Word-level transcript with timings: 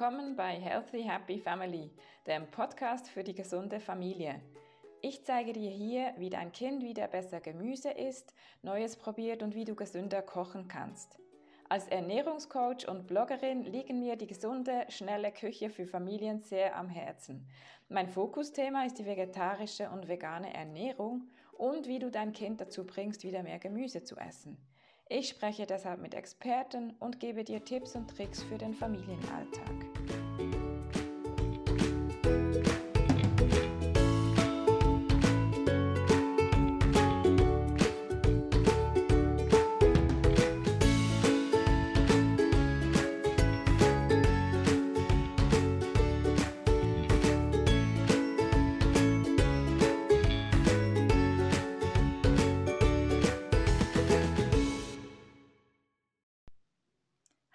Willkommen 0.00 0.36
bei 0.36 0.52
Healthy 0.52 1.02
Happy 1.02 1.40
Family, 1.40 1.90
dem 2.24 2.48
Podcast 2.52 3.10
für 3.10 3.24
die 3.24 3.34
gesunde 3.34 3.80
Familie. 3.80 4.40
Ich 5.00 5.24
zeige 5.24 5.52
dir 5.52 5.72
hier, 5.72 6.14
wie 6.18 6.30
dein 6.30 6.52
Kind 6.52 6.84
wieder 6.84 7.08
besser 7.08 7.40
Gemüse 7.40 7.90
isst, 7.90 8.32
Neues 8.62 8.94
probiert 8.94 9.42
und 9.42 9.56
wie 9.56 9.64
du 9.64 9.74
gesünder 9.74 10.22
kochen 10.22 10.68
kannst. 10.68 11.18
Als 11.68 11.88
Ernährungscoach 11.88 12.86
und 12.86 13.08
Bloggerin 13.08 13.64
liegen 13.64 13.98
mir 13.98 14.14
die 14.14 14.28
gesunde, 14.28 14.86
schnelle 14.88 15.32
Küche 15.32 15.68
für 15.68 15.88
Familien 15.88 16.42
sehr 16.42 16.76
am 16.76 16.88
Herzen. 16.88 17.48
Mein 17.88 18.08
Fokusthema 18.08 18.84
ist 18.84 19.00
die 19.00 19.06
vegetarische 19.06 19.90
und 19.90 20.06
vegane 20.06 20.54
Ernährung 20.54 21.24
und 21.54 21.88
wie 21.88 21.98
du 21.98 22.08
dein 22.08 22.32
Kind 22.32 22.60
dazu 22.60 22.86
bringst, 22.86 23.24
wieder 23.24 23.42
mehr 23.42 23.58
Gemüse 23.58 24.04
zu 24.04 24.16
essen. 24.16 24.58
Ich 25.10 25.30
spreche 25.30 25.64
deshalb 25.64 26.02
mit 26.02 26.12
Experten 26.12 26.92
und 27.00 27.18
gebe 27.18 27.42
dir 27.42 27.64
Tipps 27.64 27.96
und 27.96 28.14
Tricks 28.14 28.42
für 28.42 28.58
den 28.58 28.74
Familienalltag. 28.74 29.97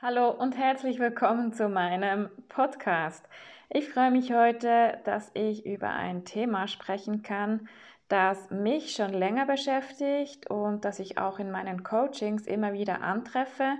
Hallo 0.05 0.31
und 0.31 0.57
herzlich 0.57 0.99
willkommen 0.99 1.53
zu 1.53 1.69
meinem 1.69 2.27
Podcast. 2.49 3.25
Ich 3.69 3.87
freue 3.87 4.11
mich 4.11 4.33
heute, 4.33 4.97
dass 5.05 5.31
ich 5.33 5.65
über 5.65 5.91
ein 5.91 6.25
Thema 6.25 6.67
sprechen 6.67 7.23
kann, 7.23 7.69
das 8.09 8.49
mich 8.49 8.91
schon 8.91 9.13
länger 9.13 9.45
beschäftigt 9.45 10.49
und 10.49 10.83
das 10.83 10.99
ich 10.99 11.19
auch 11.19 11.39
in 11.39 11.51
meinen 11.51 11.83
Coachings 11.83 12.47
immer 12.47 12.73
wieder 12.73 13.01
antreffe, 13.01 13.77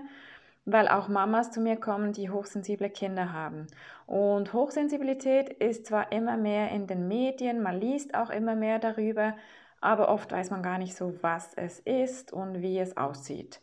weil 0.64 0.88
auch 0.88 1.08
Mamas 1.08 1.50
zu 1.50 1.60
mir 1.60 1.76
kommen, 1.76 2.14
die 2.14 2.30
hochsensible 2.30 2.88
Kinder 2.88 3.34
haben. 3.34 3.66
Und 4.06 4.54
Hochsensibilität 4.54 5.50
ist 5.50 5.84
zwar 5.84 6.10
immer 6.10 6.38
mehr 6.38 6.70
in 6.70 6.86
den 6.86 7.06
Medien, 7.06 7.62
man 7.62 7.78
liest 7.78 8.14
auch 8.14 8.30
immer 8.30 8.54
mehr 8.56 8.78
darüber, 8.78 9.36
aber 9.82 10.08
oft 10.08 10.32
weiß 10.32 10.50
man 10.50 10.62
gar 10.62 10.78
nicht 10.78 10.96
so, 10.96 11.12
was 11.20 11.52
es 11.56 11.80
ist 11.80 12.32
und 12.32 12.62
wie 12.62 12.78
es 12.78 12.96
aussieht. 12.96 13.60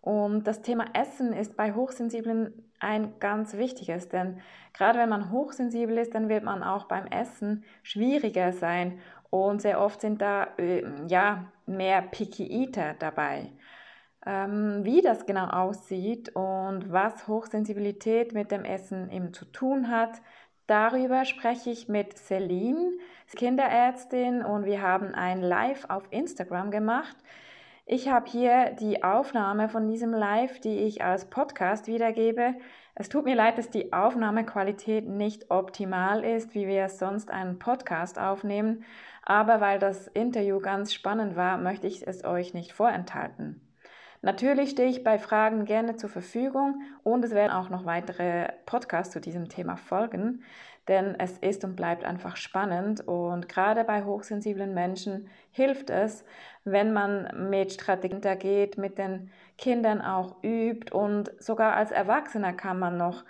Und 0.00 0.46
das 0.46 0.62
Thema 0.62 0.86
Essen 0.94 1.32
ist 1.32 1.56
bei 1.56 1.74
Hochsensiblen 1.74 2.70
ein 2.78 3.18
ganz 3.20 3.54
wichtiges, 3.54 4.08
denn 4.08 4.40
gerade 4.72 4.98
wenn 4.98 5.10
man 5.10 5.30
hochsensibel 5.30 5.98
ist, 5.98 6.14
dann 6.14 6.30
wird 6.30 6.44
man 6.44 6.62
auch 6.62 6.86
beim 6.86 7.06
Essen 7.06 7.64
schwieriger 7.82 8.52
sein 8.52 9.00
und 9.28 9.60
sehr 9.60 9.80
oft 9.80 10.00
sind 10.00 10.22
da 10.22 10.48
äh, 10.58 10.84
ja 11.06 11.52
mehr 11.66 12.02
Picky 12.02 12.46
Eater 12.46 12.94
dabei. 12.98 13.52
Ähm, 14.26 14.80
wie 14.84 15.02
das 15.02 15.24
genau 15.24 15.46
aussieht 15.46 16.34
und 16.34 16.92
was 16.92 17.26
Hochsensibilität 17.26 18.32
mit 18.34 18.50
dem 18.50 18.64
Essen 18.64 19.10
eben 19.10 19.32
zu 19.32 19.46
tun 19.46 19.90
hat, 19.90 20.20
darüber 20.66 21.24
spreche 21.24 21.70
ich 21.70 21.88
mit 21.88 22.18
Celine, 22.18 22.92
Kinderärztin 23.34 24.42
und 24.44 24.64
wir 24.64 24.82
haben 24.82 25.14
ein 25.14 25.40
Live 25.40 25.86
auf 25.88 26.02
Instagram 26.10 26.70
gemacht. 26.70 27.16
Ich 27.92 28.08
habe 28.08 28.30
hier 28.30 28.70
die 28.78 29.02
Aufnahme 29.02 29.68
von 29.68 29.88
diesem 29.88 30.12
Live, 30.12 30.60
die 30.60 30.78
ich 30.78 31.02
als 31.02 31.24
Podcast 31.24 31.88
wiedergebe. 31.88 32.54
Es 32.94 33.08
tut 33.08 33.24
mir 33.24 33.34
leid, 33.34 33.58
dass 33.58 33.68
die 33.68 33.92
Aufnahmequalität 33.92 35.08
nicht 35.08 35.50
optimal 35.50 36.22
ist, 36.22 36.54
wie 36.54 36.68
wir 36.68 36.88
sonst 36.88 37.32
einen 37.32 37.58
Podcast 37.58 38.16
aufnehmen, 38.16 38.84
aber 39.24 39.60
weil 39.60 39.80
das 39.80 40.06
Interview 40.06 40.60
ganz 40.60 40.94
spannend 40.94 41.34
war, 41.34 41.58
möchte 41.58 41.88
ich 41.88 42.06
es 42.06 42.22
euch 42.22 42.54
nicht 42.54 42.72
vorenthalten. 42.72 43.60
Natürlich 44.22 44.70
stehe 44.70 44.88
ich 44.88 45.02
bei 45.02 45.18
Fragen 45.18 45.64
gerne 45.64 45.96
zur 45.96 46.10
Verfügung 46.10 46.82
und 47.02 47.24
es 47.24 47.32
werden 47.32 47.50
auch 47.50 47.70
noch 47.70 47.86
weitere 47.86 48.52
Podcasts 48.66 49.12
zu 49.12 49.20
diesem 49.20 49.48
Thema 49.48 49.76
folgen, 49.76 50.44
denn 50.90 51.14
es 51.18 51.38
ist 51.38 51.64
und 51.64 51.76
bleibt 51.76 52.04
einfach 52.04 52.36
spannend 52.36 53.06
und 53.06 53.48
gerade 53.48 53.84
bei 53.84 54.04
hochsensiblen 54.04 54.74
Menschen 54.74 55.30
hilft 55.52 55.88
es, 55.88 56.24
wenn 56.64 56.92
man 56.92 57.48
mit 57.48 57.72
Strategien 57.72 58.20
da 58.20 58.34
geht, 58.34 58.76
mit 58.76 58.98
den 58.98 59.30
Kindern 59.56 60.02
auch 60.02 60.42
übt 60.42 60.92
und 60.92 61.32
sogar 61.38 61.74
als 61.74 61.92
Erwachsener 61.92 62.52
kann 62.52 62.78
man 62.80 62.96
noch 62.96 63.24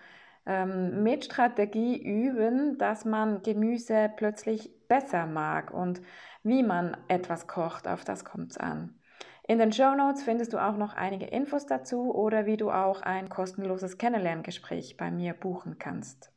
ähm, 0.46 1.02
mit 1.02 1.26
Strategie 1.26 2.02
üben, 2.02 2.78
dass 2.78 3.04
man 3.04 3.42
Gemüse 3.42 4.10
plötzlich 4.16 4.70
besser 4.88 5.26
mag 5.26 5.70
und 5.70 6.00
wie 6.42 6.62
man 6.62 6.96
etwas 7.08 7.46
kocht, 7.46 7.86
auf 7.86 8.04
das 8.04 8.24
kommt 8.24 8.52
es 8.52 8.56
an. 8.56 8.98
In 9.46 9.58
den 9.58 9.72
Show 9.72 9.94
Notes 9.94 10.22
findest 10.22 10.54
du 10.54 10.58
auch 10.58 10.78
noch 10.78 10.94
einige 10.94 11.26
Infos 11.26 11.66
dazu 11.66 12.14
oder 12.14 12.46
wie 12.46 12.56
du 12.56 12.70
auch 12.70 13.02
ein 13.02 13.28
kostenloses 13.28 13.98
Kennenlerngespräch 13.98 14.96
bei 14.96 15.10
mir 15.10 15.34
buchen 15.34 15.78
kannst. 15.78 16.32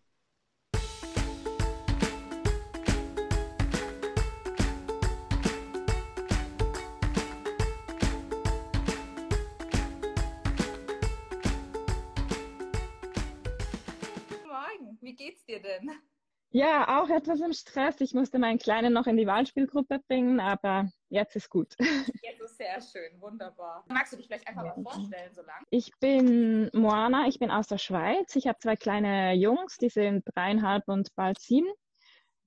Ja, 16.55 17.01
auch 17.01 17.09
etwas 17.09 17.41
im 17.41 17.51
Stress. 17.51 17.99
Ich 17.99 18.13
musste 18.13 18.37
meinen 18.37 18.59
Kleinen 18.59 18.93
noch 18.93 19.07
in 19.07 19.17
die 19.17 19.25
Wahlspielgruppe 19.25 19.99
bringen, 20.07 20.39
aber 20.39 20.87
jetzt 21.09 21.35
ist 21.35 21.49
gut. 21.49 21.73
Jetzt 22.23 22.41
ist 22.41 22.57
sehr 22.57 22.79
schön, 22.79 23.19
wunderbar. 23.19 23.83
Magst 23.87 24.13
du 24.13 24.17
dich 24.17 24.27
vielleicht 24.27 24.47
einfach 24.47 24.63
mal 24.63 24.83
vorstellen, 24.83 25.33
so 25.33 25.41
lang? 25.41 25.65
Ich 25.71 25.91
bin 25.99 26.69
Moana, 26.71 27.27
ich 27.27 27.39
bin 27.39 27.49
aus 27.49 27.65
der 27.67 27.79
Schweiz. 27.79 28.35
Ich 28.35 28.45
habe 28.45 28.59
zwei 28.59 28.75
kleine 28.75 29.33
Jungs, 29.33 29.77
die 29.77 29.89
sind 29.89 30.25
dreieinhalb 30.35 30.87
und 30.87 31.09
bald 31.15 31.39
sieben. 31.39 31.71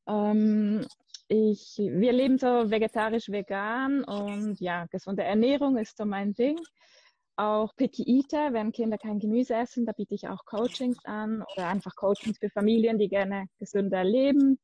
Ähm, 0.06 0.86
ich, 1.26 1.74
wir 1.76 2.12
leben 2.12 2.38
so 2.38 2.70
vegetarisch-vegan 2.70 4.04
und 4.04 4.60
ja, 4.60 4.86
gesunde 4.86 5.24
Ernährung 5.24 5.78
ist 5.78 5.96
so 5.96 6.04
mein 6.04 6.32
Ding 6.32 6.60
auch 7.36 7.74
Picky 7.76 8.02
Eater, 8.06 8.52
wenn 8.52 8.72
Kinder 8.72 8.98
kein 8.98 9.18
Gemüse 9.18 9.54
essen, 9.54 9.84
da 9.86 9.92
biete 9.92 10.14
ich 10.14 10.28
auch 10.28 10.44
Coachings 10.46 11.04
an 11.04 11.42
oder 11.54 11.68
einfach 11.68 11.94
Coachings 11.94 12.38
für 12.38 12.50
Familien, 12.50 12.98
die 12.98 13.08
gerne 13.08 13.46
gesünder 13.58 14.04
leben 14.04 14.58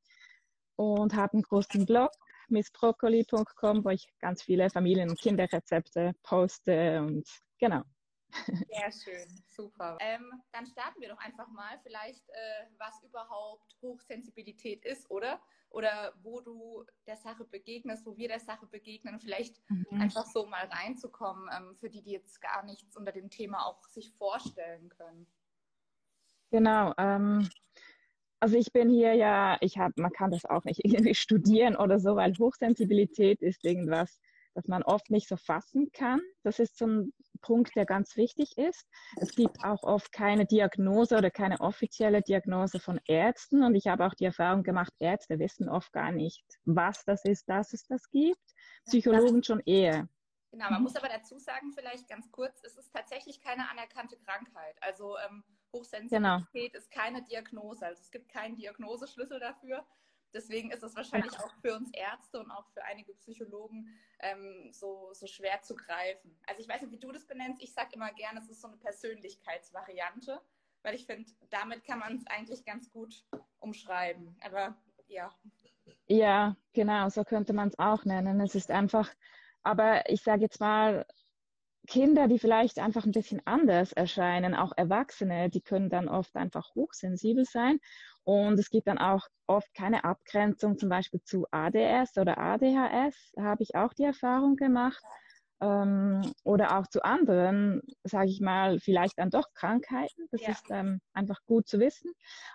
und 0.76 1.14
habe 1.14 1.34
einen 1.34 1.42
großen 1.42 1.84
Blog 1.86 2.10
missbroccoli.com, 2.48 3.84
wo 3.84 3.90
ich 3.90 4.06
ganz 4.20 4.42
viele 4.42 4.70
Familien- 4.70 5.10
und 5.10 5.20
Kinderrezepte 5.20 6.12
poste 6.22 7.00
und 7.00 7.26
genau. 7.58 7.82
Sehr 8.46 8.92
schön, 8.92 9.42
super. 9.48 9.98
Ähm, 10.00 10.42
dann 10.52 10.66
starten 10.66 11.00
wir 11.00 11.08
doch 11.08 11.18
einfach 11.18 11.48
mal 11.48 11.78
vielleicht, 11.82 12.28
äh, 12.30 12.66
was 12.78 13.02
überhaupt 13.02 13.76
Hochsensibilität 13.82 14.84
ist, 14.84 15.10
oder? 15.10 15.40
Oder 15.70 16.12
wo 16.22 16.40
du 16.40 16.84
der 17.06 17.16
Sache 17.16 17.44
begegnest, 17.44 18.04
wo 18.04 18.16
wir 18.16 18.28
der 18.28 18.40
Sache 18.40 18.66
begegnen, 18.66 19.18
vielleicht 19.20 19.60
mhm. 19.70 20.00
einfach 20.00 20.26
so 20.26 20.46
mal 20.46 20.66
reinzukommen, 20.66 21.48
ähm, 21.54 21.76
für 21.76 21.88
die, 21.88 22.02
die 22.02 22.12
jetzt 22.12 22.40
gar 22.40 22.62
nichts 22.64 22.96
unter 22.96 23.12
dem 23.12 23.30
Thema 23.30 23.66
auch 23.66 23.82
sich 23.88 24.12
vorstellen 24.12 24.88
können. 24.90 25.26
Genau. 26.50 26.92
Ähm, 26.98 27.48
also 28.40 28.56
ich 28.56 28.72
bin 28.72 28.90
hier 28.90 29.14
ja, 29.14 29.56
ich 29.60 29.78
habe, 29.78 29.94
man 29.96 30.12
kann 30.12 30.30
das 30.30 30.44
auch 30.44 30.64
nicht 30.64 30.84
irgendwie 30.84 31.14
studieren 31.14 31.76
oder 31.76 31.98
so, 31.98 32.16
weil 32.16 32.36
Hochsensibilität 32.38 33.40
ist 33.40 33.64
irgendwas, 33.64 34.20
das 34.54 34.66
man 34.66 34.82
oft 34.82 35.10
nicht 35.10 35.28
so 35.28 35.36
fassen 35.36 35.90
kann. 35.92 36.20
Das 36.42 36.58
ist 36.58 36.76
so 36.78 36.86
ein 36.86 37.12
Punkt, 37.40 37.74
der 37.76 37.86
ganz 37.86 38.16
wichtig 38.16 38.56
ist. 38.56 38.86
Es 39.16 39.34
gibt 39.34 39.64
auch 39.64 39.82
oft 39.82 40.12
keine 40.12 40.46
Diagnose 40.46 41.16
oder 41.16 41.30
keine 41.30 41.60
offizielle 41.60 42.22
Diagnose 42.22 42.78
von 42.80 43.00
Ärzten. 43.06 43.62
Und 43.62 43.74
ich 43.74 43.86
habe 43.86 44.06
auch 44.06 44.14
die 44.14 44.24
Erfahrung 44.24 44.62
gemacht, 44.62 44.92
Ärzte 44.98 45.38
wissen 45.38 45.68
oft 45.68 45.92
gar 45.92 46.12
nicht, 46.12 46.44
was 46.64 47.04
das 47.04 47.24
ist, 47.24 47.48
dass 47.48 47.72
es 47.72 47.84
das 47.86 48.10
gibt. 48.10 48.38
Psychologen 48.86 49.42
schon 49.42 49.60
eher. 49.60 50.08
Genau, 50.52 50.70
man 50.70 50.82
muss 50.82 50.96
aber 50.96 51.08
dazu 51.08 51.38
sagen, 51.38 51.72
vielleicht 51.74 52.08
ganz 52.08 52.30
kurz, 52.30 52.62
es 52.62 52.76
ist 52.76 52.92
tatsächlich 52.92 53.40
keine 53.40 53.70
anerkannte 53.70 54.18
Krankheit. 54.18 54.76
Also 54.82 55.16
ähm, 55.18 55.42
Hochsensibilität 55.72 56.50
genau. 56.52 56.78
ist 56.78 56.90
keine 56.90 57.22
Diagnose. 57.22 57.86
Also 57.86 58.02
es 58.02 58.10
gibt 58.10 58.28
keinen 58.28 58.56
Diagnoseschlüssel 58.56 59.40
dafür. 59.40 59.84
Deswegen 60.34 60.70
ist 60.70 60.82
es 60.82 60.96
wahrscheinlich 60.96 61.38
auch 61.38 61.52
für 61.60 61.76
uns 61.76 61.90
Ärzte 61.92 62.40
und 62.40 62.50
auch 62.50 62.66
für 62.68 62.84
einige 62.84 63.12
Psychologen 63.14 63.88
ähm, 64.20 64.70
so, 64.72 65.10
so 65.12 65.26
schwer 65.26 65.60
zu 65.62 65.74
greifen. 65.74 66.36
Also 66.46 66.62
ich 66.62 66.68
weiß 66.68 66.82
nicht, 66.82 66.92
wie 66.92 66.98
du 66.98 67.12
das 67.12 67.26
benennst. 67.26 67.62
Ich 67.62 67.72
sage 67.72 67.90
immer 67.94 68.12
gerne, 68.12 68.40
es 68.40 68.48
ist 68.48 68.60
so 68.60 68.68
eine 68.68 68.76
Persönlichkeitsvariante, 68.78 70.40
weil 70.82 70.94
ich 70.94 71.06
finde, 71.06 71.30
damit 71.50 71.84
kann 71.84 71.98
man 71.98 72.16
es 72.16 72.26
eigentlich 72.26 72.64
ganz 72.64 72.90
gut 72.90 73.24
umschreiben. 73.58 74.36
Aber 74.42 74.76
ja. 75.08 75.30
Ja, 76.06 76.56
genau, 76.72 77.08
so 77.08 77.24
könnte 77.24 77.52
man 77.52 77.68
es 77.68 77.78
auch 77.78 78.04
nennen. 78.04 78.40
Es 78.40 78.54
ist 78.54 78.70
einfach, 78.70 79.12
aber 79.62 80.08
ich 80.10 80.22
sage 80.22 80.42
jetzt 80.42 80.60
mal, 80.60 81.06
Kinder, 81.88 82.28
die 82.28 82.38
vielleicht 82.38 82.78
einfach 82.78 83.04
ein 83.04 83.12
bisschen 83.12 83.42
anders 83.44 83.92
erscheinen, 83.92 84.54
auch 84.54 84.72
Erwachsene, 84.76 85.50
die 85.50 85.60
können 85.60 85.90
dann 85.90 86.08
oft 86.08 86.36
einfach 86.36 86.74
hochsensibel 86.76 87.44
sein. 87.44 87.80
Und 88.24 88.58
es 88.58 88.70
gibt 88.70 88.86
dann 88.86 88.98
auch 88.98 89.26
oft 89.46 89.72
keine 89.74 90.04
Abgrenzung 90.04 90.78
zum 90.78 90.88
Beispiel 90.88 91.22
zu 91.22 91.46
ADS 91.50 92.16
oder 92.18 92.38
ADHS. 92.38 93.32
Habe 93.38 93.62
ich 93.62 93.74
auch 93.74 93.92
die 93.94 94.04
Erfahrung 94.04 94.56
gemacht. 94.56 95.02
Ähm, 95.60 96.22
oder 96.42 96.76
auch 96.78 96.88
zu 96.88 97.04
anderen, 97.04 97.82
sage 98.02 98.30
ich 98.30 98.40
mal, 98.40 98.80
vielleicht 98.80 99.18
dann 99.18 99.30
doch 99.30 99.52
Krankheiten. 99.54 100.26
Das 100.32 100.42
ja. 100.42 100.50
ist 100.50 100.64
ähm, 100.70 101.00
einfach 101.12 101.38
gut 101.46 101.68
zu 101.68 101.78
wissen. 101.78 102.12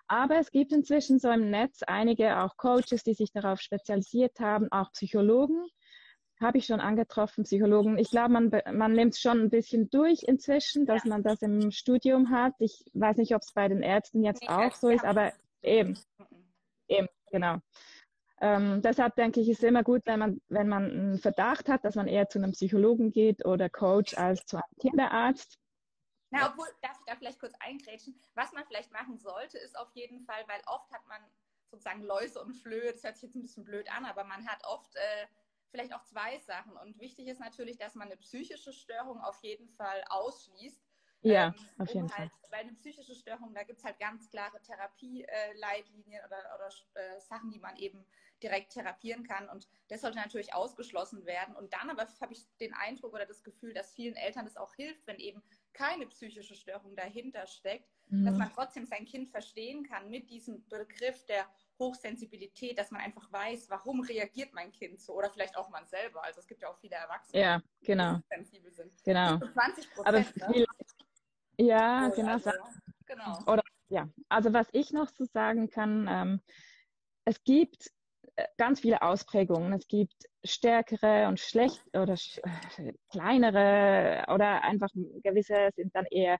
Aber 0.07 0.37
es 0.37 0.51
gibt 0.51 0.73
inzwischen 0.73 1.19
so 1.19 1.29
im 1.31 1.49
Netz 1.49 1.83
einige 1.83 2.39
auch 2.39 2.57
Coaches, 2.57 3.03
die 3.03 3.13
sich 3.13 3.31
darauf 3.31 3.61
spezialisiert 3.61 4.39
haben, 4.39 4.71
auch 4.71 4.91
Psychologen, 4.91 5.67
habe 6.39 6.57
ich 6.57 6.65
schon 6.65 6.79
angetroffen, 6.79 7.45
Psychologen. 7.45 7.97
Ich 7.97 8.11
glaube, 8.11 8.33
man, 8.33 8.51
man 8.71 8.93
nimmt 8.93 9.13
es 9.13 9.21
schon 9.21 9.39
ein 9.39 9.49
bisschen 9.49 9.89
durch 9.89 10.23
inzwischen, 10.23 10.85
dass 10.85 11.03
ja. 11.03 11.09
man 11.09 11.23
das 11.23 11.41
im 11.41 11.71
Studium 11.71 12.29
hat. 12.29 12.53
Ich 12.59 12.85
weiß 12.93 13.17
nicht, 13.17 13.33
ob 13.33 13.41
es 13.41 13.53
bei 13.53 13.67
den 13.67 13.81
Ärzten 13.81 14.23
jetzt 14.23 14.43
nee, 14.43 14.49
auch 14.49 14.73
so 14.75 14.89
ist, 14.89 15.03
aber 15.03 15.33
eben, 15.61 15.97
mhm. 16.17 16.53
eben, 16.87 17.07
genau. 17.31 17.57
Ähm, 18.39 18.81
deshalb 18.83 19.15
denke 19.15 19.41
ich, 19.41 19.49
ist 19.49 19.59
es 19.59 19.63
immer 19.63 19.83
gut, 19.83 20.03
wenn 20.05 20.19
man, 20.19 20.41
wenn 20.47 20.67
man 20.67 20.83
einen 20.91 21.19
Verdacht 21.19 21.69
hat, 21.69 21.83
dass 21.83 21.95
man 21.95 22.07
eher 22.07 22.29
zu 22.29 22.37
einem 22.37 22.51
Psychologen 22.51 23.11
geht 23.11 23.45
oder 23.45 23.69
Coach 23.69 24.15
als 24.15 24.45
zu 24.45 24.57
einem 24.57 24.75
Kinderarzt. 24.79 25.57
Na, 26.29 26.51
obwohl, 26.51 26.67
darf 26.81 26.97
ich 26.99 27.05
da 27.05 27.15
vielleicht 27.15 27.39
kurz 27.39 27.53
eingrätschen? 27.59 28.19
Was 28.35 28.51
man 28.51 28.65
vielleicht 28.65 28.91
machen 28.91 29.17
sollte, 29.17 29.57
ist 29.57 29.77
auf 29.77 29.89
jeden 29.93 30.21
Fall, 30.21 30.43
weil 30.47 30.61
oft 30.67 30.91
hat 30.91 31.05
man 31.07 31.21
sozusagen 31.71 32.03
Läuse 32.03 32.41
und 32.41 32.53
Flöhe, 32.53 32.91
das 32.91 33.03
hört 33.03 33.15
sich 33.15 33.23
jetzt 33.23 33.35
ein 33.35 33.41
bisschen 33.41 33.63
blöd 33.63 33.91
an, 33.91 34.05
aber 34.05 34.23
man 34.23 34.47
hat 34.47 34.63
oft 34.65 34.95
äh, 34.95 35.27
vielleicht 35.71 35.93
auch 35.93 36.03
zwei 36.03 36.37
Sachen. 36.39 36.77
Und 36.77 36.99
wichtig 36.99 37.27
ist 37.27 37.39
natürlich, 37.39 37.77
dass 37.77 37.95
man 37.95 38.07
eine 38.07 38.17
psychische 38.17 38.73
Störung 38.73 39.19
auf 39.21 39.41
jeden 39.41 39.69
Fall 39.69 40.03
ausschließt. 40.09 40.86
Ja, 41.21 41.47
ähm, 41.47 41.53
auf 41.79 41.87
jeden 41.89 42.03
um 42.03 42.09
Fall. 42.09 42.19
Halt, 42.19 42.31
weil 42.51 42.59
eine 42.61 42.73
psychische 42.73 43.15
Störung, 43.15 43.53
da 43.53 43.63
gibt 43.63 43.79
es 43.79 43.85
halt 43.85 43.99
ganz 43.99 44.29
klare 44.29 44.61
Therapieleitlinien 44.61 46.21
oder, 46.25 46.37
oder 46.55 46.69
äh, 46.93 47.19
Sachen, 47.19 47.51
die 47.51 47.59
man 47.59 47.75
eben 47.77 48.05
direkt 48.41 48.73
therapieren 48.73 49.23
kann. 49.23 49.49
Und 49.49 49.67
das 49.89 50.01
sollte 50.01 50.17
natürlich 50.17 50.53
ausgeschlossen 50.53 51.25
werden. 51.25 51.55
Und 51.55 51.73
dann 51.73 51.89
aber 51.89 52.07
habe 52.21 52.33
ich 52.33 52.45
den 52.59 52.73
Eindruck 52.73 53.13
oder 53.13 53.25
das 53.25 53.43
Gefühl, 53.43 53.73
dass 53.73 53.93
vielen 53.93 54.15
Eltern 54.15 54.45
das 54.45 54.57
auch 54.57 54.73
hilft, 54.75 55.05
wenn 55.07 55.17
eben 55.17 55.41
keine 55.73 56.07
psychische 56.07 56.55
Störung 56.55 56.95
dahinter 56.95 57.45
steckt, 57.47 57.89
mhm. 58.09 58.25
dass 58.25 58.37
man 58.37 58.51
trotzdem 58.53 58.85
sein 58.85 59.05
Kind 59.05 59.29
verstehen 59.29 59.83
kann 59.83 60.09
mit 60.09 60.29
diesem 60.29 60.67
Begriff 60.67 61.25
der 61.25 61.45
Hochsensibilität, 61.79 62.77
dass 62.77 62.91
man 62.91 63.01
einfach 63.01 63.31
weiß, 63.31 63.69
warum 63.69 64.01
reagiert 64.01 64.53
mein 64.53 64.71
Kind 64.71 64.99
so 64.99 65.13
oder 65.13 65.29
vielleicht 65.29 65.55
auch 65.55 65.69
man 65.69 65.85
selber. 65.87 66.23
Also 66.23 66.39
es 66.39 66.47
gibt 66.47 66.61
ja 66.61 66.69
auch 66.69 66.77
viele 66.77 66.95
Erwachsene, 66.95 67.41
ja, 67.41 67.61
genau. 67.81 68.15
die 68.15 68.35
sensibel 68.35 68.71
sind. 68.71 68.91
Genau. 69.03 69.37
20 69.37 69.93
Prozent. 69.93 70.07
Aber 70.07 70.19
ne? 70.19 70.65
Ja, 71.57 72.09
genau. 72.09 72.33
Also, 72.33 72.51
genau. 73.05 73.39
Oder 73.47 73.63
ja, 73.89 74.09
also 74.29 74.53
was 74.53 74.67
ich 74.73 74.91
noch 74.91 75.09
so 75.09 75.25
sagen 75.25 75.69
kann, 75.69 76.07
ähm, 76.09 76.41
es 77.25 77.43
gibt 77.43 77.91
äh, 78.35 78.45
ganz 78.57 78.81
viele 78.81 79.01
Ausprägungen. 79.01 79.73
Es 79.73 79.87
gibt 79.87 80.25
stärkere 80.43 81.27
und 81.27 81.39
schlecht 81.39 81.83
oder 81.93 82.15
sch 82.17 82.39
äh, 82.77 82.93
kleinere 83.11 84.25
oder 84.33 84.63
einfach 84.63 84.89
gewisse 85.23 85.69
sind 85.75 85.95
dann 85.95 86.05
eher 86.05 86.37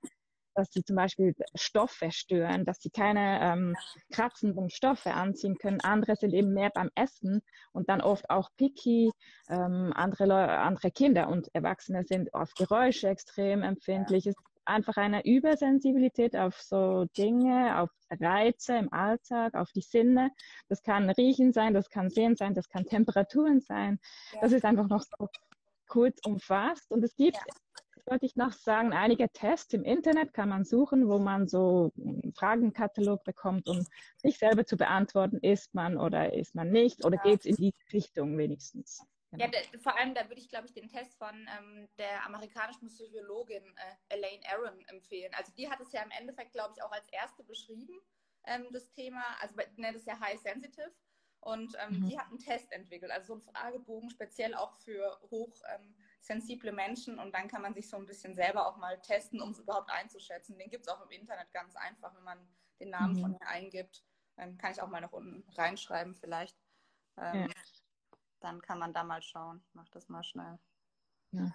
dass 0.58 0.72
sie 0.72 0.84
zum 0.84 0.96
Beispiel 0.96 1.36
Stoffe 1.54 2.12
stören, 2.12 2.66
dass 2.66 2.80
sie 2.80 2.90
keine 2.90 3.40
ähm, 3.42 3.75
kratzenden 4.12 4.72
Stoffe 4.72 5.14
anziehen 5.14 5.58
können. 5.60 5.80
Andere 5.81 6.16
sind 6.16 6.34
eben 6.34 6.52
mehr 6.52 6.72
beim 6.72 6.90
Essen 6.96 7.42
und 7.74 7.90
dann 7.90 8.02
oft 8.02 8.30
auch 8.31 8.50
picky. 8.58 9.12
Ähm, 9.50 9.94
andere, 9.96 10.58
andere 10.58 10.90
Kinder 10.90 11.30
und 11.30 11.54
Erwachsene 11.54 12.04
sind 12.06 12.34
auf 12.34 12.52
Geräusche 12.56 13.08
extrem 13.08 13.62
empfindlich. 13.62 14.25
Es 14.25 14.36
ist 14.36 14.56
einfach 14.68 14.98
eine 14.98 15.25
Übersensibilität 15.25 16.36
auf 16.36 16.62
so 16.62 17.06
Dinge, 17.18 17.80
auf 17.80 17.90
Reize 18.10 18.78
im 18.78 18.92
Alltag, 18.92 19.56
auf 19.56 19.72
die 19.72 19.81
Sinne. 19.81 20.31
Das 20.69 20.84
kann 20.84 21.10
Riechen 21.10 21.54
sein, 21.54 21.74
das 21.74 21.90
kann 21.90 22.10
Sehen 22.10 22.36
sein, 22.36 22.54
das 22.54 22.69
kann 22.69 22.86
Temperaturen 22.86 23.62
sein. 23.62 24.00
Das 24.42 24.52
ist 24.52 24.66
einfach 24.66 24.88
noch 24.88 25.04
so 25.04 25.30
kurz 25.88 26.19
umfasst. 26.25 26.92
Und 26.92 27.04
es 27.04 27.16
gibt 27.16 27.38
ja 27.38 27.44
wollte 28.10 28.25
ich 28.25 28.36
noch 28.36 28.54
sagen, 28.54 28.94
einige 28.94 29.30
Tests 29.30 29.74
im 29.74 29.84
Internet 29.84 30.34
kann 30.34 30.50
man 30.50 30.64
suchen, 30.64 31.08
wo 31.08 31.19
man 31.19 31.48
so 31.48 31.92
einen 31.98 32.34
Fragenkatalog 32.34 33.24
bekommt, 33.24 33.68
um 33.68 33.86
sich 34.18 34.38
selber 34.38 34.66
zu 34.66 34.78
beantworten, 34.78 35.38
ist 35.42 35.74
man 35.74 35.98
oder 35.98 36.34
ist 36.34 36.56
man 36.56 36.72
nicht 36.72 37.06
oder 37.06 37.18
ja. 37.18 37.24
geht 37.24 37.42
es 37.42 37.46
in 37.46 37.56
die 37.58 37.74
Richtung 37.92 38.38
wenigstens. 38.38 39.06
Genau. 39.31 39.44
Ja, 39.44 39.51
der, 39.51 39.79
vor 39.81 39.97
allem, 39.97 40.13
da 40.13 40.27
würde 40.29 40.39
ich, 40.39 40.47
glaube 40.47 40.68
ich, 40.68 40.74
den 40.74 40.88
Test 40.88 41.18
von 41.18 41.35
ähm, 41.57 41.89
der 41.97 42.25
amerikanischen 42.25 42.88
Psychologin 42.88 43.63
äh, 43.63 44.15
Elaine 44.15 44.44
Aaron 44.50 44.79
empfehlen. 44.88 45.33
Also 45.33 45.51
die 45.53 45.69
hat 45.69 45.81
es 45.81 45.91
ja 45.91 46.01
im 46.01 46.12
Endeffekt, 46.12 46.53
glaube 46.53 46.74
ich, 46.75 46.81
auch 46.81 46.91
als 46.91 47.07
erste 47.09 47.44
beschrieben, 47.44 48.00
ähm, 48.45 48.68
das 48.71 48.89
Thema, 48.91 49.24
also 49.41 49.56
nennt 49.75 49.97
es 49.97 50.06
ja 50.06 50.19
High 50.19 50.39
Sensitive. 50.39 50.94
Und 51.41 51.75
ähm, 51.79 52.00
mhm. 52.00 52.09
die 52.09 52.18
hat 52.19 52.27
einen 52.27 52.39
Test 52.39 52.71
entwickelt, 52.71 53.12
also 53.12 53.27
so 53.27 53.33
einen 53.33 53.41
Fragebogen 53.44 54.09
speziell 54.09 54.56
auch 54.56 54.74
für 54.79 55.19
hochsensible 55.30 56.69
ähm, 56.69 56.75
Menschen. 56.75 57.19
Und 57.19 57.33
dann 57.33 57.47
kann 57.47 57.62
man 57.62 57.73
sich 57.73 57.89
so 57.89 57.97
ein 57.97 58.06
bisschen 58.06 58.33
selber 58.33 58.68
auch 58.68 58.77
mal 58.77 59.00
testen, 59.01 59.41
um 59.41 59.51
es 59.51 59.59
überhaupt 59.59 59.89
einzuschätzen. 59.91 60.57
Den 60.57 60.69
gibt 60.69 60.88
es 60.88 60.94
auch 60.94 61.01
im 61.06 61.12
Internet 61.12 61.51
ganz 61.53 61.75
einfach, 61.75 62.13
wenn 62.15 62.23
man 62.23 62.39
den 62.80 62.89
Namen 62.89 63.15
mhm. 63.15 63.21
von 63.21 63.31
mir 63.31 63.47
eingibt. 63.47 64.03
Ähm, 64.38 64.57
kann 64.57 64.71
ich 64.71 64.81
auch 64.81 64.89
mal 64.89 65.01
noch 65.01 65.13
unten 65.13 65.47
reinschreiben 65.51 66.15
vielleicht. 66.15 66.57
Ähm, 67.18 67.47
ja. 67.47 67.56
Dann 68.39 68.62
kann 68.62 68.80
man 68.80 68.94
da 68.94 69.04
mal 69.04 69.22
schauen. 69.22 69.63
Ich 69.68 69.74
mache 69.74 69.89
das 69.92 70.10
mal 70.10 70.24
schnell. 70.24 70.60
Ja. 71.31 71.51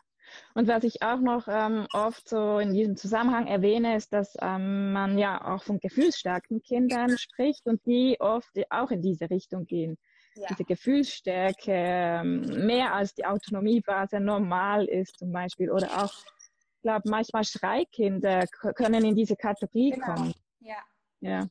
Und 0.54 0.68
was 0.68 0.84
ich 0.84 1.02
auch 1.02 1.18
noch 1.18 1.48
ähm, 1.48 1.86
oft 1.92 2.28
so 2.28 2.58
in 2.58 2.72
diesem 2.72 2.96
Zusammenhang 2.96 3.46
erwähne, 3.46 3.96
ist, 3.96 4.12
dass 4.12 4.36
ähm, 4.40 4.92
man 4.92 5.18
ja 5.18 5.54
auch 5.54 5.62
von 5.62 5.80
gefühlsstarken 5.80 6.62
Kindern 6.62 7.16
spricht 7.18 7.66
und 7.66 7.84
die 7.86 8.16
oft 8.20 8.50
auch 8.70 8.90
in 8.90 9.02
diese 9.02 9.30
Richtung 9.30 9.66
gehen. 9.66 9.98
Ja. 10.34 10.46
Diese 10.48 10.64
Gefühlsstärke 10.64 11.72
ähm, 11.72 12.66
mehr 12.66 12.94
als 12.94 13.14
die 13.14 13.26
Autonomiephase 13.26 14.20
normal 14.20 14.86
ist 14.86 15.18
zum 15.18 15.32
Beispiel. 15.32 15.70
Oder 15.70 16.04
auch, 16.04 16.12
ich 16.12 16.82
glaube, 16.82 17.08
manchmal 17.10 17.44
Schreikinder 17.44 18.46
können 18.46 19.04
in 19.04 19.14
diese 19.14 19.36
Kategorie 19.36 19.90
genau. 19.90 20.06
kommen. 20.06 20.34
Ja. 20.60 20.78
ja. 21.20 21.46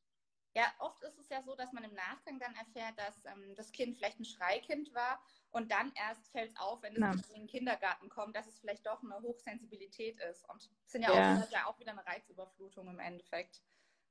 Ja, 0.55 0.63
oft 0.79 1.01
ist 1.03 1.17
es 1.17 1.20
ja 1.31 1.41
so, 1.41 1.55
dass 1.55 1.71
man 1.73 1.83
im 1.83 1.93
Nachgang 1.93 2.39
dann 2.39 2.55
erfährt, 2.55 2.97
dass 2.97 3.25
ähm, 3.25 3.55
das 3.55 3.71
Kind 3.71 3.97
vielleicht 3.97 4.19
ein 4.19 4.25
Schreikind 4.25 4.93
war 4.93 5.21
und 5.51 5.71
dann 5.71 5.91
erst 5.95 6.31
fällt 6.31 6.51
es 6.51 6.57
auf, 6.57 6.81
wenn 6.81 7.01
es 7.01 7.29
in 7.29 7.41
den 7.41 7.47
Kindergarten 7.47 8.09
kommt, 8.09 8.35
dass 8.35 8.47
es 8.47 8.59
vielleicht 8.59 8.85
doch 8.85 9.01
eine 9.03 9.21
Hochsensibilität 9.21 10.19
ist. 10.29 10.47
Und 10.49 10.57
es 10.57 10.91
sind 10.91 11.03
ja, 11.03 11.13
ja. 11.13 11.37
Auch, 11.37 11.51
ja 11.51 11.65
auch 11.65 11.79
wieder 11.79 11.91
eine 11.91 12.05
Reizüberflutung 12.05 12.87
im 12.87 12.99
Endeffekt. 12.99 13.61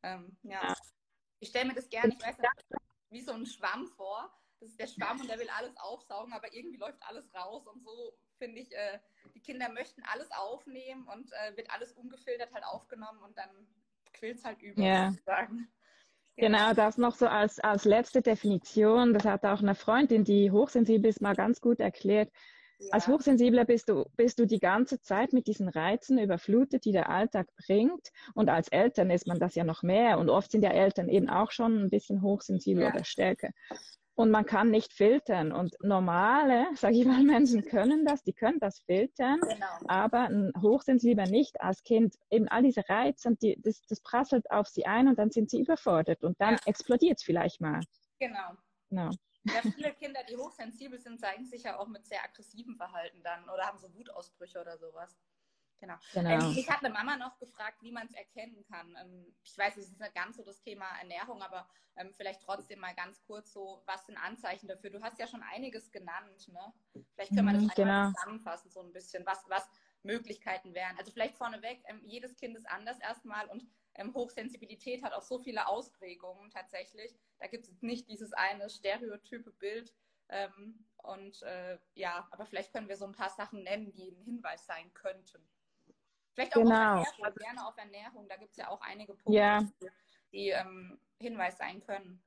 Ähm, 0.03 0.37
ja. 0.43 0.63
ja. 0.63 0.75
Ich 1.39 1.49
stelle 1.49 1.69
mir 1.69 1.75
das 1.75 1.89
gerne, 1.89 2.13
ich 2.13 2.23
weiß 2.23 2.39
nicht, 2.39 2.51
wie 3.11 3.23
so 3.23 3.33
ein 3.33 3.47
Schwamm 3.47 3.87
vor. 3.87 4.31
Das 4.61 4.69
ist 4.69 4.79
der 4.79 4.89
Schwamm 4.89 5.21
und 5.21 5.31
der 5.31 5.39
will 5.39 5.49
alles 5.49 5.75
aufsaugen, 5.79 6.35
aber 6.35 6.53
irgendwie 6.53 6.77
läuft 6.77 7.03
alles 7.03 7.33
raus. 7.35 7.67
Und 7.67 7.83
so 7.83 8.13
finde 8.37 8.61
ich, 8.61 8.71
äh, 8.73 8.99
die 9.35 9.41
Kinder 9.41 9.71
möchten 9.71 10.03
alles 10.05 10.31
aufnehmen 10.33 11.09
und 11.09 11.33
äh, 11.33 11.57
wird 11.57 11.71
alles 11.71 11.93
ungefiltert 11.93 12.53
halt 12.53 12.65
aufgenommen 12.65 13.23
und 13.23 13.39
dann 13.39 13.51
quillt 14.13 14.37
es 14.39 14.45
halt 14.45 14.61
über, 14.61 14.83
ja. 14.83 15.11
sozusagen. 15.11 15.73
Genau, 16.41 16.73
das 16.75 16.99
noch 16.99 17.15
so 17.15 17.27
als, 17.27 17.61
als 17.61 17.85
letzte 17.85 18.23
Definition. 18.23 19.13
Das 19.13 19.25
hat 19.25 19.45
auch 19.45 19.61
eine 19.61 19.75
Freundin, 19.75 20.25
die 20.25 20.51
hochsensibel 20.51 21.11
ist, 21.11 21.21
mal 21.21 21.35
ganz 21.35 21.61
gut 21.61 21.81
erklärt. 21.81 22.31
Ja. 22.79 22.89
Als 22.93 23.09
Hochsensibler 23.09 23.67
bist 23.67 23.91
du, 23.91 24.07
bist 24.17 24.39
du 24.39 24.47
die 24.47 24.59
ganze 24.59 25.01
Zeit 25.03 25.35
mit 25.35 25.47
diesen 25.47 25.69
Reizen 25.69 26.19
überflutet, 26.19 26.87
die 26.87 26.93
der 26.93 27.11
Alltag 27.11 27.47
bringt. 27.67 28.09
Und 28.35 28.49
als 28.49 28.69
Eltern 28.69 29.11
ist 29.11 29.27
man 29.27 29.39
das 29.39 29.55
ja 29.55 29.65
noch 29.65 29.83
mehr. 29.83 30.19
Und 30.19 30.31
oft 30.31 30.51
sind 30.51 30.65
ja 30.65 30.71
Eltern 30.71 31.11
eben 31.11 31.29
auch 31.29 31.51
schon 31.51 31.79
ein 31.79 31.91
bisschen 31.91 32.23
hochsensibel 32.23 32.85
ja. 32.85 32.91
oder 32.91 33.05
stärker 33.05 33.51
und 34.21 34.31
man 34.31 34.45
kann 34.45 34.71
nicht 34.71 34.93
filtern. 34.93 35.51
Und 35.51 35.77
normale, 35.83 36.67
sage 36.77 36.97
ich 36.97 37.07
mal, 37.07 37.23
Menschen 37.23 37.65
können 37.65 38.05
das, 38.05 38.23
die 38.23 38.35
können 38.35 38.61
das 38.61 38.81
filtern, 38.81 39.41
genau. 39.41 39.67
aber 39.89 40.29
ein 40.29 40.53
Hochsensibler 40.61 41.27
nicht 41.27 41.61
als 41.61 41.83
Kind. 41.83 42.17
Eben 42.31 42.47
all 42.49 42.63
diese 42.63 42.87
Reize, 42.89 43.29
und 43.29 43.43
die, 43.43 43.61
das, 43.61 43.81
das 43.87 44.01
prasselt 44.01 44.51
auf 44.51 44.69
sie 44.69 44.85
ein 44.87 45.09
und 45.09 45.19
dann 45.19 45.31
sind 45.31 45.51
sie 45.51 45.61
überfordert 45.61 46.23
und 46.23 46.41
dann 46.41 46.55
ja. 46.55 46.61
explodiert 46.67 47.19
es 47.19 47.25
vielleicht 47.25 47.61
mal. 47.61 47.81
Genau. 48.19 48.53
genau. 48.91 49.11
Ja, 49.45 49.63
viele 49.75 49.93
Kinder, 49.95 50.21
die 50.29 50.37
hochsensibel 50.37 50.99
sind, 51.01 51.19
zeigen 51.19 51.47
sich 51.47 51.63
ja 51.63 51.79
auch 51.79 51.89
mit 51.89 52.07
sehr 52.07 52.23
aggressivem 52.23 52.77
Verhalten 52.77 53.23
dann 53.23 53.49
oder 53.49 53.67
haben 53.67 53.79
so 53.79 53.93
Wutausbrüche 53.95 54.61
oder 54.61 54.77
sowas. 54.77 55.17
Genau. 55.81 55.95
genau. 56.13 56.31
Ähm, 56.31 56.55
ich 56.57 56.69
hatte 56.71 56.91
Mama 56.91 57.17
noch 57.17 57.39
gefragt, 57.39 57.79
wie 57.83 57.93
man 57.93 58.07
es 58.07 58.13
erkennen 58.13 58.65
kann. 58.71 58.97
Ähm, 59.01 59.35
ich 59.43 59.57
weiß, 59.57 59.77
es 59.79 59.91
ist 59.91 60.01
nicht 60.01 60.15
ganz 60.15 60.37
so 60.37 60.45
das 60.45 60.61
Thema 60.61 60.87
Ernährung, 61.01 61.43
aber 61.43 61.69
ähm, 61.97 62.13
vielleicht 62.15 62.43
trotzdem 62.43 62.81
mal 62.81 62.95
ganz 62.95 63.23
kurz 63.23 63.53
so, 63.53 63.83
was 63.87 64.07
sind 64.07 64.17
Anzeichen 64.19 64.69
dafür? 64.69 64.91
Du 64.91 65.03
hast 65.03 65.19
ja 65.19 65.27
schon 65.27 65.43
einiges 65.43 65.91
genannt, 65.91 66.49
ne? 66.49 67.03
Vielleicht 67.15 67.35
können 67.35 67.47
wir 67.47 67.55
das 67.55 67.63
mhm, 67.63 67.73
genau. 67.75 68.11
zusammenfassen, 68.11 68.71
so 68.71 68.81
ein 68.81 68.93
bisschen, 68.93 69.25
was, 69.27 69.43
was 69.49 69.69
Möglichkeiten 70.03 70.75
wären. 70.75 70.97
Also 70.99 71.13
vielleicht 71.13 71.37
vorneweg, 71.37 71.83
jedes 72.05 72.37
Kind 72.37 72.57
ist 72.57 72.69
anders 72.69 72.99
erstmal 73.01 73.47
und 73.49 73.67
Hochsensibilität 74.15 75.03
hat 75.03 75.13
auch 75.13 75.23
so 75.23 75.39
viele 75.39 75.67
Ausprägungen 75.67 76.51
tatsächlich. 76.51 77.15
Da 77.39 77.49
gibt 77.49 77.69
es 77.69 77.83
nicht 77.83 78.09
dieses 78.09 78.33
eine 78.33 78.71
stereotype 78.71 79.51
Bild. 79.53 79.93
Ähm, 80.31 80.87
und 80.99 81.43
äh, 81.43 81.79
ja, 81.95 82.27
aber 82.31 82.47
vielleicht 82.47 82.73
können 82.73 82.89
wir 82.89 82.97
so 82.97 83.05
ein 83.05 83.13
paar 83.13 83.31
Sachen 83.31 83.63
nennen, 83.63 83.93
die 83.93 84.11
ein 84.11 84.23
Hinweis 84.23 84.65
sein 84.65 84.93
könnten. 84.95 85.47
Vielleicht 86.35 86.57
auch 86.57 86.63
genau. 86.63 87.01
auf 87.01 87.07
Ernährung, 87.19 87.35
gerne 87.37 87.67
auf 87.67 87.79
Ernährung. 87.79 88.29
Da 88.29 88.37
gibt 88.37 88.51
es 88.53 88.57
ja 88.57 88.69
auch 88.69 88.81
einige 88.81 89.15
Punkte, 89.15 89.33
ja. 89.33 89.61
die 90.33 90.51
ähm, 90.51 90.99
Hinweis 91.19 91.59
sein 91.59 91.81
können. 91.81 92.23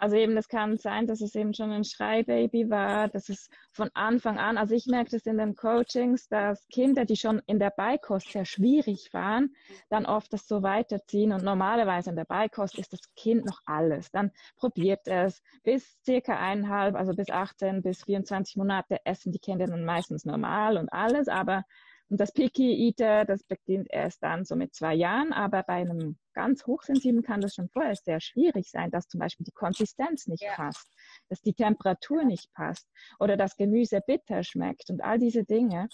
Also 0.00 0.16
eben, 0.16 0.34
das 0.34 0.48
kann 0.48 0.78
sein, 0.78 1.06
dass 1.06 1.20
es 1.20 1.34
eben 1.34 1.52
schon 1.52 1.70
ein 1.72 1.84
Schreibaby 1.84 2.70
war, 2.70 3.08
dass 3.08 3.28
es 3.28 3.50
von 3.70 3.90
Anfang 3.92 4.38
an, 4.38 4.56
also 4.56 4.74
ich 4.74 4.86
merke 4.86 5.10
das 5.10 5.26
in 5.26 5.36
den 5.36 5.54
Coachings, 5.54 6.26
dass 6.26 6.66
Kinder, 6.68 7.04
die 7.04 7.16
schon 7.16 7.42
in 7.44 7.58
der 7.58 7.68
Beikost 7.68 8.32
sehr 8.32 8.46
schwierig 8.46 9.12
waren, 9.12 9.54
dann 9.90 10.06
oft 10.06 10.32
das 10.32 10.48
so 10.48 10.62
weiterziehen 10.62 11.32
und 11.32 11.44
normalerweise 11.44 12.08
in 12.08 12.16
der 12.16 12.24
Beikost 12.24 12.78
ist 12.78 12.94
das 12.94 13.00
Kind 13.14 13.44
noch 13.44 13.60
alles. 13.66 14.10
Dann 14.10 14.30
probiert 14.56 15.06
es 15.06 15.42
bis 15.64 15.98
circa 16.02 16.34
eineinhalb, 16.34 16.96
also 16.96 17.12
bis 17.12 17.28
18, 17.28 17.82
bis 17.82 18.02
24 18.04 18.56
Monate 18.56 19.04
essen 19.04 19.32
die 19.32 19.38
Kinder 19.38 19.66
dann 19.66 19.84
meistens 19.84 20.24
normal 20.24 20.78
und 20.78 20.90
alles, 20.90 21.28
aber 21.28 21.64
und 22.10 22.20
das 22.20 22.32
Picky 22.32 22.88
Eater, 22.88 23.24
das 23.24 23.44
beginnt 23.44 23.86
erst 23.88 24.20
dann 24.24 24.44
so 24.44 24.56
mit 24.56 24.74
zwei 24.74 24.94
Jahren, 24.94 25.32
aber 25.32 25.62
bei 25.62 25.74
einem 25.74 26.18
ganz 26.34 26.66
hochsensiblen 26.66 27.22
kann 27.22 27.40
das 27.40 27.54
schon 27.54 27.68
vorher 27.68 27.94
sehr 27.94 28.20
schwierig 28.20 28.68
sein, 28.68 28.90
dass 28.90 29.06
zum 29.06 29.20
Beispiel 29.20 29.44
die 29.44 29.52
Konsistenz 29.52 30.26
nicht 30.26 30.42
ja. 30.42 30.54
passt, 30.54 30.92
dass 31.28 31.40
die 31.40 31.54
Temperatur 31.54 32.24
nicht 32.24 32.52
passt 32.52 32.88
oder 33.20 33.36
das 33.36 33.56
Gemüse 33.56 34.00
bitter 34.04 34.42
schmeckt 34.42 34.90
und 34.90 35.04
all 35.04 35.20
diese 35.20 35.44
Dinge. 35.44 35.88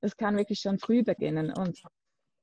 Das 0.00 0.16
kann 0.16 0.38
wirklich 0.38 0.60
schon 0.60 0.78
früh 0.78 1.02
beginnen 1.02 1.52
und 1.52 1.82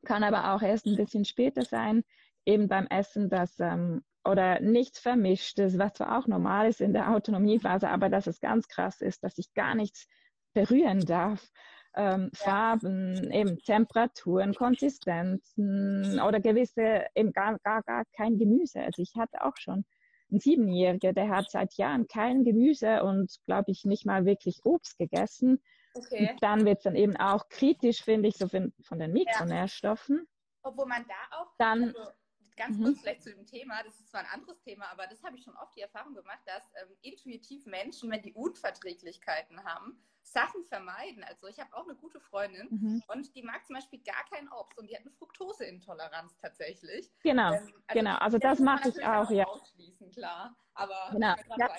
kann 0.05 0.23
aber 0.23 0.53
auch 0.53 0.61
erst 0.61 0.85
ein 0.85 0.95
bisschen 0.95 1.25
später 1.25 1.63
sein, 1.63 2.03
eben 2.45 2.67
beim 2.67 2.85
Essen, 2.87 3.29
dass 3.29 3.59
ähm, 3.59 4.03
oder 4.23 4.59
nichts 4.59 4.99
Vermischtes, 4.99 5.79
was 5.79 5.93
zwar 5.93 6.19
auch 6.19 6.27
normal 6.27 6.69
ist 6.69 6.81
in 6.81 6.93
der 6.93 7.11
Autonomiephase, 7.11 7.89
aber 7.89 8.09
dass 8.09 8.27
es 8.27 8.39
ganz 8.39 8.67
krass 8.67 9.01
ist, 9.01 9.23
dass 9.23 9.39
ich 9.39 9.51
gar 9.55 9.73
nichts 9.73 10.07
berühren 10.53 10.99
darf 10.99 11.49
ähm, 11.95 12.29
Farben, 12.33 13.31
eben 13.31 13.57
Temperaturen, 13.59 14.53
Konsistenzen 14.53 16.19
oder 16.19 16.39
gewisse, 16.39 17.05
eben 17.15 17.31
gar, 17.31 17.57
gar, 17.59 17.83
gar 17.83 18.03
kein 18.15 18.37
Gemüse. 18.37 18.81
Also 18.81 19.01
ich 19.01 19.15
hatte 19.15 19.43
auch 19.43 19.57
schon 19.57 19.85
einen 20.31 20.39
Siebenjähriger, 20.39 21.13
der 21.13 21.29
hat 21.29 21.49
seit 21.51 21.75
Jahren 21.75 22.07
kein 22.07 22.43
Gemüse 22.43 23.03
und, 23.03 23.37
glaube 23.45 23.71
ich, 23.71 23.85
nicht 23.85 24.05
mal 24.05 24.25
wirklich 24.25 24.61
Obst 24.63 24.97
gegessen. 24.97 25.61
Okay. 25.93 26.29
Und 26.31 26.43
dann 26.43 26.65
wird 26.65 26.77
es 26.77 26.83
dann 26.83 26.95
eben 26.95 27.15
auch 27.15 27.47
kritisch, 27.49 28.03
finde 28.03 28.29
ich, 28.29 28.37
so 28.37 28.47
von, 28.47 28.73
von 28.81 28.99
den 28.99 29.13
Mikronährstoffen. 29.13 30.17
Ja. 30.17 30.69
Obwohl 30.69 30.87
man 30.87 31.05
da 31.07 31.37
auch, 31.37 31.53
dann, 31.57 31.95
also 31.95 31.99
ganz 32.55 32.77
mhm. 32.77 32.83
kurz 32.83 32.99
vielleicht 32.99 33.23
zu 33.23 33.33
dem 33.33 33.45
Thema, 33.45 33.83
das 33.83 33.99
ist 33.99 34.09
zwar 34.09 34.21
ein 34.21 34.29
anderes 34.31 34.59
Thema, 34.61 34.85
aber 34.91 35.07
das 35.07 35.23
habe 35.23 35.37
ich 35.37 35.43
schon 35.43 35.55
oft 35.57 35.75
die 35.75 35.81
Erfahrung 35.81 36.13
gemacht, 36.13 36.39
dass 36.45 36.63
ähm, 36.81 36.95
intuitiv 37.01 37.65
Menschen, 37.65 38.09
wenn 38.11 38.21
die 38.21 38.33
Unverträglichkeiten 38.33 39.63
haben, 39.63 39.99
Sachen 40.25 40.65
vermeiden. 40.65 41.23
Also 41.23 41.47
ich 41.47 41.59
habe 41.59 41.73
auch 41.75 41.83
eine 41.83 41.95
gute 41.95 42.19
Freundin 42.19 42.67
mhm. 42.69 43.03
und 43.07 43.35
die 43.35 43.43
mag 43.43 43.65
zum 43.65 43.75
Beispiel 43.75 43.99
gar 43.99 44.25
kein 44.29 44.49
Obst 44.51 44.77
und 44.77 44.89
die 44.89 44.95
hat 44.95 45.01
eine 45.01 45.11
Fructoseintoleranz 45.11 46.35
tatsächlich. 46.37 47.11
Genau, 47.21 47.53
ähm, 47.53 47.73
also 47.87 47.99
genau. 47.99 48.15
Also 48.17 48.37
das, 48.37 48.57
das 48.57 48.59
mache 48.59 48.89
ich 48.89 49.05
auch, 49.05 49.29
ja. 49.29 49.45
Ausschließen, 49.45 50.11
klar. 50.11 50.55
Aber 50.73 51.09
genau. 51.11 51.35
Ja, 51.57 51.69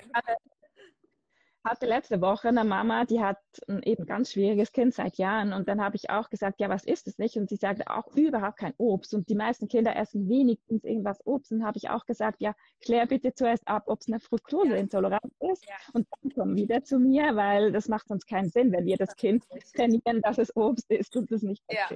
hatte 1.67 1.87
letzte 1.87 2.21
Woche 2.21 2.49
eine 2.49 2.65
Mama, 2.65 3.05
die 3.05 3.21
hat 3.21 3.39
ein 3.69 3.83
eben 3.83 4.07
ganz 4.07 4.33
schwieriges 4.33 4.73
Kind 4.73 4.95
seit 4.95 5.19
Jahren. 5.19 5.53
Und 5.53 5.69
dann 5.69 5.83
habe 5.83 5.97
ich 5.97 6.09
auch 6.11 6.31
gesagt, 6.31 6.61
ja, 6.61 6.69
was 6.69 6.85
ist 6.85 7.07
es 7.07 7.19
nicht? 7.19 7.37
Und 7.37 7.49
sie 7.49 7.57
sagte 7.57 7.91
auch 7.91 8.07
überhaupt 8.17 8.59
kein 8.59 8.75
Obst. 8.79 9.13
Und 9.15 9.29
die 9.29 9.35
meisten 9.35 9.69
Kinder 9.69 9.95
essen 9.97 10.29
wenigstens 10.29 10.85
irgendwas 10.85 11.25
Obst. 11.27 11.53
Und 11.53 11.65
habe 11.65 11.77
ich 11.79 11.91
auch 11.91 12.07
gesagt, 12.07 12.41
ja, 12.41 12.55
klär 12.81 13.07
bitte 13.07 13.35
zuerst 13.35 13.67
ab, 13.69 13.85
ob 13.87 14.01
es 14.01 14.09
eine 14.09 14.21
Fructoseintoleranz 14.21 15.35
ja. 15.41 15.53
ist. 15.53 15.67
Ja. 15.67 15.77
Und 15.93 16.09
dann 16.23 16.33
komm 16.33 16.57
wieder 16.57 16.83
zu 16.83 16.99
mir, 16.99 17.37
weil 17.37 17.73
das 17.73 17.89
macht 17.89 18.09
sonst 18.09 18.27
keinen 18.27 18.49
Sinn, 18.49 18.73
wenn 18.73 18.87
wir 18.87 18.97
das, 18.97 19.09
das 19.09 19.17
Kind 19.17 19.45
trainieren, 19.75 20.23
dass 20.23 20.39
es 20.39 20.55
Obst 20.57 20.91
ist 20.91 21.15
und 21.17 21.31
es 21.33 21.43
nicht 21.43 21.63
Ja, 21.71 21.89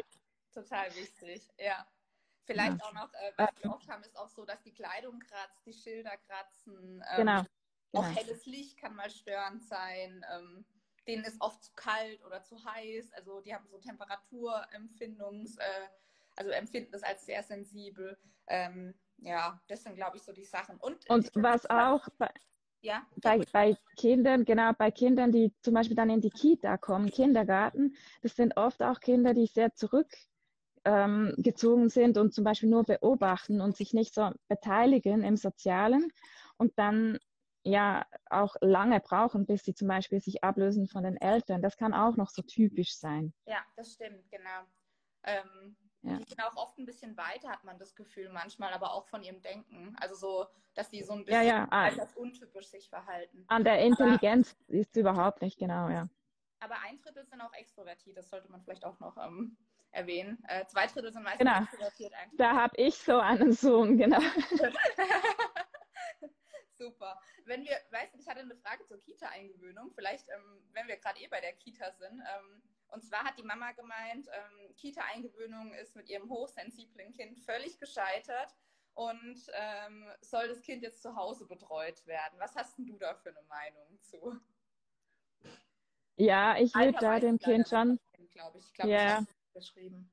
total 0.53 0.87
wichtig. 0.97 1.49
Ja. 1.59 1.87
Vielleicht 2.45 2.79
ja. 2.81 2.85
auch 2.85 2.93
noch, 2.93 3.13
äh, 3.15 3.33
was 3.37 3.51
wir 3.63 3.71
oft 3.71 3.89
haben, 3.89 4.03
ist 4.03 4.19
auch 4.19 4.29
so, 4.29 4.45
dass 4.45 4.61
die 4.63 4.73
Kleidung 4.73 5.21
kratzt, 5.21 5.65
die 5.65 5.73
Schilder 5.73 6.17
kratzen. 6.27 7.03
Ähm, 7.13 7.17
genau 7.17 7.43
auch 7.93 8.05
genau. 8.05 8.17
helles 8.17 8.47
Licht 8.47 8.79
kann 8.79 8.95
mal 8.95 9.11
störend 9.11 9.65
sein. 9.65 10.25
Ähm, 10.35 10.65
denen 11.07 11.25
ist 11.25 11.41
oft 11.41 11.65
zu 11.65 11.73
kalt 11.75 12.25
oder 12.25 12.43
zu 12.43 12.63
heiß. 12.65 13.13
Also 13.13 13.41
die 13.41 13.55
haben 13.55 13.67
so 13.69 13.79
Temperaturempfindungs, 13.79 15.57
äh, 15.57 15.89
also 16.37 16.51
empfinden 16.51 16.93
das 16.93 17.03
als 17.03 17.27
sehr 17.27 17.43
sensibel. 17.43 18.17
Ähm, 18.47 18.95
ja, 19.19 19.61
das 19.69 19.83
sind, 19.83 19.97
glaube 19.97 20.17
ich, 20.17 20.23
so 20.23 20.33
die 20.33 20.45
Sachen. 20.45 20.77
Und, 20.79 21.09
Und 21.11 21.31
was 21.35 21.69
auch 21.69 22.09
bei, 22.19 22.31
ja? 22.81 23.07
bei, 23.17 23.45
bei 23.53 23.77
Kindern, 23.97 24.45
genau, 24.45 24.73
bei 24.73 24.91
Kindern, 24.91 25.33
die 25.33 25.53
zum 25.63 25.75
Beispiel 25.75 25.97
dann 25.97 26.11
in 26.11 26.21
die 26.21 26.31
Kita 26.31 26.77
kommen, 26.79 27.11
Kindergarten, 27.11 27.97
das 28.23 28.37
sind 28.37 28.57
oft 28.57 28.83
auch 28.83 29.01
Kinder, 29.01 29.35
die 29.35 29.47
sehr 29.47 29.75
zurückgezogen 29.75 31.83
ähm, 31.83 31.89
sind 31.89 32.19
und 32.19 32.33
zum 32.33 32.45
Beispiel 32.45 32.71
nur 32.71 32.85
beobachten 32.85 33.61
und 33.61 33.77
sich 33.77 33.93
nicht 33.93 34.15
so 34.15 34.31
beteiligen 34.49 35.23
im 35.23 35.37
Sozialen. 35.37 36.13
Und 36.57 36.79
dann 36.79 37.19
ja 37.63 38.07
auch 38.29 38.57
lange 38.61 39.01
brauchen, 39.01 39.47
bis 39.47 39.65
sie 39.65 39.75
zum 39.75 39.89
Beispiel 39.89 40.21
sich 40.21 40.43
ablösen 40.45 40.87
von 40.87 41.05
den 41.05 41.17
Eltern. 41.17 41.63
Das 41.63 41.77
kann 41.77 41.95
auch 41.95 42.17
noch 42.17 42.31
so 42.31 42.43
typisch 42.43 42.97
sein. 42.97 43.33
Ja, 43.47 43.59
das 43.77 43.93
stimmt, 43.93 44.31
genau. 44.31 44.65
Ähm, 45.25 45.77
ja. 46.03 46.17
Die 46.17 46.25
sind 46.25 46.43
auch 46.43 46.57
oft 46.57 46.79
ein 46.79 46.87
bisschen 46.87 47.17
weiter, 47.17 47.51
hat 47.51 47.65
man 47.65 47.79
das 47.79 47.95
Gefühl 47.95 48.31
manchmal, 48.31 48.73
aber 48.73 48.95
auch 48.95 49.07
von 49.07 49.23
ihrem 49.23 49.43
Denken. 49.43 49.95
Also 50.01 50.15
so, 50.15 50.47
dass 50.75 50.91
sie 50.91 51.03
so 51.03 51.13
ein 51.13 51.25
bisschen 51.25 51.43
ja, 51.43 51.67
ja. 51.67 51.69
Ah, 51.71 51.91
untypisch 52.15 52.69
sich 52.69 52.89
verhalten. 52.89 53.45
An 53.49 53.65
der 53.65 53.81
Intelligenz 53.81 54.57
aber, 54.69 54.79
ist 54.79 54.91
es 54.91 54.97
überhaupt 54.97 55.43
nicht, 55.43 55.59
genau, 55.59 55.89
ja. 55.91 56.09
Aber 56.61 56.77
ein 56.87 56.99
Drittel 56.99 57.25
sind 57.27 57.41
auch 57.41 57.53
extrovertiert, 57.53 58.17
das 58.17 58.31
sollte 58.31 58.51
man 58.51 58.63
vielleicht 58.63 58.85
auch 58.85 58.99
noch 59.01 59.17
ähm, 59.19 59.57
erwähnen. 59.91 60.43
Äh, 60.49 60.65
zwei 60.67 60.87
Drittel 60.87 61.13
sind 61.13 61.23
meistens 61.23 61.47
genau. 61.47 61.63
extrovertiert 61.63 62.15
eigentlich. 62.15 62.39
Da 62.39 62.55
habe 62.55 62.77
ich 62.77 62.97
so 62.97 63.19
einen 63.19 63.53
Sohn, 63.53 63.99
genau. 63.99 64.21
Super. 66.81 67.21
Wenn 67.45 67.63
wir, 67.65 67.77
weißt 67.91 68.15
du, 68.15 68.19
ich 68.19 68.27
hatte 68.27 68.41
eine 68.41 68.57
Frage 68.57 68.87
zur 68.87 68.99
Kita-Eingewöhnung. 69.03 69.91
Vielleicht, 69.95 70.27
ähm, 70.31 70.63
wenn 70.73 70.89
wir 70.89 70.97
gerade 70.97 71.21
eh 71.21 71.29
bei 71.29 71.41
der 71.41 71.53
Kita 71.53 71.93
sind. 71.93 72.21
Ähm, 72.21 72.63
und 72.89 73.05
zwar 73.05 73.23
hat 73.23 73.37
die 73.39 73.43
Mama 73.43 73.73
gemeint, 73.73 74.29
ähm, 74.33 74.75
Kita-Eingewöhnung 74.77 75.75
ist 75.75 75.95
mit 75.95 76.09
ihrem 76.09 76.31
hochsensiblen 76.31 77.13
Kind 77.13 77.39
völlig 77.41 77.79
gescheitert 77.79 78.57
und 78.95 79.39
ähm, 79.53 80.11
soll 80.23 80.49
das 80.49 80.63
Kind 80.63 80.83
jetzt 80.83 81.03
zu 81.03 81.15
Hause 81.15 81.47
betreut 81.47 82.05
werden. 82.07 82.39
Was 82.39 82.57
hast 82.57 82.79
denn 82.79 82.87
du 82.87 82.97
da 82.97 83.15
für 83.15 83.29
eine 83.29 83.43
Meinung 83.43 84.01
zu? 84.01 84.41
Ja, 86.17 86.57
ich 86.57 86.75
würde 86.75 86.99
da 86.99 87.21
dem 87.21 87.39
Kind 87.39 87.69
schon. 87.69 88.01
Glaube 88.33 88.59
ich. 88.59 88.65
Ich 88.65 88.73
glaube, 88.73 88.91
ja. 88.91 89.25
geschrieben. 89.53 90.11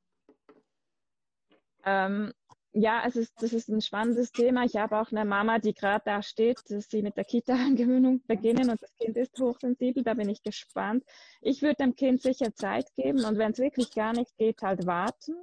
Ähm, 1.86 2.34
ja, 2.80 3.04
es 3.06 3.16
ist, 3.16 3.34
das 3.42 3.54
ist 3.54 3.70
ein 3.70 3.82
spannendes 3.82 4.32
Thema. 4.32 4.64
Ich 4.64 4.76
habe 4.76 5.00
auch 5.00 5.12
eine 5.12 5.26
Mama, 5.26 5.58
die 5.58 5.74
gerade 5.74 6.04
da 6.06 6.22
steht, 6.22 6.60
dass 6.70 6.90
sie 6.90 7.02
mit 7.02 7.18
der 7.18 7.26
Kita-Angewöhnung 7.26 8.22
beginnen 8.28 8.70
und 8.70 8.82
das 8.82 8.94
Kind 8.96 9.18
ist 9.18 9.40
hochsensibel. 9.40 10.04
Da 10.04 10.14
bin 10.14 10.30
ich 10.30 10.44
gespannt. 10.44 11.04
Ich 11.42 11.62
würde 11.64 11.76
dem 11.76 11.96
Kind 11.96 12.22
sicher 12.22 12.54
Zeit 12.54 12.94
geben 12.96 13.26
und 13.26 13.38
wenn 13.38 13.52
es 13.52 13.58
wirklich 13.58 13.92
gar 13.94 14.14
nicht 14.14 14.38
geht, 14.38 14.62
halt 14.62 14.86
warten, 14.86 15.34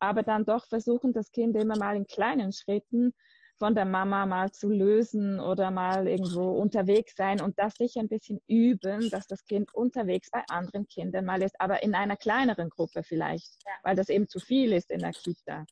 aber 0.00 0.24
dann 0.24 0.44
doch 0.44 0.66
versuchen, 0.66 1.12
das 1.12 1.30
Kind 1.30 1.56
immer 1.56 1.76
mal 1.76 1.96
in 1.96 2.06
kleinen 2.06 2.52
Schritten 2.52 3.14
von 3.58 3.76
der 3.76 3.84
Mama 3.84 4.26
mal 4.26 4.50
zu 4.50 4.68
lösen 4.68 5.38
oder 5.38 5.70
mal 5.70 6.08
irgendwo 6.08 6.50
unterwegs 6.50 7.14
sein 7.14 7.40
und 7.40 7.56
das 7.60 7.74
sicher 7.74 8.00
ein 8.00 8.08
bisschen 8.08 8.40
üben, 8.48 9.08
dass 9.10 9.28
das 9.28 9.44
Kind 9.44 9.72
unterwegs 9.72 10.30
bei 10.32 10.42
anderen 10.48 10.88
Kindern 10.88 11.26
mal 11.26 11.42
ist, 11.42 11.60
aber 11.60 11.84
in 11.84 11.94
einer 11.94 12.16
kleineren 12.16 12.70
Gruppe 12.70 13.04
vielleicht, 13.04 13.52
ja. 13.64 13.72
weil 13.84 13.94
das 13.94 14.08
eben 14.08 14.28
zu 14.28 14.40
viel 14.40 14.72
ist 14.72 14.90
in 14.90 14.98
der 14.98 15.12
Kita. 15.12 15.64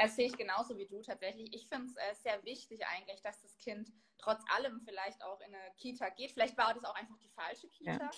Das 0.00 0.16
sehe 0.16 0.26
ich 0.26 0.36
genauso 0.36 0.76
wie 0.78 0.86
du 0.86 1.02
tatsächlich. 1.02 1.52
Ich 1.52 1.68
finde 1.68 1.86
es 1.86 1.96
äh, 1.96 2.14
sehr 2.14 2.44
wichtig 2.44 2.86
eigentlich, 2.86 3.20
dass 3.22 3.40
das 3.42 3.56
Kind 3.58 3.92
trotz 4.18 4.42
allem 4.54 4.80
vielleicht 4.80 5.22
auch 5.24 5.40
in 5.40 5.54
eine 5.54 5.74
Kita 5.76 6.08
geht. 6.10 6.32
Vielleicht 6.32 6.56
war 6.56 6.72
das 6.74 6.84
auch 6.84 6.94
einfach 6.94 7.18
die 7.18 7.30
falsche 7.30 7.68
Kita. 7.68 7.92
Ja. 7.92 8.10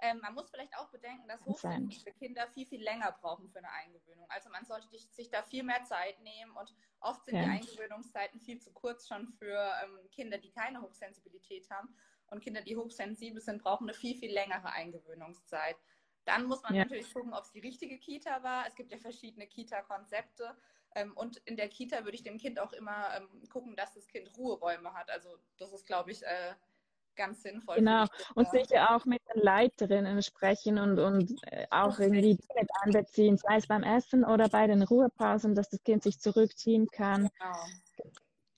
Ähm, 0.00 0.20
man 0.20 0.34
muss 0.34 0.50
vielleicht 0.50 0.76
auch 0.76 0.88
bedenken, 0.90 1.26
dass 1.26 1.44
hochsensible 1.44 2.12
Kinder 2.14 2.46
viel, 2.48 2.66
viel 2.66 2.82
länger 2.82 3.10
brauchen 3.20 3.48
für 3.50 3.58
eine 3.58 3.70
Eingewöhnung. 3.70 4.26
Also 4.30 4.48
man 4.50 4.64
sollte 4.64 4.86
sich 4.88 5.28
da 5.30 5.42
viel 5.42 5.64
mehr 5.64 5.82
Zeit 5.84 6.20
nehmen 6.20 6.56
und 6.56 6.72
oft 7.00 7.24
sind 7.24 7.36
ja. 7.36 7.42
die 7.42 7.50
Eingewöhnungszeiten 7.50 8.40
viel 8.40 8.60
zu 8.60 8.72
kurz 8.72 9.08
schon 9.08 9.26
für 9.38 9.72
ähm, 9.82 10.08
Kinder, 10.12 10.38
die 10.38 10.50
keine 10.50 10.80
Hochsensibilität 10.82 11.68
haben. 11.70 11.96
Und 12.30 12.42
Kinder, 12.42 12.60
die 12.60 12.76
hochsensibel 12.76 13.40
sind, 13.40 13.62
brauchen 13.62 13.88
eine 13.88 13.94
viel, 13.94 14.16
viel 14.16 14.32
längere 14.32 14.70
Eingewöhnungszeit. 14.70 15.76
Dann 16.24 16.44
muss 16.44 16.62
man 16.62 16.74
ja. 16.74 16.84
natürlich 16.84 17.12
gucken, 17.12 17.32
ob 17.32 17.42
es 17.44 17.52
die 17.52 17.60
richtige 17.60 17.98
Kita 17.98 18.42
war. 18.42 18.66
Es 18.66 18.74
gibt 18.74 18.92
ja 18.92 18.98
verschiedene 18.98 19.46
Kita-Konzepte. 19.46 20.56
Ähm, 20.98 21.12
und 21.14 21.36
in 21.38 21.56
der 21.56 21.68
Kita 21.68 22.04
würde 22.04 22.16
ich 22.16 22.22
dem 22.22 22.38
Kind 22.38 22.58
auch 22.58 22.72
immer 22.72 23.16
ähm, 23.16 23.28
gucken, 23.50 23.76
dass 23.76 23.94
das 23.94 24.06
Kind 24.08 24.36
Ruheräume 24.36 24.92
hat. 24.94 25.10
Also 25.10 25.28
das 25.58 25.72
ist, 25.72 25.86
glaube 25.86 26.10
ich, 26.10 26.22
äh, 26.22 26.54
ganz 27.16 27.42
sinnvoll. 27.42 27.76
Genau. 27.76 28.06
Und 28.34 28.50
sicher 28.50 28.94
auch 28.94 29.04
mit 29.04 29.20
den 29.34 29.42
Leiterinnen 29.42 30.22
sprechen 30.22 30.78
und, 30.78 30.98
und 30.98 31.34
äh, 31.52 31.66
auch 31.70 31.98
irgendwie 31.98 32.38
mit 32.56 32.70
einbeziehen, 32.82 33.36
sei 33.36 33.56
es 33.56 33.66
beim 33.66 33.82
Essen 33.82 34.24
oder 34.24 34.48
bei 34.48 34.66
den 34.66 34.82
Ruhepausen, 34.82 35.54
dass 35.54 35.68
das 35.68 35.82
Kind 35.82 36.02
sich 36.02 36.18
zurückziehen 36.18 36.86
kann. 36.88 37.28
Genau. 37.38 38.06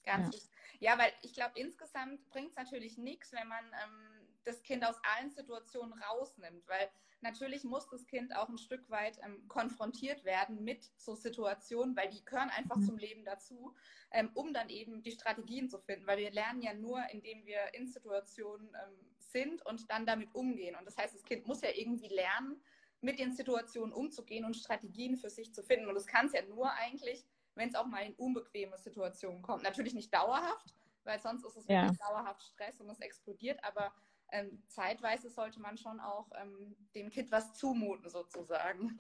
Ganz 0.05 0.51
ja. 0.81 0.93
ja, 0.93 0.99
weil 0.99 1.13
ich 1.23 1.35
glaube, 1.35 1.53
insgesamt 1.57 2.29
bringt 2.31 2.51
es 2.51 2.57
natürlich 2.57 2.97
nichts, 2.97 3.33
wenn 3.33 3.49
man 3.49 3.65
ähm, 3.65 4.20
das 4.45 4.63
Kind 4.63 4.85
aus 4.85 4.97
allen 5.17 5.31
Situationen 5.31 5.93
rausnimmt, 6.03 6.67
weil 6.69 6.91
natürlich 7.21 7.65
muss 7.65 7.89
das 7.89 8.07
Kind 8.07 8.35
auch 8.35 8.49
ein 8.49 8.59
Stück 8.59 8.89
weit 8.91 9.19
ähm, 9.25 9.47
konfrontiert 9.49 10.25
werden 10.25 10.65
mit 10.65 10.91
so 10.97 11.15
Situationen, 11.15 11.97
weil 11.97 12.09
die 12.11 12.25
gehören 12.25 12.51
einfach 12.51 12.77
mhm. 12.77 12.85
zum 12.85 12.99
Leben 12.99 13.25
dazu, 13.25 13.75
ähm, 14.11 14.31
um 14.35 14.53
dann 14.53 14.69
eben 14.69 15.03
die 15.03 15.13
Strategien 15.13 15.69
zu 15.69 15.79
finden, 15.79 16.07
weil 16.07 16.19
wir 16.19 16.31
lernen 16.31 16.63
ja 16.63 16.75
nur, 16.75 17.03
indem 17.11 17.45
wir 17.45 17.75
in 17.75 17.87
Situationen 17.87 18.69
ähm, 18.69 19.15
sind 19.19 19.65
und 19.67 19.91
dann 19.91 20.07
damit 20.07 20.35
umgehen. 20.35 20.77
Und 20.77 20.87
das 20.87 20.97
heißt, 20.97 21.15
das 21.15 21.25
Kind 21.25 21.47
muss 21.47 21.61
ja 21.61 21.71
irgendwie 21.75 22.09
lernen, 22.09 22.63
mit 23.03 23.19
den 23.19 23.33
Situationen 23.33 23.95
umzugehen 23.95 24.45
und 24.45 24.57
Strategien 24.57 25.17
für 25.17 25.31
sich 25.31 25.55
zu 25.55 25.63
finden. 25.63 25.89
Und 25.89 25.95
das 25.95 26.07
kann 26.07 26.27
es 26.27 26.33
ja 26.33 26.43
nur 26.43 26.71
eigentlich, 26.73 27.25
wenn 27.55 27.71
es 27.71 27.75
auch 27.75 27.87
mal 27.87 28.05
in 28.05 28.15
unbequeme 28.15 28.77
Situationen 28.77 29.43
kommt. 29.43 29.63
Natürlich 29.63 29.95
nicht 29.95 30.13
dauerhaft, 30.13 30.75
weil 31.05 31.19
sonst 31.19 31.45
ist 31.45 31.57
es 31.57 31.67
ja. 31.67 31.83
wirklich 31.83 31.99
dauerhaft 31.99 32.43
Stress 32.43 32.81
und 32.81 32.91
es 32.91 33.01
explodiert, 33.01 33.63
aber 33.65 33.95
ähm, 34.33 34.63
zeitweise 34.69 35.31
sollte 35.31 35.61
man 35.61 35.77
schon 35.77 36.01
auch 36.01 36.27
ähm, 36.41 36.77
dem 36.95 37.11
Kind 37.11 37.31
was 37.31 37.55
zumuten, 37.55 38.09
sozusagen. 38.09 38.97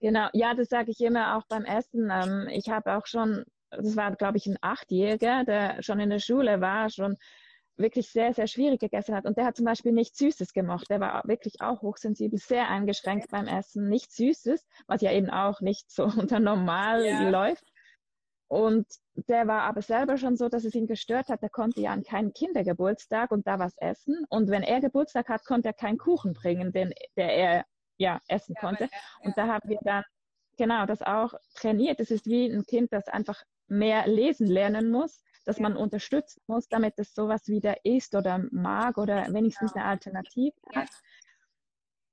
Genau, 0.00 0.28
ja, 0.32 0.54
das 0.54 0.68
sage 0.68 0.90
ich 0.90 1.00
immer 1.00 1.36
auch 1.36 1.46
beim 1.48 1.64
Essen. 1.64 2.10
Ähm, 2.10 2.48
ich 2.50 2.68
habe 2.68 2.96
auch 2.96 3.06
schon, 3.06 3.44
das 3.70 3.96
war, 3.96 4.14
glaube 4.14 4.36
ich, 4.36 4.46
ein 4.46 4.58
Achtjähriger, 4.60 5.44
der 5.44 5.82
schon 5.82 6.00
in 6.00 6.10
der 6.10 6.20
Schule 6.20 6.60
war, 6.60 6.88
schon 6.90 7.16
wirklich 7.78 8.10
sehr, 8.10 8.34
sehr 8.34 8.46
schwierig 8.46 8.80
gegessen 8.80 9.14
hat. 9.14 9.24
Und 9.24 9.36
der 9.36 9.46
hat 9.46 9.56
zum 9.56 9.64
Beispiel 9.64 9.92
nichts 9.92 10.18
Süßes 10.18 10.52
gemacht. 10.52 10.86
Der 10.90 11.00
war 11.00 11.22
wirklich 11.26 11.60
auch 11.60 11.82
hochsensibel, 11.82 12.38
sehr 12.38 12.68
eingeschränkt 12.68 13.30
beim 13.30 13.46
Essen, 13.46 13.88
nichts 13.88 14.16
Süßes, 14.16 14.66
was 14.86 15.00
ja 15.00 15.12
eben 15.12 15.30
auch 15.30 15.60
nicht 15.60 15.90
so 15.90 16.04
unter 16.16 16.40
normal 16.40 17.04
ja. 17.04 17.28
läuft. 17.28 17.72
Und 18.48 18.86
der 19.14 19.46
war 19.46 19.62
aber 19.62 19.82
selber 19.82 20.16
schon 20.16 20.36
so, 20.36 20.48
dass 20.48 20.64
es 20.64 20.74
ihn 20.74 20.86
gestört 20.86 21.28
hat. 21.28 21.42
Er 21.42 21.50
konnte 21.50 21.82
ja 21.82 21.92
an 21.92 22.02
keinen 22.02 22.32
Kindergeburtstag 22.32 23.30
und 23.30 23.46
da 23.46 23.58
was 23.58 23.76
essen. 23.76 24.24
Und 24.30 24.48
wenn 24.48 24.62
er 24.62 24.80
Geburtstag 24.80 25.28
hat, 25.28 25.44
konnte 25.44 25.68
er 25.68 25.74
keinen 25.74 25.98
Kuchen 25.98 26.32
bringen, 26.32 26.72
den 26.72 26.94
der 27.16 27.34
er 27.34 27.64
ja 27.98 28.20
essen 28.26 28.54
ja, 28.56 28.60
konnte. 28.60 28.84
Er, 28.84 28.90
ja. 28.90 29.26
Und 29.26 29.36
da 29.36 29.46
haben 29.48 29.68
wir 29.68 29.78
dann 29.82 30.04
genau 30.56 30.86
das 30.86 31.02
auch 31.02 31.34
trainiert. 31.54 32.00
Es 32.00 32.10
ist 32.10 32.26
wie 32.26 32.46
ein 32.46 32.64
Kind, 32.64 32.92
das 32.92 33.06
einfach 33.08 33.42
mehr 33.66 34.06
lesen 34.06 34.46
lernen 34.46 34.90
muss, 34.90 35.22
dass 35.44 35.58
ja. 35.58 35.64
man 35.64 35.76
unterstützen 35.76 36.40
muss, 36.46 36.68
damit 36.68 36.94
es 36.98 37.14
sowas 37.14 37.48
wieder 37.48 37.84
isst 37.84 38.14
oder 38.14 38.46
mag 38.50 38.96
oder 38.96 39.32
wenigstens 39.32 39.74
eine 39.74 39.84
Alternative 39.84 40.56
hat. 40.74 40.88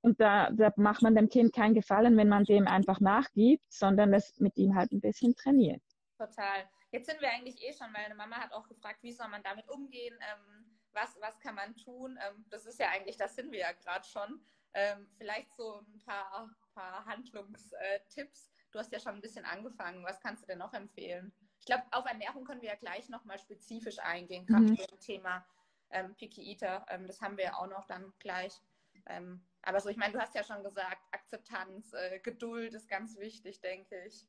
Und 0.02 0.20
da, 0.20 0.50
da 0.50 0.72
macht 0.76 1.02
man 1.02 1.14
dem 1.14 1.28
Kind 1.28 1.54
keinen 1.54 1.74
Gefallen, 1.74 2.16
wenn 2.16 2.28
man 2.28 2.44
dem 2.44 2.68
einfach 2.68 3.00
nachgibt, 3.00 3.64
sondern 3.72 4.12
es 4.12 4.38
mit 4.38 4.56
ihm 4.56 4.74
halt 4.74 4.92
ein 4.92 5.00
bisschen 5.00 5.34
trainiert. 5.34 5.82
Total. 6.16 6.68
Jetzt 6.90 7.06
sind 7.06 7.20
wir 7.20 7.30
eigentlich 7.30 7.62
eh 7.62 7.72
schon, 7.72 7.92
meine 7.92 8.14
Mama 8.14 8.36
hat 8.36 8.52
auch 8.52 8.66
gefragt, 8.68 9.02
wie 9.02 9.12
soll 9.12 9.28
man 9.28 9.42
damit 9.42 9.68
umgehen, 9.68 10.18
ähm, 10.20 10.78
was, 10.92 11.16
was 11.20 11.38
kann 11.40 11.54
man 11.54 11.76
tun. 11.76 12.18
Ähm, 12.26 12.46
das 12.48 12.64
ist 12.64 12.80
ja 12.80 12.88
eigentlich, 12.88 13.16
das 13.16 13.34
sind 13.34 13.52
wir 13.52 13.60
ja 13.60 13.72
gerade 13.72 14.06
schon. 14.06 14.40
Ähm, 14.72 15.08
vielleicht 15.18 15.54
so 15.54 15.80
ein 15.80 15.98
paar, 16.04 16.50
paar 16.74 17.04
Handlungstipps. 17.06 18.50
Du 18.72 18.78
hast 18.78 18.92
ja 18.92 19.00
schon 19.00 19.14
ein 19.14 19.20
bisschen 19.20 19.44
angefangen. 19.44 20.04
Was 20.04 20.20
kannst 20.20 20.42
du 20.42 20.46
denn 20.46 20.58
noch 20.58 20.74
empfehlen? 20.74 21.32
Ich 21.60 21.66
glaube, 21.66 21.84
auf 21.90 22.06
Ernährung 22.06 22.44
können 22.44 22.62
wir 22.62 22.70
ja 22.70 22.76
gleich 22.76 23.08
nochmal 23.08 23.38
spezifisch 23.38 23.98
eingehen, 23.98 24.46
gerade 24.46 24.64
mhm. 24.64 24.76
dem 24.76 25.00
Thema 25.00 25.46
ähm, 25.90 26.14
Picky 26.14 26.50
Eater. 26.52 26.84
Ähm, 26.88 27.06
das 27.06 27.20
haben 27.20 27.36
wir 27.36 27.44
ja 27.44 27.56
auch 27.56 27.66
noch 27.66 27.86
dann 27.86 28.12
gleich. 28.18 28.60
Ähm, 29.06 29.44
aber 29.62 29.80
so, 29.80 29.88
ich 29.88 29.96
meine, 29.96 30.12
du 30.12 30.20
hast 30.20 30.34
ja 30.34 30.44
schon 30.44 30.62
gesagt, 30.62 31.02
Akzeptanz, 31.10 31.92
äh, 31.92 32.20
Geduld 32.20 32.74
ist 32.74 32.88
ganz 32.88 33.16
wichtig, 33.18 33.60
denke 33.60 34.04
ich. 34.04 34.26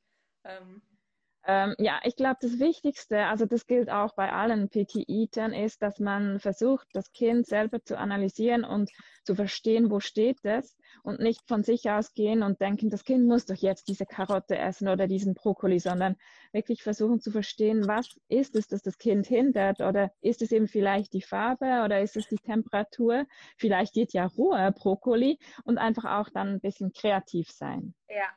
Ähm, 1.45 1.75
ja, 1.77 1.99
ich 2.03 2.15
glaube, 2.15 2.37
das 2.41 2.59
Wichtigste, 2.59 3.25
also 3.25 3.45
das 3.45 3.67
gilt 3.67 3.89
auch 3.89 4.13
bei 4.15 4.33
allen 4.33 4.67
Picky 4.69 5.05
Eatern, 5.07 5.53
ist, 5.53 5.81
dass 5.81 5.99
man 5.99 6.39
versucht, 6.39 6.87
das 6.91 7.13
Kind 7.13 7.47
selber 7.47 7.81
zu 7.83 7.97
analysieren 7.97 8.65
und 8.65 8.91
zu 9.23 9.33
verstehen, 9.33 9.89
wo 9.89 10.01
steht 10.01 10.39
es 10.43 10.77
und 11.03 11.21
nicht 11.21 11.47
von 11.47 11.63
sich 11.63 11.89
ausgehen 11.89 12.43
und 12.43 12.59
denken, 12.59 12.89
das 12.89 13.05
Kind 13.05 13.25
muss 13.25 13.45
doch 13.45 13.55
jetzt 13.55 13.87
diese 13.87 14.05
Karotte 14.05 14.57
essen 14.57 14.89
oder 14.89 15.07
diesen 15.07 15.35
Brokkoli, 15.35 15.79
sondern 15.79 16.17
wirklich 16.51 16.83
versuchen 16.83 17.21
zu 17.21 17.31
verstehen, 17.31 17.87
was 17.87 18.19
ist 18.27 18.55
es, 18.57 18.67
dass 18.67 18.81
das 18.81 18.97
Kind 18.97 19.25
hindert 19.25 19.79
oder 19.79 20.11
ist 20.19 20.41
es 20.41 20.51
eben 20.51 20.67
vielleicht 20.67 21.13
die 21.13 21.21
Farbe 21.21 21.83
oder 21.85 22.01
ist 22.01 22.17
es 22.17 22.27
die 22.27 22.39
Temperatur? 22.39 23.25
Vielleicht 23.57 23.93
geht 23.93 24.11
ja 24.11 24.25
roher 24.25 24.71
Brokkoli 24.71 25.39
und 25.63 25.77
einfach 25.77 26.19
auch 26.19 26.29
dann 26.29 26.55
ein 26.55 26.59
bisschen 26.59 26.91
kreativ 26.91 27.51
sein. 27.51 27.93
Ja, 28.09 28.27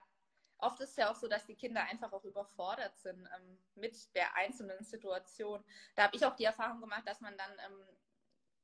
oft 0.62 0.80
ist 0.80 0.90
es 0.90 0.96
ja 0.96 1.10
auch 1.10 1.16
so, 1.16 1.28
dass 1.28 1.46
die 1.46 1.54
Kinder 1.54 1.82
einfach 1.84 2.12
auch 2.12 2.24
überfordert 2.24 2.98
sind 2.98 3.28
ähm, 3.36 3.58
mit 3.74 4.14
der 4.14 4.34
einzelnen 4.36 4.82
Situation. 4.84 5.62
Da 5.94 6.04
habe 6.04 6.16
ich 6.16 6.24
auch 6.24 6.36
die 6.36 6.44
Erfahrung 6.44 6.80
gemacht, 6.80 7.06
dass 7.06 7.20
man 7.20 7.36
dann 7.36 7.52
ähm, 7.66 7.84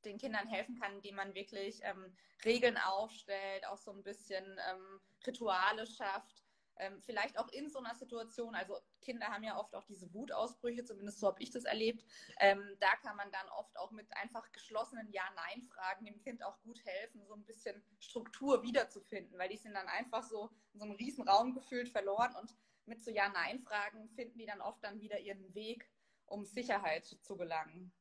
den 0.05 0.17
Kindern 0.17 0.47
helfen 0.47 0.79
kann, 0.79 0.93
indem 0.93 1.15
man 1.15 1.33
wirklich 1.33 1.79
ähm, 1.83 2.15
Regeln 2.45 2.77
aufstellt, 2.77 3.65
auch 3.67 3.77
so 3.77 3.91
ein 3.91 4.03
bisschen 4.03 4.45
ähm, 4.69 5.01
Rituale 5.25 5.85
schafft 5.87 6.46
ähm, 6.79 7.01
vielleicht 7.01 7.37
auch 7.37 7.49
in 7.49 7.69
so 7.69 7.79
einer 7.79 7.95
Situation, 7.95 8.55
also 8.55 8.77
Kinder 9.01 9.27
haben 9.27 9.43
ja 9.43 9.57
oft 9.57 9.75
auch 9.75 9.85
diese 9.85 10.13
Wutausbrüche, 10.13 10.83
zumindest 10.83 11.19
so 11.19 11.27
habe 11.27 11.41
ich 11.41 11.51
das 11.51 11.65
erlebt. 11.65 12.05
Ähm, 12.39 12.61
da 12.79 12.95
kann 13.01 13.15
man 13.15 13.31
dann 13.31 13.47
oft 13.57 13.77
auch 13.77 13.91
mit 13.91 14.07
einfach 14.17 14.51
geschlossenen 14.51 15.09
Ja-Nein-Fragen 15.11 16.05
dem 16.05 16.19
Kind 16.19 16.43
auch 16.43 16.59
gut 16.61 16.83
helfen, 16.85 17.25
so 17.25 17.33
ein 17.33 17.45
bisschen 17.45 17.81
Struktur 17.99 18.63
wiederzufinden, 18.63 19.37
weil 19.37 19.49
die 19.49 19.57
sind 19.57 19.73
dann 19.73 19.87
einfach 19.87 20.23
so 20.23 20.49
in 20.73 20.79
so 20.79 20.85
einem 20.85 20.95
riesen 20.95 21.27
Raum 21.27 21.53
gefühlt 21.53 21.89
verloren 21.89 22.35
und 22.39 22.55
mit 22.85 23.03
so 23.03 23.11
Ja-Nein-Fragen 23.11 24.09
finden 24.09 24.37
die 24.37 24.45
dann 24.45 24.61
oft 24.61 24.83
dann 24.83 24.99
wieder 24.99 25.19
ihren 25.19 25.53
Weg, 25.53 25.89
um 26.25 26.45
Sicherheit 26.45 27.05
zu 27.05 27.35
gelangen. 27.37 27.91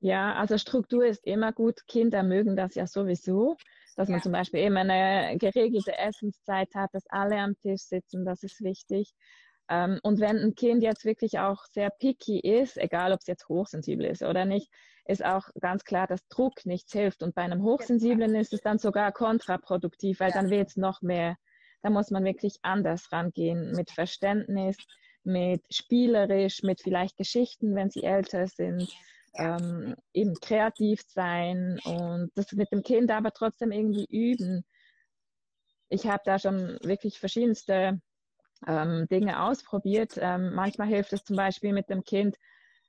Ja, 0.00 0.34
also 0.34 0.56
Struktur 0.56 1.04
ist 1.04 1.26
immer 1.26 1.52
gut. 1.52 1.86
Kinder 1.86 2.22
mögen 2.22 2.56
das 2.56 2.74
ja 2.74 2.86
sowieso 2.86 3.58
dass 3.94 4.08
man 4.08 4.22
zum 4.22 4.32
Beispiel 4.32 4.60
eben 4.60 4.76
eine 4.76 5.36
geregelte 5.38 5.96
Essenszeit 5.96 6.74
hat, 6.74 6.90
dass 6.92 7.06
alle 7.08 7.38
am 7.38 7.56
Tisch 7.58 7.82
sitzen, 7.82 8.24
das 8.24 8.42
ist 8.42 8.60
wichtig. 8.62 9.12
Ähm, 9.68 10.00
und 10.02 10.20
wenn 10.20 10.38
ein 10.38 10.54
Kind 10.54 10.82
jetzt 10.82 11.04
wirklich 11.04 11.38
auch 11.38 11.64
sehr 11.64 11.90
picky 11.90 12.40
ist, 12.40 12.76
egal 12.76 13.12
ob 13.12 13.20
es 13.20 13.26
jetzt 13.26 13.48
hochsensibel 13.48 14.06
ist 14.06 14.22
oder 14.22 14.44
nicht, 14.44 14.68
ist 15.06 15.24
auch 15.24 15.48
ganz 15.60 15.84
klar, 15.84 16.06
dass 16.06 16.26
Druck 16.28 16.66
nichts 16.66 16.92
hilft. 16.92 17.22
Und 17.22 17.34
bei 17.34 17.42
einem 17.42 17.62
Hochsensiblen 17.62 18.34
ist 18.34 18.52
es 18.52 18.60
dann 18.60 18.78
sogar 18.78 19.12
kontraproduktiv, 19.12 20.20
weil 20.20 20.32
dann 20.32 20.50
wird 20.50 20.68
es 20.68 20.76
noch 20.76 21.02
mehr. 21.02 21.36
Da 21.82 21.90
muss 21.90 22.10
man 22.10 22.24
wirklich 22.24 22.58
anders 22.62 23.10
rangehen, 23.12 23.72
mit 23.72 23.90
Verständnis, 23.90 24.76
mit 25.24 25.62
spielerisch, 25.72 26.62
mit 26.62 26.80
vielleicht 26.82 27.16
Geschichten, 27.16 27.74
wenn 27.74 27.90
sie 27.90 28.02
älter 28.02 28.46
sind 28.46 28.92
ähm, 29.34 29.94
eben 30.12 30.34
kreativ 30.40 31.02
sein 31.06 31.78
und 31.84 32.30
das 32.34 32.52
mit 32.52 32.70
dem 32.72 32.82
Kind 32.82 33.10
aber 33.10 33.32
trotzdem 33.32 33.72
irgendwie 33.72 34.06
üben. 34.10 34.64
Ich 35.88 36.06
habe 36.06 36.22
da 36.24 36.38
schon 36.38 36.78
wirklich 36.82 37.18
verschiedenste 37.18 38.00
ähm, 38.66 39.06
Dinge 39.10 39.42
ausprobiert. 39.42 40.14
Ähm, 40.16 40.54
manchmal 40.54 40.88
hilft 40.88 41.12
es 41.12 41.24
zum 41.24 41.36
Beispiel 41.36 41.72
mit 41.72 41.88
dem 41.90 42.04
Kind 42.04 42.36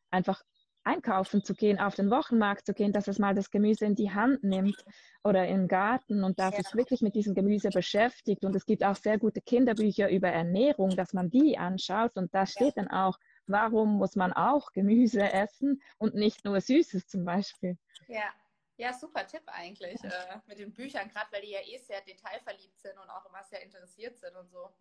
einfach 0.09 0.43
einkaufen 0.83 1.43
zu 1.43 1.53
gehen, 1.53 1.79
auf 1.79 1.95
den 1.95 2.09
Wochenmarkt 2.09 2.65
zu 2.65 2.73
gehen, 2.73 2.91
dass 2.91 3.07
es 3.07 3.19
mal 3.19 3.35
das 3.35 3.51
Gemüse 3.51 3.85
in 3.85 3.95
die 3.95 4.11
Hand 4.11 4.43
nimmt 4.43 4.83
oder 5.23 5.47
im 5.47 5.67
Garten 5.67 6.23
und 6.23 6.39
dass 6.39 6.53
ja. 6.53 6.61
es 6.65 6.75
wirklich 6.75 7.01
mit 7.01 7.15
diesem 7.15 7.35
Gemüse 7.35 7.69
beschäftigt. 7.69 8.43
Und 8.43 8.55
es 8.55 8.65
gibt 8.65 8.83
auch 8.83 8.95
sehr 8.95 9.19
gute 9.19 9.41
Kinderbücher 9.41 10.09
über 10.09 10.29
Ernährung, 10.29 10.95
dass 10.95 11.13
man 11.13 11.29
die 11.29 11.57
anschaut 11.57 12.15
und 12.15 12.33
da 12.33 12.45
steht 12.45 12.75
ja. 12.75 12.83
dann 12.83 12.87
auch, 12.87 13.17
warum 13.51 13.97
muss 13.97 14.15
man 14.15 14.33
auch 14.33 14.71
Gemüse 14.71 15.21
essen 15.31 15.81
und 15.97 16.15
nicht 16.15 16.45
nur 16.45 16.59
Süßes 16.59 17.07
zum 17.07 17.25
Beispiel. 17.25 17.77
Ja, 18.07 18.29
ja, 18.77 18.93
super 18.93 19.27
Tipp 19.27 19.43
eigentlich 19.45 20.03
äh, 20.03 20.39
mit 20.47 20.59
den 20.59 20.73
Büchern, 20.73 21.09
gerade 21.09 21.31
weil 21.31 21.41
die 21.41 21.51
ja 21.51 21.59
eh 21.61 21.77
sehr 21.77 22.01
detailverliebt 22.01 22.79
sind 22.79 22.97
und 22.97 23.09
auch 23.09 23.25
immer 23.27 23.43
sehr 23.43 23.61
interessiert 23.61 24.17
sind 24.17 24.35
und 24.35 24.49
so. 24.49 24.73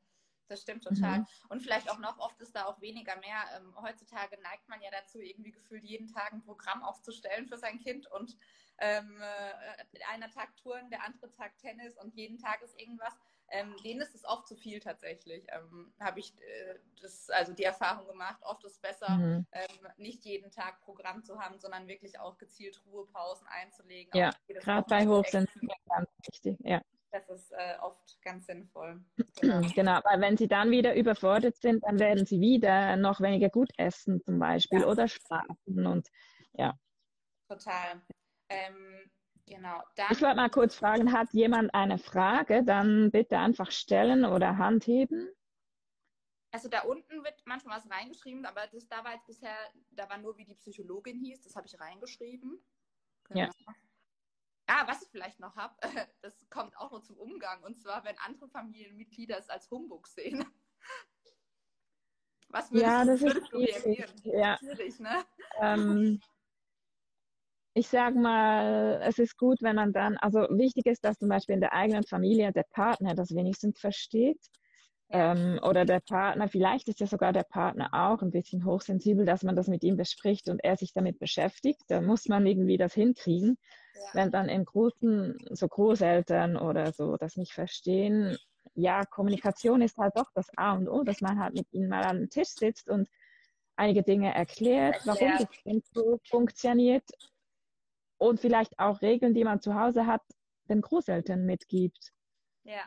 Das 0.49 0.63
stimmt 0.63 0.83
total. 0.83 1.21
Mhm. 1.21 1.27
Und 1.49 1.63
vielleicht 1.63 1.89
auch 1.91 1.99
noch, 1.99 2.19
oft 2.19 2.41
ist 2.41 2.57
da 2.57 2.65
auch 2.65 2.81
weniger 2.81 3.15
mehr. 3.17 3.45
Ähm, 3.57 3.73
heutzutage 3.81 4.37
neigt 4.43 4.69
man 4.69 4.81
ja 4.83 4.91
dazu, 4.91 5.21
irgendwie 5.21 5.53
gefühlt 5.53 5.85
jeden 5.85 6.09
Tag 6.09 6.33
ein 6.33 6.43
Programm 6.43 6.83
aufzustellen 6.83 7.47
für 7.47 7.57
sein 7.57 7.79
Kind 7.79 8.11
und 8.11 8.37
ähm, 8.79 9.21
äh, 9.21 10.03
einer 10.09 10.31
Tag 10.31 10.57
Touren, 10.57 10.91
der 10.91 11.05
andere 11.05 11.31
Tag 11.31 11.57
Tennis 11.59 11.97
und 11.99 12.15
jeden 12.17 12.39
Tag 12.39 12.63
ist 12.63 12.81
irgendwas. 12.81 13.15
Ähm, 13.51 13.75
denen 13.85 14.01
ist 14.01 14.15
es 14.15 14.25
oft 14.25 14.47
zu 14.47 14.57
viel 14.57 14.81
tatsächlich. 14.81 15.45
Ähm, 15.49 15.93
Habe 15.99 16.21
ich 16.21 16.33
äh, 16.39 16.79
das, 17.03 17.29
also 17.31 17.53
die 17.53 17.65
Erfahrung 17.65 18.07
gemacht. 18.07 18.41
Oft 18.43 18.65
ist 18.65 18.73
es 18.73 18.79
besser, 18.79 19.11
mhm. 19.11 19.47
ähm, 19.53 19.89
nicht 19.97 20.25
jeden 20.25 20.51
Tag 20.51 20.81
Programm 20.83 21.25
zu 21.25 21.39
haben, 21.41 21.59
sondern 21.59 21.89
wirklich 21.89 22.19
auch 22.19 22.39
gezielt 22.39 22.81
Ruhepausen 22.87 23.47
einzulegen. 23.49 24.13
Ja, 24.15 24.31
gerade 24.47 24.87
bei 24.89 25.07
Hochsensiblen 25.07 25.71
ganz 25.89 26.09
wichtig. 26.29 26.59
Ja. 26.61 26.81
Das 27.13 27.29
ist 27.29 27.51
äh, 27.51 27.77
oft 27.81 28.23
ganz 28.23 28.47
sinnvoll. 28.47 29.03
Genau. 29.41 29.61
genau, 29.75 30.01
weil 30.05 30.21
wenn 30.21 30.37
sie 30.37 30.47
dann 30.47 30.71
wieder 30.71 30.95
überfordert 30.95 31.57
sind, 31.57 31.83
dann 31.85 31.99
werden 31.99 32.25
sie 32.25 32.41
wieder 32.41 32.97
noch 32.97 33.21
weniger 33.21 33.49
gut 33.49 33.71
essen 33.79 34.23
zum 34.23 34.39
Beispiel 34.39 34.83
ja. 34.83 34.87
oder 34.87 35.09
schlafen 35.09 35.87
und 35.87 36.09
ja. 36.53 36.79
Total. 37.49 38.01
Ähm, 38.49 39.11
genau. 39.51 39.83
Ich 40.11 40.23
wollte 40.23 40.37
mal 40.37 40.49
kurz 40.49 40.75
fragen, 40.75 41.13
hat 41.13 41.33
jemand 41.33 41.75
eine 41.75 41.99
Frage? 41.99 42.65
Dann 42.65 43.11
bitte 43.11 43.39
einfach 43.39 43.71
stellen 43.71 44.25
oder 44.25 44.57
Hand 44.57 44.87
heben. 44.87 45.29
Also 46.53 46.69
da 46.69 46.81
unten 46.83 47.23
wird 47.23 47.43
manchmal 47.45 47.77
was 47.77 47.91
reingeschrieben, 47.91 48.45
aber 48.45 48.67
das 48.67 48.89
da 48.89 49.05
war 49.05 49.13
jetzt 49.13 49.27
bisher, 49.27 49.55
da 49.91 50.09
war 50.09 50.19
nur 50.19 50.37
wie 50.37 50.45
die 50.45 50.55
Psychologin 50.55 51.19
hieß, 51.19 51.43
das 51.43 51.55
habe 51.55 51.67
ich 51.67 51.79
reingeschrieben. 51.79 52.59
Genau. 53.25 53.41
Ja. 53.41 53.51
Ah, 54.67 54.87
was 54.87 55.03
ich 55.03 55.09
vielleicht 55.11 55.41
noch 55.41 55.57
habe, 55.57 55.75
das 56.23 56.49
kommt 56.49 56.77
auch 56.77 56.91
noch 56.93 57.03
zum 57.03 57.17
Umgang. 57.17 57.63
Und 57.63 57.79
zwar, 57.79 58.05
wenn 58.05 58.17
andere 58.19 58.49
Familienmitglieder 58.49 59.39
es 59.39 59.49
als 59.49 59.71
Humbug 59.71 60.07
sehen. 60.07 60.45
Was 62.53 62.73
würdest, 62.73 62.85
ja, 62.85 63.05
das 63.05 63.21
würdest 63.21 63.43
ist 63.43 63.53
du 63.53 63.59
reagieren? 63.59 64.11
Ja. 64.25 64.59
ne? 64.99 65.25
Ähm, 65.61 66.21
ich 67.75 67.89
sage 67.89 68.19
mal, 68.19 69.01
es 69.05 69.19
ist 69.19 69.37
gut, 69.37 69.59
wenn 69.63 69.77
man 69.77 69.93
dann, 69.93 70.17
also 70.17 70.41
wichtig 70.51 70.87
ist, 70.87 71.05
dass 71.05 71.19
zum 71.19 71.29
Beispiel 71.29 71.55
in 71.55 71.61
der 71.61 71.73
eigenen 71.73 72.05
Familie 72.05 72.53
der 72.53 72.65
Partner 72.71 73.15
das 73.15 73.35
wenigstens 73.35 73.79
versteht. 73.79 74.41
Ähm, 75.13 75.59
oder 75.63 75.85
der 75.85 76.01
Partner, 76.01 76.49
vielleicht 76.49 76.89
ist 76.89 77.01
ja 77.01 77.07
sogar 77.07 77.33
der 77.33 77.43
Partner 77.43 77.91
auch 77.93 78.23
ein 78.23 78.31
bisschen 78.31 78.65
hochsensibel, 78.65 79.25
dass 79.25 79.43
man 79.43 79.57
das 79.57 79.67
mit 79.67 79.83
ihm 79.83 79.97
bespricht 79.97 80.49
und 80.49 80.63
er 80.63 80.77
sich 80.77 80.93
damit 80.93 81.19
beschäftigt. 81.19 81.83
Da 81.89 82.01
muss 82.01 82.27
man 82.27 82.47
irgendwie 82.47 82.77
das 82.77 82.95
hinkriegen. 82.95 83.57
Ja. 83.95 84.01
Wenn 84.15 84.31
dann 84.31 84.49
in 84.49 84.65
großen, 84.65 85.37
so 85.51 85.67
Großeltern 85.67 86.57
oder 86.57 86.93
so 86.93 87.17
das 87.17 87.37
nicht 87.37 87.53
verstehen, 87.53 88.37
ja, 88.75 89.05
Kommunikation 89.05 89.83
ist 89.83 89.97
halt 89.99 90.17
doch 90.17 90.31
das 90.35 90.47
A 90.57 90.75
und 90.75 90.89
O, 90.89 91.03
dass 91.03 91.21
man 91.21 91.41
halt 91.41 91.55
mit 91.55 91.67
ihnen 91.73 91.89
mal 91.89 92.05
an 92.05 92.19
den 92.19 92.31
Tisch 92.31 92.51
sitzt 92.51 92.89
und 92.89 93.09
einige 93.77 94.03
Dinge 94.05 94.33
erklärt, 94.33 95.01
warum 95.07 95.33
das 95.39 95.51
Kind 95.63 95.85
so 95.93 96.21
funktioniert 96.29 97.05
und 98.21 98.39
vielleicht 98.39 98.79
auch 98.79 99.01
Regeln, 99.01 99.35
die 99.35 99.45
man 99.45 99.61
zu 99.61 99.75
Hause 99.75 100.07
hat, 100.07 100.23
den 100.69 100.83
Großeltern 100.83 101.47
mitgibt. 101.47 102.13
Ja. 102.65 102.85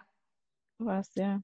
Was, 0.78 1.14
ja. 1.16 1.42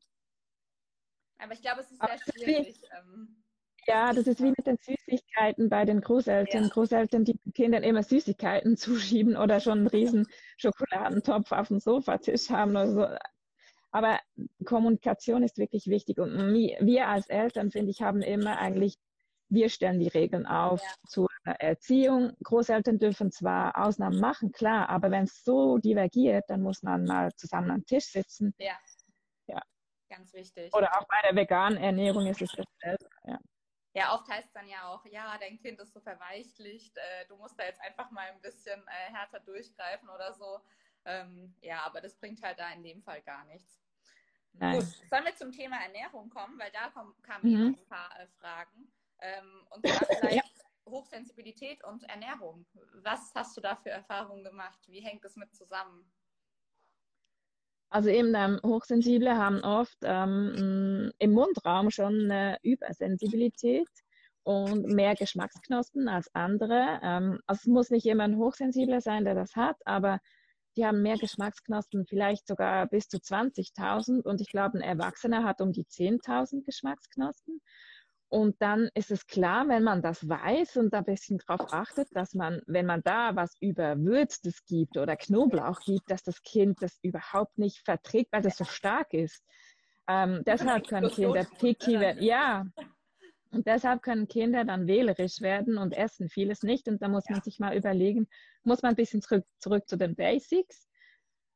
Aber 1.39 1.53
ich 1.53 1.61
glaube, 1.61 1.81
es 1.81 1.91
ist 1.91 1.99
sehr 1.99 2.19
schwierig. 2.33 2.81
Ähm, 2.97 3.43
ja, 3.87 4.13
das 4.13 4.27
ist 4.27 4.41
wie 4.41 4.51
mit 4.51 4.67
den 4.67 4.77
Süßigkeiten 4.77 5.69
bei 5.69 5.85
den 5.85 6.01
Großeltern. 6.01 6.63
Ja. 6.63 6.69
Großeltern, 6.69 7.25
die 7.25 7.39
Kindern 7.55 7.81
immer 7.81 8.03
Süßigkeiten 8.03 8.77
zuschieben 8.77 9.35
oder 9.35 9.59
schon 9.59 9.79
einen 9.79 9.87
riesen 9.87 10.27
Schokoladentopf 10.57 11.51
auf 11.51 11.69
dem 11.69 11.79
Sofatisch 11.79 12.49
haben 12.49 12.71
oder 12.71 12.91
so. 12.91 13.07
Aber 13.91 14.19
Kommunikation 14.65 15.41
ist 15.41 15.57
wirklich 15.57 15.87
wichtig. 15.87 16.19
Und 16.19 16.53
wir 16.53 17.07
als 17.07 17.27
Eltern, 17.27 17.71
finde 17.71 17.89
ich, 17.89 18.03
haben 18.03 18.21
immer 18.21 18.59
eigentlich, 18.59 18.99
wir 19.49 19.69
stellen 19.69 19.99
die 19.99 20.07
Regeln 20.07 20.45
auf 20.45 20.81
ja. 20.81 20.93
zur 21.07 21.29
Erziehung. 21.43 22.35
Großeltern 22.43 22.99
dürfen 22.99 23.31
zwar 23.31 23.77
Ausnahmen 23.77 24.19
machen, 24.19 24.51
klar, 24.51 24.89
aber 24.89 25.11
wenn 25.11 25.23
es 25.23 25.43
so 25.43 25.77
divergiert, 25.77 26.45
dann 26.47 26.61
muss 26.61 26.83
man 26.83 27.05
mal 27.05 27.33
zusammen 27.35 27.71
am 27.71 27.85
Tisch 27.85 28.05
sitzen. 28.05 28.53
Ja. 28.57 28.77
Ja. 29.47 29.61
Ganz 30.09 30.33
wichtig. 30.33 30.73
Oder 30.73 30.95
auch 30.97 31.07
bei 31.07 31.17
der 31.27 31.35
veganen 31.35 31.77
Ernährung 31.77 32.27
ist 32.27 32.41
es 32.41 32.51
dasselbe. 32.51 33.09
Ja. 33.25 33.39
Ja, 33.93 34.13
oft 34.13 34.29
heißt 34.29 34.47
es 34.47 34.53
dann 34.53 34.67
ja 34.67 34.87
auch, 34.87 35.03
ja, 35.05 35.35
dein 35.39 35.57
Kind 35.57 35.79
ist 35.79 35.93
so 35.93 35.99
verweichlicht, 35.99 36.95
äh, 36.95 37.25
du 37.27 37.35
musst 37.37 37.59
da 37.59 37.65
jetzt 37.65 37.81
einfach 37.81 38.11
mal 38.11 38.29
ein 38.29 38.39
bisschen 38.39 38.79
äh, 38.87 39.13
härter 39.13 39.39
durchgreifen 39.39 40.07
oder 40.09 40.31
so. 40.33 40.59
Ähm, 41.05 41.55
ja, 41.61 41.81
aber 41.85 41.99
das 41.99 42.15
bringt 42.15 42.41
halt 42.43 42.59
da 42.59 42.71
in 42.71 42.83
dem 42.83 43.01
Fall 43.01 43.21
gar 43.23 43.45
nichts. 43.45 43.81
Nein. 44.53 44.75
Gut, 44.75 44.85
sollen 45.09 45.25
wir 45.25 45.35
zum 45.35 45.51
Thema 45.51 45.77
Ernährung 45.77 46.29
kommen, 46.29 46.59
weil 46.59 46.71
da 46.71 46.89
kamen 47.23 47.51
mhm. 47.51 47.77
ein 47.79 47.87
paar 47.87 48.19
äh, 48.19 48.27
Fragen. 48.39 48.91
Ähm, 49.21 49.67
und 49.71 49.83
vielleicht 50.19 50.35
ja. 50.35 50.43
Hochsensibilität 50.89 51.83
und 51.83 52.03
Ernährung. 52.03 52.65
Was 53.03 53.31
hast 53.35 53.55
du 53.57 53.61
da 53.61 53.75
für 53.75 53.89
Erfahrungen 53.89 54.43
gemacht? 54.43 54.79
Wie 54.87 55.01
hängt 55.01 55.23
das 55.23 55.35
mit 55.35 55.53
zusammen? 55.53 56.11
Also 57.91 58.09
eben 58.09 58.35
ähm, 58.35 58.59
Hochsensible 58.63 59.35
haben 59.35 59.61
oft 59.61 59.97
ähm, 60.03 61.11
im 61.17 61.31
Mundraum 61.31 61.89
schon 61.89 62.29
eine 62.29 62.57
Übersensibilität 62.61 63.89
und 64.43 64.85
mehr 64.85 65.15
Geschmacksknospen 65.15 66.07
als 66.07 66.33
andere. 66.35 66.99
Ähm, 67.01 67.39
also 67.47 67.61
es 67.61 67.65
muss 67.65 67.89
nicht 67.89 68.05
immer 68.05 68.25
ein 68.25 68.37
Hochsensibler 68.37 69.01
sein, 69.01 69.25
der 69.25 69.33
das 69.33 69.55
hat, 69.55 69.77
aber 69.85 70.19
die 70.77 70.85
haben 70.85 71.01
mehr 71.01 71.17
Geschmacksknospen, 71.17 72.05
vielleicht 72.05 72.47
sogar 72.47 72.87
bis 72.87 73.07
zu 73.07 73.17
20.000 73.17 74.21
und 74.21 74.39
ich 74.39 74.49
glaube, 74.49 74.77
ein 74.77 74.81
Erwachsener 74.81 75.43
hat 75.43 75.59
um 75.61 75.71
die 75.71 75.85
10.000 75.85 76.63
Geschmacksknospen. 76.63 77.59
Und 78.29 78.61
dann 78.61 78.89
ist 78.93 79.09
es 79.09 79.25
klar, 79.25 79.67
wenn 79.67 79.83
man 79.83 80.03
das 80.03 80.27
weiß 80.27 80.77
und 80.77 80.93
ein 80.93 81.03
bisschen 81.03 81.39
darauf 81.39 81.73
achtet, 81.73 82.15
dass 82.15 82.35
man, 82.35 82.61
wenn 82.67 82.85
man 82.85 83.01
da 83.01 83.35
was 83.35 83.55
Überwürztes 83.59 84.63
gibt 84.65 84.97
oder 84.97 85.15
Knoblauch 85.15 85.79
gibt, 85.81 86.11
dass 86.11 86.21
das 86.21 86.43
Kind 86.43 86.81
das 86.81 86.99
überhaupt 87.01 87.57
nicht 87.57 87.83
verträgt, 87.83 88.31
weil 88.31 88.43
das 88.43 88.57
so 88.57 88.65
stark 88.65 89.13
ist. 89.13 89.43
Ähm, 90.07 90.43
deshalb 90.45 90.87
können 90.87 91.09
Kinder 91.09 91.45
picky 91.59 91.99
werden. 91.99 92.21
Ja. 92.23 92.65
Und 93.51 93.65
deshalb 93.65 94.03
können 94.03 94.27
Kinder 94.27 94.63
dann 94.63 94.85
wählerisch 94.85 95.41
werden 95.41 95.79
und 95.79 95.93
essen 95.93 96.29
vieles 96.29 96.61
nicht. 96.61 96.87
Und 96.87 97.01
da 97.01 97.07
muss 97.07 97.27
man 97.29 97.41
sich 97.41 97.57
mal 97.57 97.75
überlegen, 97.75 98.27
muss 98.63 98.83
man 98.83 98.91
ein 98.91 98.95
bisschen 98.95 99.23
zurück, 99.23 99.45
zurück 99.57 99.87
zu 99.87 99.97
den 99.97 100.15
Basics 100.15 100.88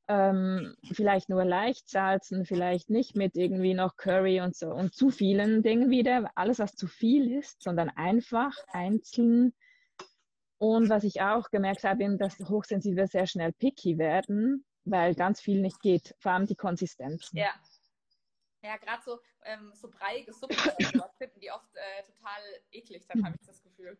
ähm, 0.08 0.76
vielleicht 0.92 1.30
nur 1.30 1.46
leicht 1.46 1.90
salzen, 1.90 2.46
vielleicht 2.46 2.90
nicht 2.90 3.16
mit 3.16 3.36
irgendwie 3.36 3.74
noch 3.74 3.96
Curry 3.96 4.42
und 4.42 4.56
so 4.56 4.68
und 4.68 4.94
zu 4.94 5.10
vielen 5.10 5.64
Dingen 5.64 5.90
wieder. 5.90 6.30
Alles, 6.36 6.60
was 6.60 6.76
zu 6.76 6.88
viel 6.88 7.32
ist, 7.32 7.62
sondern 7.62 7.90
einfach, 7.90 8.56
einzeln. 8.68 9.54
Und 10.58 10.90
was 10.90 11.04
ich 11.04 11.22
auch 11.22 11.50
gemerkt 11.50 11.84
habe, 11.84 12.04
ist, 12.04 12.18
dass 12.20 12.40
Hochsensible 12.40 13.08
sehr 13.08 13.28
schnell 13.28 13.54
picky 13.54 13.98
werden, 13.98 14.66
weil 14.86 15.16
ganz 15.16 15.42
viel 15.42 15.62
nicht 15.62 15.80
geht, 15.82 16.16
vor 16.20 16.34
allem 16.34 16.46
die 16.46 16.56
Konsistenz. 16.56 17.30
Ja. 17.34 17.52
Ja, 18.62 18.78
gerade 18.78 19.04
so, 19.04 19.20
ähm, 19.44 19.74
so 19.74 19.90
breiige 19.90 20.32
Suppen 20.32 20.56
finden 21.18 21.40
die 21.42 21.52
oft 21.52 21.76
äh, 21.76 22.04
total 22.04 22.42
eklig, 22.72 23.06
dann 23.08 23.26
habe 23.26 23.36
ich 23.38 23.46
das 23.46 23.62
Gefühl 23.62 23.98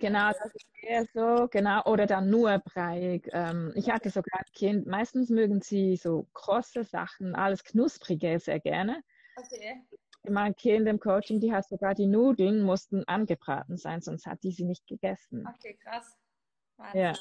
genau, 0.00 0.30
das 0.30 0.54
ist 0.54 0.66
eher 0.82 1.04
so, 1.12 1.48
genau, 1.48 1.82
oder 1.84 2.06
dann 2.06 2.30
nur 2.30 2.58
breiig. 2.58 3.28
Ähm, 3.32 3.72
ich 3.74 3.90
hatte 3.90 4.10
sogar 4.10 4.40
ein 4.40 4.52
Kind, 4.52 4.86
meistens 4.86 5.30
mögen 5.30 5.60
sie 5.60 5.96
so 5.96 6.26
krosse 6.32 6.84
Sachen, 6.84 7.34
alles 7.34 7.64
Knusprige 7.64 8.38
sehr 8.38 8.60
gerne. 8.60 9.02
Okay. 9.36 9.82
Mein 10.28 10.54
Kind 10.54 10.86
im 10.86 11.00
Coaching, 11.00 11.40
die 11.40 11.52
hat 11.52 11.66
sogar 11.68 11.94
die 11.94 12.06
Nudeln, 12.06 12.62
mussten 12.62 13.04
angebraten 13.04 13.76
sein, 13.76 14.02
sonst 14.02 14.26
hat 14.26 14.42
die 14.42 14.52
sie 14.52 14.64
nicht 14.64 14.86
gegessen. 14.86 15.46
Okay, 15.46 15.78
krass. 15.82 16.16
Wahnsinn. 16.76 17.00
Ja. 17.00 17.14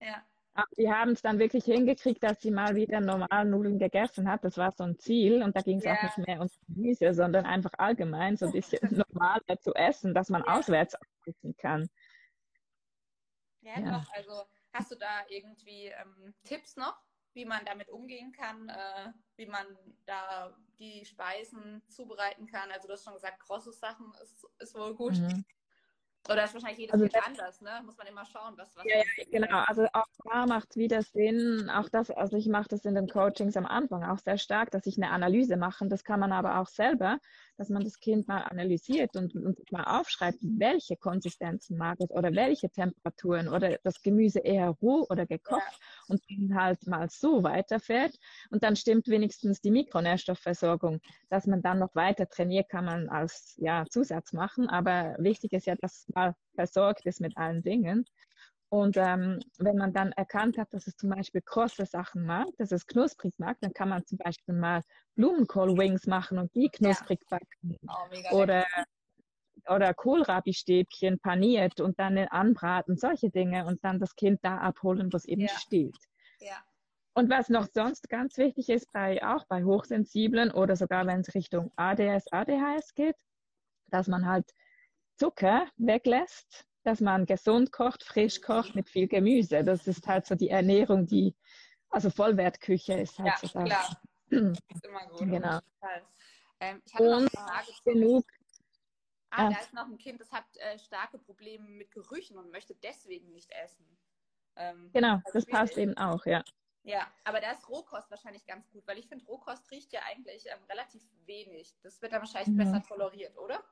ja. 0.00 0.22
Aber 0.56 0.68
die 0.78 0.90
haben 0.90 1.10
es 1.10 1.20
dann 1.20 1.38
wirklich 1.38 1.66
hingekriegt, 1.66 2.22
dass 2.22 2.40
sie 2.40 2.50
mal 2.50 2.74
wieder 2.74 3.00
normal 3.00 3.44
Nudeln 3.44 3.78
gegessen 3.78 4.30
hat. 4.30 4.42
Das 4.42 4.56
war 4.56 4.72
so 4.72 4.84
ein 4.84 4.98
Ziel. 4.98 5.42
Und 5.42 5.54
da 5.54 5.60
ging 5.60 5.78
es 5.78 5.84
ja. 5.84 5.94
auch 5.94 6.02
nicht 6.02 6.26
mehr 6.26 6.40
um 6.40 6.48
Gemüse, 6.66 7.12
sondern 7.12 7.44
einfach 7.44 7.72
allgemein 7.76 8.38
so 8.38 8.46
ein 8.46 8.52
bisschen 8.52 8.80
normaler 9.12 9.60
zu 9.60 9.74
essen, 9.74 10.14
dass 10.14 10.30
man 10.30 10.42
ja. 10.46 10.56
auswärts 10.56 10.96
essen 11.26 11.54
kann. 11.58 11.90
Ja, 13.60 13.80
ja, 13.80 13.98
doch. 13.98 14.10
Also 14.14 14.44
hast 14.72 14.90
du 14.92 14.96
da 14.96 15.26
irgendwie 15.28 15.88
ähm, 15.88 16.34
Tipps 16.44 16.76
noch, 16.76 16.96
wie 17.34 17.44
man 17.44 17.62
damit 17.66 17.90
umgehen 17.90 18.32
kann, 18.32 18.70
äh, 18.70 19.12
wie 19.36 19.46
man 19.46 19.66
da 20.06 20.56
die 20.78 21.04
Speisen 21.04 21.82
zubereiten 21.88 22.46
kann? 22.46 22.70
Also 22.70 22.88
du 22.88 22.94
hast 22.94 23.04
schon 23.04 23.12
gesagt, 23.12 23.40
krosse 23.40 23.72
Sachen 23.72 24.10
ist, 24.22 24.46
ist 24.58 24.74
wohl 24.74 24.94
gut. 24.94 25.18
Mhm. 25.18 25.44
Oder 26.30 26.44
ist 26.44 26.54
wahrscheinlich 26.54 26.78
jedes 26.78 26.94
also 26.94 27.06
Kind 27.06 27.26
anders, 27.26 27.60
ne? 27.60 27.70
Muss 27.84 27.96
man 27.96 28.06
immer 28.06 28.24
schauen, 28.24 28.54
was 28.56 28.76
was. 28.76 28.84
Ja, 28.84 28.96
ja 28.96 29.24
genau. 29.30 29.58
Also 29.66 29.86
auch 29.92 30.06
da 30.24 30.46
macht 30.46 30.70
es 30.70 30.76
wieder 30.76 31.02
Sinn. 31.02 31.70
Auch 31.70 31.88
das, 31.88 32.10
also 32.10 32.36
ich 32.36 32.48
mache 32.48 32.68
das 32.68 32.84
in 32.84 32.94
den 32.94 33.08
Coachings 33.08 33.56
am 33.56 33.66
Anfang 33.66 34.04
auch 34.04 34.18
sehr 34.18 34.38
stark, 34.38 34.70
dass 34.70 34.86
ich 34.86 34.96
eine 34.96 35.10
Analyse 35.10 35.56
mache. 35.56 35.86
Das 35.86 36.04
kann 36.04 36.20
man 36.20 36.32
aber 36.32 36.58
auch 36.60 36.68
selber, 36.68 37.18
dass 37.56 37.68
man 37.68 37.84
das 37.84 37.98
Kind 38.00 38.28
mal 38.28 38.42
analysiert 38.42 39.16
und, 39.16 39.34
und 39.34 39.72
mal 39.72 39.84
aufschreibt, 39.84 40.38
welche 40.42 40.96
Konsistenzen 40.96 41.76
mag 41.76 41.98
es 42.00 42.10
oder 42.10 42.32
welche 42.34 42.68
Temperaturen 42.70 43.48
oder 43.48 43.78
das 43.82 44.02
Gemüse 44.02 44.40
eher 44.40 44.70
roh 44.82 45.06
oder 45.08 45.26
gekocht 45.26 45.62
ja. 45.62 46.04
und 46.08 46.22
dann 46.28 46.54
halt 46.58 46.86
mal 46.86 47.08
so 47.10 47.42
weiterfährt. 47.42 48.18
Und 48.50 48.62
dann 48.62 48.76
stimmt 48.76 49.08
wenigstens 49.08 49.60
die 49.60 49.70
Mikronährstoffversorgung. 49.70 51.00
Dass 51.28 51.46
man 51.46 51.62
dann 51.62 51.78
noch 51.78 51.94
weiter 51.94 52.28
trainiert, 52.28 52.68
kann 52.68 52.84
man 52.84 53.08
als 53.08 53.56
ja, 53.58 53.84
Zusatz 53.88 54.32
machen. 54.32 54.68
Aber 54.68 55.16
wichtig 55.18 55.52
ist 55.52 55.66
ja, 55.66 55.74
dass 55.76 56.06
mal 56.14 56.34
versorgt 56.54 57.06
ist 57.06 57.20
mit 57.20 57.36
allen 57.36 57.62
Dingen. 57.62 58.06
Und 58.68 58.96
ähm, 58.96 59.40
wenn 59.58 59.76
man 59.76 59.92
dann 59.92 60.12
erkannt 60.12 60.58
hat, 60.58 60.72
dass 60.72 60.88
es 60.88 60.96
zum 60.96 61.10
Beispiel 61.10 61.40
krosse 61.40 61.86
Sachen 61.86 62.24
mag, 62.26 62.48
dass 62.58 62.72
es 62.72 62.86
knusprig 62.86 63.38
mag, 63.38 63.56
dann 63.60 63.72
kann 63.72 63.88
man 63.88 64.04
zum 64.04 64.18
Beispiel 64.18 64.54
mal 64.54 64.82
Blumenkohl-Wings 65.14 66.06
machen 66.06 66.38
und 66.38 66.52
die 66.54 66.68
knusprig 66.68 67.20
ja. 67.30 67.38
backen. 67.38 67.78
Oh, 67.86 68.36
oder, 68.36 68.66
oder 69.68 69.94
Kohlrabi-Stäbchen 69.94 71.20
paniert 71.20 71.80
und 71.80 71.98
dann 72.00 72.18
anbraten, 72.18 72.96
solche 72.96 73.30
Dinge 73.30 73.66
und 73.66 73.84
dann 73.84 74.00
das 74.00 74.16
Kind 74.16 74.40
da 74.42 74.58
abholen, 74.58 75.12
wo 75.12 75.16
es 75.16 75.26
eben 75.26 75.42
ja. 75.42 75.48
steht. 75.48 75.96
Ja. 76.40 76.64
Und 77.14 77.30
was 77.30 77.48
noch 77.48 77.68
sonst 77.72 78.08
ganz 78.10 78.36
wichtig 78.36 78.68
ist, 78.68 78.92
bei, 78.92 79.24
auch 79.24 79.46
bei 79.46 79.64
Hochsensiblen 79.64 80.50
oder 80.50 80.76
sogar 80.76 81.06
wenn 81.06 81.20
es 81.20 81.34
Richtung 81.34 81.72
ADS, 81.76 82.30
ADHS 82.32 82.94
geht, 82.94 83.16
dass 83.86 84.08
man 84.08 84.26
halt 84.26 84.52
Zucker 85.18 85.66
weglässt, 85.76 86.66
dass 86.86 87.00
man 87.00 87.26
gesund 87.26 87.72
kocht, 87.72 88.04
frisch 88.04 88.40
kocht 88.40 88.74
mit 88.76 88.88
viel 88.88 89.08
Gemüse. 89.08 89.64
Das 89.64 89.86
ist 89.88 90.06
halt 90.06 90.24
so 90.24 90.36
die 90.36 90.50
Ernährung, 90.50 91.06
die, 91.06 91.34
also 91.90 92.10
Vollwertküche 92.10 92.94
ist 92.94 93.18
halt 93.18 93.34
ja, 93.42 93.48
so 93.48 93.58
das. 93.58 93.68
Klar. 93.68 94.02
ist 94.30 94.84
immer 94.84 95.06
gut. 95.08 95.18
Genau. 95.18 95.58
Ähm, 96.60 96.82
ich 96.84 96.94
habe 96.94 97.10
noch 97.10 97.18
eine 97.18 97.30
Frage 97.30 97.72
genug. 97.84 98.24
Ah, 99.30 99.44
ja. 99.44 99.50
da 99.50 99.58
ist 99.58 99.74
noch 99.74 99.86
ein 99.86 99.98
Kind, 99.98 100.20
das 100.20 100.30
hat 100.30 100.44
äh, 100.54 100.78
starke 100.78 101.18
Probleme 101.18 101.68
mit 101.68 101.90
Gerüchen 101.90 102.38
und 102.38 102.50
möchte 102.50 102.74
deswegen 102.76 103.32
nicht 103.32 103.50
essen. 103.50 103.84
Ähm, 104.54 104.90
genau, 104.92 105.20
das 105.32 105.42
schwierig. 105.42 105.50
passt 105.50 105.76
eben 105.76 105.96
auch, 105.96 106.24
ja. 106.24 106.42
Ja, 106.84 107.06
aber 107.24 107.40
da 107.40 107.50
ist 107.50 107.68
Rohkost 107.68 108.10
wahrscheinlich 108.10 108.46
ganz 108.46 108.70
gut, 108.70 108.86
weil 108.86 108.98
ich 108.98 109.08
finde, 109.08 109.24
Rohkost 109.26 109.68
riecht 109.72 109.92
ja 109.92 110.00
eigentlich 110.08 110.46
ähm, 110.46 110.62
relativ 110.70 111.02
wenig. 111.26 111.74
Das 111.82 112.00
wird 112.00 112.12
dann 112.12 112.20
wahrscheinlich 112.20 112.48
mhm. 112.48 112.58
besser 112.58 112.82
toleriert, 112.84 113.36
oder? 113.36 113.62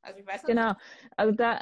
Also 0.00 0.20
ich 0.20 0.26
weiß 0.26 0.44
nicht. 0.44 0.46
Genau, 0.46 0.74
also 1.16 1.34
da, 1.34 1.60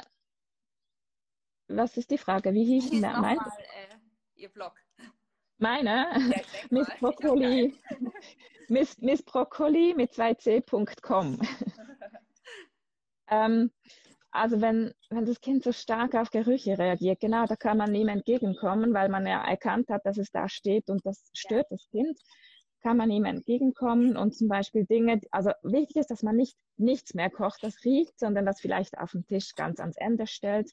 was 1.75 1.97
ist 1.97 2.11
die 2.11 2.17
Frage? 2.17 2.53
Wie 2.53 2.65
hieß 2.65 2.89
denn 2.89 3.01
mein? 3.01 3.37
Mal, 3.37 3.37
äh, 3.37 4.41
Ihr 4.41 4.49
Blog. 4.49 4.73
Meine? 5.57 6.07
Ja, 6.11 6.41
Miss 6.69 6.87
Broccoli. 6.99 7.75
Miss, 8.69 8.97
Miss 8.99 9.21
Broccoli 9.23 9.93
mit 9.95 10.11
2c.com. 10.11 11.39
ähm, 13.29 13.71
also 14.31 14.61
wenn, 14.61 14.93
wenn 15.09 15.25
das 15.25 15.41
Kind 15.41 15.63
so 15.63 15.71
stark 15.71 16.15
auf 16.15 16.31
Gerüche 16.31 16.77
reagiert, 16.77 17.19
genau, 17.19 17.45
da 17.45 17.55
kann 17.55 17.77
man 17.77 17.93
ihm 17.93 18.07
entgegenkommen, 18.07 18.93
weil 18.93 19.09
man 19.09 19.27
ja 19.27 19.43
erkannt 19.45 19.89
hat, 19.89 20.05
dass 20.05 20.17
es 20.17 20.31
da 20.31 20.47
steht 20.47 20.89
und 20.89 21.05
das 21.05 21.29
stört 21.33 21.67
ja. 21.69 21.75
das 21.75 21.87
Kind, 21.89 22.17
kann 22.81 22.97
man 22.97 23.11
ihm 23.11 23.25
entgegenkommen 23.25 24.17
und 24.17 24.33
zum 24.35 24.47
Beispiel 24.47 24.85
Dinge, 24.85 25.19
also 25.31 25.51
wichtig 25.61 25.97
ist, 25.97 26.09
dass 26.09 26.23
man 26.23 26.35
nicht 26.35 26.57
nichts 26.77 27.13
mehr 27.13 27.29
kocht, 27.29 27.61
das 27.61 27.83
riecht, 27.83 28.17
sondern 28.17 28.45
das 28.45 28.59
vielleicht 28.59 28.97
auf 28.97 29.11
den 29.11 29.25
Tisch 29.27 29.53
ganz 29.55 29.79
ans 29.79 29.97
Ende 29.97 30.25
stellt 30.25 30.71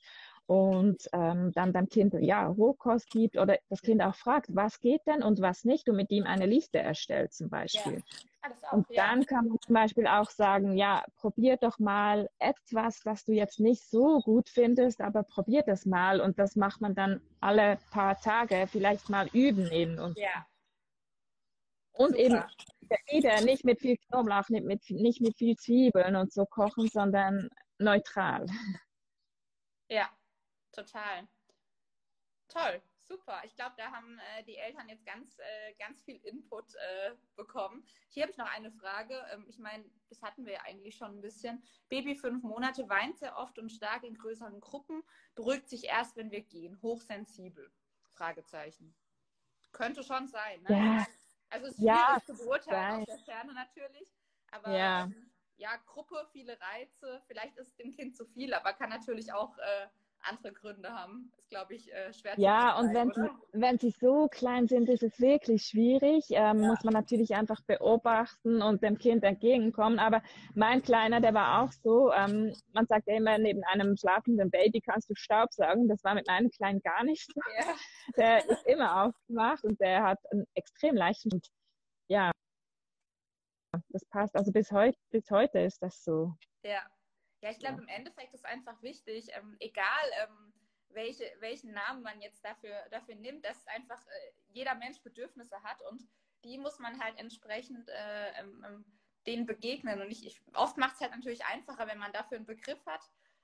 und 0.48 1.10
ähm, 1.12 1.52
dann 1.52 1.74
dem 1.74 1.90
Kind 1.90 2.14
ja 2.14 2.46
Rohkost 2.46 3.10
gibt 3.10 3.36
oder 3.36 3.58
das 3.68 3.82
Kind 3.82 4.00
auch 4.00 4.14
fragt, 4.14 4.46
was 4.48 4.80
geht 4.80 5.06
denn 5.06 5.22
und 5.22 5.42
was 5.42 5.64
nicht 5.64 5.90
und 5.90 5.96
mit 5.96 6.10
ihm 6.10 6.24
eine 6.24 6.46
Liste 6.46 6.78
erstellt 6.78 7.34
zum 7.34 7.50
Beispiel. 7.50 7.96
Ja. 7.96 8.50
Auch, 8.62 8.72
und 8.72 8.86
dann 8.96 9.20
ja. 9.20 9.26
kann 9.26 9.48
man 9.48 9.60
zum 9.60 9.74
Beispiel 9.74 10.06
auch 10.06 10.30
sagen, 10.30 10.72
ja, 10.72 11.04
probier 11.16 11.58
doch 11.58 11.78
mal 11.78 12.30
etwas, 12.38 13.04
was 13.04 13.26
du 13.26 13.32
jetzt 13.32 13.60
nicht 13.60 13.84
so 13.90 14.20
gut 14.20 14.48
findest, 14.48 15.02
aber 15.02 15.22
probier 15.22 15.62
das 15.66 15.84
mal 15.84 16.18
und 16.18 16.38
das 16.38 16.56
macht 16.56 16.80
man 16.80 16.94
dann 16.94 17.20
alle 17.40 17.76
paar 17.90 18.18
Tage 18.18 18.66
vielleicht 18.68 19.10
mal 19.10 19.28
üben 19.34 19.70
eben 19.70 19.98
und 19.98 20.16
ja. 20.16 20.46
Und 21.92 22.16
Super. 22.16 22.20
eben 22.20 22.42
wieder 23.10 23.42
nicht 23.42 23.66
mit 23.66 23.80
viel 23.80 23.98
Knoblauch, 23.98 24.48
nicht 24.48 24.64
mit, 24.64 24.88
nicht 24.88 25.20
mit 25.20 25.36
viel 25.36 25.56
Zwiebeln 25.56 26.16
und 26.16 26.32
so 26.32 26.46
kochen, 26.46 26.88
sondern 26.88 27.50
neutral. 27.78 28.46
Ja, 29.90 30.08
total. 30.78 31.28
Toll, 32.48 32.80
super. 33.02 33.42
Ich 33.44 33.54
glaube, 33.54 33.74
da 33.76 33.90
haben 33.90 34.18
äh, 34.18 34.44
die 34.44 34.56
Eltern 34.56 34.88
jetzt 34.88 35.04
ganz, 35.04 35.38
äh, 35.38 35.74
ganz 35.74 36.02
viel 36.02 36.16
Input 36.24 36.74
äh, 36.74 37.14
bekommen. 37.36 37.84
Hier 38.08 38.22
habe 38.22 38.32
ich 38.32 38.38
noch 38.38 38.50
eine 38.50 38.70
Frage. 38.72 39.14
Ähm, 39.32 39.44
ich 39.48 39.58
meine, 39.58 39.84
das 40.08 40.22
hatten 40.22 40.46
wir 40.46 40.54
ja 40.54 40.60
eigentlich 40.62 40.96
schon 40.96 41.18
ein 41.18 41.20
bisschen. 41.20 41.62
Baby 41.88 42.14
fünf 42.14 42.42
Monate 42.42 42.88
weint 42.88 43.18
sehr 43.18 43.36
oft 43.36 43.58
und 43.58 43.70
stark 43.70 44.04
in 44.04 44.16
größeren 44.16 44.60
Gruppen, 44.60 45.02
beruhigt 45.34 45.68
sich 45.68 45.84
erst, 45.84 46.16
wenn 46.16 46.30
wir 46.30 46.42
gehen. 46.42 46.80
Hochsensibel? 46.80 47.70
Fragezeichen. 48.14 48.94
Könnte 49.72 50.02
schon 50.02 50.26
sein. 50.28 50.62
Ne? 50.62 50.76
Ja. 50.76 51.06
Also 51.50 51.66
es 51.66 51.74
ist 51.74 51.82
ja, 51.82 52.20
schwierig 52.20 52.24
zu 52.24 52.44
beurteilen 52.44 53.00
aus 53.00 53.06
der 53.06 53.18
Ferne 53.18 53.54
natürlich. 53.54 54.14
Aber 54.50 54.70
ja. 54.70 55.04
Ähm, 55.04 55.30
ja, 55.56 55.76
Gruppe, 55.86 56.26
viele 56.32 56.58
Reize. 56.60 57.22
Vielleicht 57.26 57.56
ist 57.56 57.78
dem 57.78 57.92
Kind 57.92 58.16
zu 58.16 58.24
viel, 58.26 58.54
aber 58.54 58.72
kann 58.72 58.90
natürlich 58.90 59.32
auch 59.32 59.58
äh, 59.58 59.88
andere 60.28 60.52
Gründe 60.52 60.90
haben, 60.90 61.32
ist, 61.36 61.48
glaube 61.48 61.74
ich, 61.74 61.92
äh, 61.92 62.12
schwer 62.12 62.32
ja, 62.32 62.36
zu 62.36 62.42
Ja, 62.42 62.78
und 62.78 62.94
wenn 62.94 63.12
sie, 63.12 63.30
wenn 63.52 63.78
sie 63.78 63.90
so 63.90 64.28
klein 64.28 64.68
sind, 64.68 64.88
ist 64.88 65.02
es 65.02 65.20
wirklich 65.20 65.64
schwierig. 65.64 66.26
Ähm, 66.30 66.62
ja. 66.62 66.68
Muss 66.68 66.84
man 66.84 66.94
natürlich 66.94 67.34
einfach 67.34 67.60
beobachten 67.62 68.62
und 68.62 68.82
dem 68.82 68.98
Kind 68.98 69.24
entgegenkommen. 69.24 69.98
Aber 69.98 70.22
mein 70.54 70.82
Kleiner, 70.82 71.20
der 71.20 71.34
war 71.34 71.62
auch 71.62 71.72
so, 71.72 72.12
ähm, 72.12 72.54
man 72.72 72.86
sagt 72.86 73.08
ja 73.08 73.16
immer, 73.16 73.38
neben 73.38 73.62
einem 73.64 73.96
schlafenden 73.96 74.50
Baby 74.50 74.80
kannst 74.80 75.10
du 75.10 75.14
Staub 75.14 75.52
sagen. 75.52 75.88
Das 75.88 76.04
war 76.04 76.14
mit 76.14 76.26
meinem 76.26 76.50
Kleinen 76.50 76.80
gar 76.80 77.04
nicht 77.04 77.26
so. 77.26 77.40
Ja. 77.58 77.74
Der 78.16 78.48
ist 78.48 78.66
immer 78.66 79.04
aufgemacht 79.04 79.64
und 79.64 79.78
der 79.80 80.02
hat 80.02 80.18
einen 80.32 80.46
extrem 80.54 80.96
leichten, 80.96 81.42
ja, 82.08 82.32
das 83.90 84.04
passt. 84.06 84.34
Also 84.34 84.50
bis 84.50 84.72
heute, 84.72 84.98
bis 85.10 85.30
heute 85.30 85.60
ist 85.60 85.82
das 85.82 86.02
so. 86.02 86.34
Ja, 86.62 86.82
ja, 87.40 87.50
ich 87.50 87.58
glaube, 87.58 87.76
ja. 87.76 87.82
im 87.82 87.88
Endeffekt 87.88 88.34
ist 88.34 88.44
einfach 88.44 88.82
wichtig, 88.82 89.28
ähm, 89.32 89.56
egal 89.60 90.10
ähm, 90.22 90.52
welche, 90.90 91.24
welchen 91.40 91.72
Namen 91.72 92.02
man 92.02 92.20
jetzt 92.20 92.44
dafür, 92.44 92.74
dafür 92.90 93.14
nimmt, 93.14 93.44
dass 93.44 93.66
einfach 93.68 94.04
äh, 94.06 94.32
jeder 94.48 94.74
Mensch 94.74 95.00
Bedürfnisse 95.02 95.62
hat 95.62 95.82
und 95.82 96.06
die 96.44 96.58
muss 96.58 96.78
man 96.78 97.02
halt 97.02 97.18
entsprechend 97.18 97.88
äh, 97.88 98.40
ähm, 98.40 98.64
ähm 98.66 98.84
denen 99.26 99.44
begegnen. 99.44 100.00
Und 100.00 100.10
ich, 100.10 100.24
ich 100.24 100.40
oft 100.54 100.78
macht 100.78 100.94
es 100.94 101.00
halt 101.02 101.10
natürlich 101.10 101.44
einfacher, 101.44 101.86
wenn 101.86 101.98
man 101.98 102.12
dafür 102.12 102.38
einen 102.38 102.46
Begriff 102.46 102.78
hat. 102.86 103.02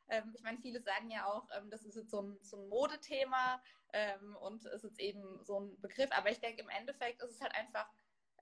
Ähm, 0.09 0.33
ich 0.35 0.43
meine, 0.43 0.57
viele 0.57 0.81
sagen 0.81 1.11
ja 1.11 1.27
auch, 1.27 1.47
ähm, 1.55 1.69
das 1.69 1.85
ist 1.85 1.97
jetzt 1.97 2.11
so 2.11 2.23
ein, 2.23 2.39
so 2.41 2.57
ein 2.57 2.69
Modethema 2.69 3.61
und 4.41 4.65
es 4.65 4.83
ist 4.83 4.99
eben 4.99 5.45
so 5.45 5.61
ein 5.61 5.81
Begriff. 5.81 6.11
Aber 6.11 6.29
ich 6.29 6.41
denke, 6.41 6.63
im 6.63 6.69
Endeffekt 6.69 7.23
ist 7.23 7.31
es 7.31 7.41
halt 7.41 7.55
einfach 7.55 7.89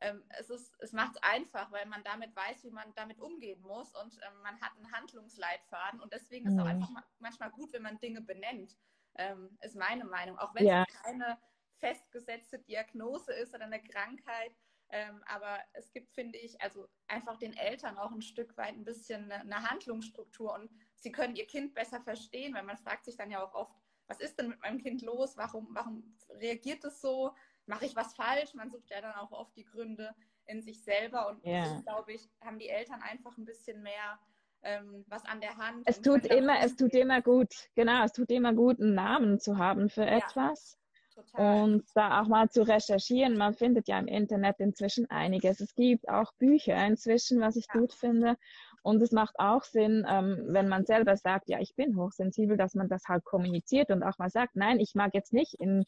ähm, 0.02 0.22
es, 0.38 0.50
ist, 0.50 0.74
es 0.80 0.92
macht 0.92 1.12
es 1.14 1.22
einfach, 1.22 1.70
weil 1.70 1.86
man 1.86 2.02
damit 2.04 2.34
weiß, 2.34 2.64
wie 2.64 2.70
man 2.70 2.92
damit 2.94 3.20
umgehen 3.20 3.60
muss 3.62 3.94
und 3.94 4.14
ähm, 4.14 4.42
man 4.42 4.60
hat 4.60 4.76
einen 4.76 4.92
Handlungsleitfaden 4.92 6.00
und 6.00 6.12
deswegen 6.12 6.46
ist 6.46 6.54
es 6.54 6.58
auch 6.58 6.64
mhm. 6.64 6.70
einfach 6.70 6.90
manchmal 7.18 7.50
gut, 7.50 7.72
wenn 7.72 7.82
man 7.82 8.00
Dinge 8.00 8.20
benennt, 8.20 8.76
ähm, 9.14 9.56
ist 9.60 9.76
meine 9.76 10.04
Meinung. 10.04 10.38
Auch 10.38 10.54
wenn 10.54 10.66
ja. 10.66 10.84
es 10.88 11.02
keine 11.02 11.38
festgesetzte 11.78 12.58
Diagnose 12.58 13.32
ist 13.32 13.54
oder 13.54 13.64
eine 13.64 13.82
Krankheit, 13.82 14.56
ähm, 14.90 15.22
aber 15.26 15.58
es 15.72 15.90
gibt, 15.92 16.12
finde 16.12 16.38
ich, 16.38 16.60
also 16.60 16.88
einfach 17.06 17.38
den 17.38 17.56
Eltern 17.56 17.96
auch 17.96 18.10
ein 18.10 18.22
Stück 18.22 18.56
weit 18.56 18.74
ein 18.74 18.84
bisschen 18.84 19.30
eine, 19.30 19.40
eine 19.40 19.70
Handlungsstruktur 19.70 20.52
und 20.52 20.70
sie 20.96 21.12
können 21.12 21.36
ihr 21.36 21.46
Kind 21.46 21.74
besser 21.74 22.00
verstehen, 22.02 22.54
weil 22.54 22.64
man 22.64 22.76
fragt 22.76 23.04
sich 23.04 23.16
dann 23.16 23.30
ja 23.30 23.42
auch 23.42 23.54
oft, 23.54 23.74
was 24.06 24.20
ist 24.20 24.38
denn 24.38 24.48
mit 24.48 24.60
meinem 24.60 24.78
Kind 24.78 25.00
los? 25.02 25.36
Warum, 25.36 25.68
warum 25.70 26.16
reagiert 26.28 26.84
es 26.84 27.00
so? 27.00 27.34
Mache 27.66 27.86
ich 27.86 27.96
was 27.96 28.14
falsch? 28.14 28.54
Man 28.54 28.70
sucht 28.70 28.90
ja 28.90 29.00
dann 29.00 29.14
auch 29.14 29.32
oft 29.32 29.56
die 29.56 29.64
Gründe 29.64 30.14
in 30.46 30.60
sich 30.62 30.82
selber 30.82 31.28
und 31.28 31.44
yeah. 31.44 31.80
glaube 31.82 32.12
ich, 32.12 32.28
haben 32.40 32.58
die 32.58 32.68
Eltern 32.68 33.00
einfach 33.02 33.36
ein 33.38 33.44
bisschen 33.44 33.82
mehr 33.82 34.18
ähm, 34.62 35.04
was 35.08 35.24
an 35.24 35.40
der 35.40 35.56
Hand. 35.56 35.82
Es 35.86 36.00
tut 36.00 36.26
immer, 36.26 36.60
es 36.60 36.76
tut 36.76 36.94
immer 36.94 37.22
gut, 37.22 37.52
genau, 37.74 38.04
es 38.04 38.12
tut 38.12 38.30
immer 38.30 38.52
gut, 38.52 38.80
einen 38.80 38.94
Namen 38.94 39.40
zu 39.40 39.58
haben 39.58 39.88
für 39.88 40.04
ja, 40.04 40.18
etwas. 40.18 40.78
Total. 41.14 41.62
Und 41.62 41.84
da 41.94 42.22
auch 42.22 42.28
mal 42.28 42.48
zu 42.48 42.62
recherchieren. 42.62 43.36
Man 43.36 43.52
findet 43.52 43.86
ja 43.86 43.98
im 43.98 44.06
Internet 44.06 44.60
inzwischen 44.60 45.10
einiges. 45.10 45.60
Es 45.60 45.74
gibt 45.74 46.08
auch 46.08 46.32
Bücher 46.38 46.74
inzwischen, 46.86 47.40
was 47.40 47.56
ich 47.56 47.66
ja. 47.72 47.78
gut 47.78 47.92
finde. 47.92 48.36
Und 48.82 49.00
es 49.02 49.12
macht 49.12 49.38
auch 49.38 49.62
Sinn, 49.62 50.06
ähm, 50.08 50.46
wenn 50.48 50.68
man 50.68 50.86
selber 50.86 51.16
sagt, 51.16 51.48
ja, 51.48 51.60
ich 51.60 51.74
bin 51.76 51.96
hochsensibel, 51.96 52.56
dass 52.56 52.74
man 52.74 52.88
das 52.88 53.04
halt 53.08 53.24
kommuniziert 53.24 53.90
und 53.90 54.02
auch 54.02 54.18
mal 54.18 54.30
sagt, 54.30 54.56
nein, 54.56 54.80
ich 54.80 54.94
mag 54.94 55.14
jetzt 55.14 55.32
nicht 55.32 55.54
in 55.54 55.84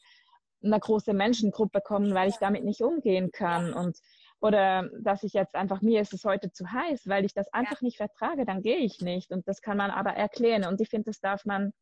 einer 0.64 0.80
großen 0.80 1.16
Menschengruppe 1.16 1.80
kommen, 1.80 2.14
weil 2.14 2.28
ich 2.28 2.36
damit 2.36 2.64
nicht 2.64 2.82
umgehen 2.82 3.30
kann. 3.32 3.72
Und 3.72 3.98
oder 4.40 4.90
dass 5.00 5.22
ich 5.22 5.32
jetzt 5.32 5.54
einfach 5.54 5.80
mir 5.80 6.00
ist 6.00 6.12
es 6.12 6.24
heute 6.24 6.52
zu 6.52 6.70
heiß, 6.70 7.08
weil 7.08 7.24
ich 7.24 7.32
das 7.32 7.52
einfach 7.52 7.80
nicht 7.80 7.96
vertrage, 7.96 8.44
dann 8.44 8.62
gehe 8.62 8.78
ich 8.78 9.00
nicht. 9.00 9.30
Und 9.30 9.48
das 9.48 9.62
kann 9.62 9.76
man 9.76 9.90
aber 9.90 10.10
erklären. 10.10 10.64
Und 10.64 10.80
ich 10.80 10.90
finde, 10.90 11.10
das 11.10 11.20
darf 11.20 11.44
man 11.44 11.72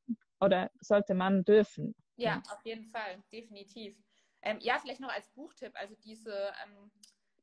oder 0.40 0.70
sollte 0.80 1.14
man 1.14 1.44
dürfen. 1.44 1.94
Ja, 2.16 2.42
auf 2.52 2.64
jeden 2.64 2.84
Fall, 2.84 3.22
definitiv. 3.32 3.96
Ähm, 4.42 4.58
ja, 4.60 4.78
vielleicht 4.80 5.00
noch 5.00 5.12
als 5.12 5.28
Buchtipp, 5.30 5.72
also 5.74 5.94
diese 6.04 6.52
ähm, 6.64 6.90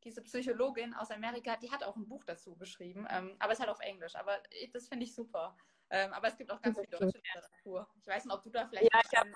diese 0.03 0.21
Psychologin 0.21 0.93
aus 0.93 1.11
Amerika, 1.11 1.57
die 1.57 1.71
hat 1.71 1.83
auch 1.83 1.95
ein 1.95 2.07
Buch 2.07 2.23
dazu 2.23 2.55
geschrieben, 2.55 3.05
ähm, 3.09 3.35
aber 3.39 3.51
es 3.51 3.59
ist 3.59 3.65
halt 3.65 3.71
auf 3.71 3.81
Englisch, 3.81 4.15
aber 4.15 4.37
das 4.73 4.87
finde 4.87 5.05
ich 5.05 5.13
super. 5.13 5.55
Ähm, 5.91 6.13
aber 6.13 6.27
es 6.27 6.37
gibt 6.37 6.51
auch 6.51 6.61
ganz 6.61 6.77
viel 6.77 6.87
deutsche 6.87 7.17
Literatur. 7.17 7.87
Ich 7.99 8.07
weiß 8.07 8.25
nicht, 8.25 8.33
ob 8.33 8.43
du 8.43 8.49
da 8.49 8.67
vielleicht. 8.67 8.93
Ja, 8.93 9.01
ich 9.03 9.17
habe 9.17 9.31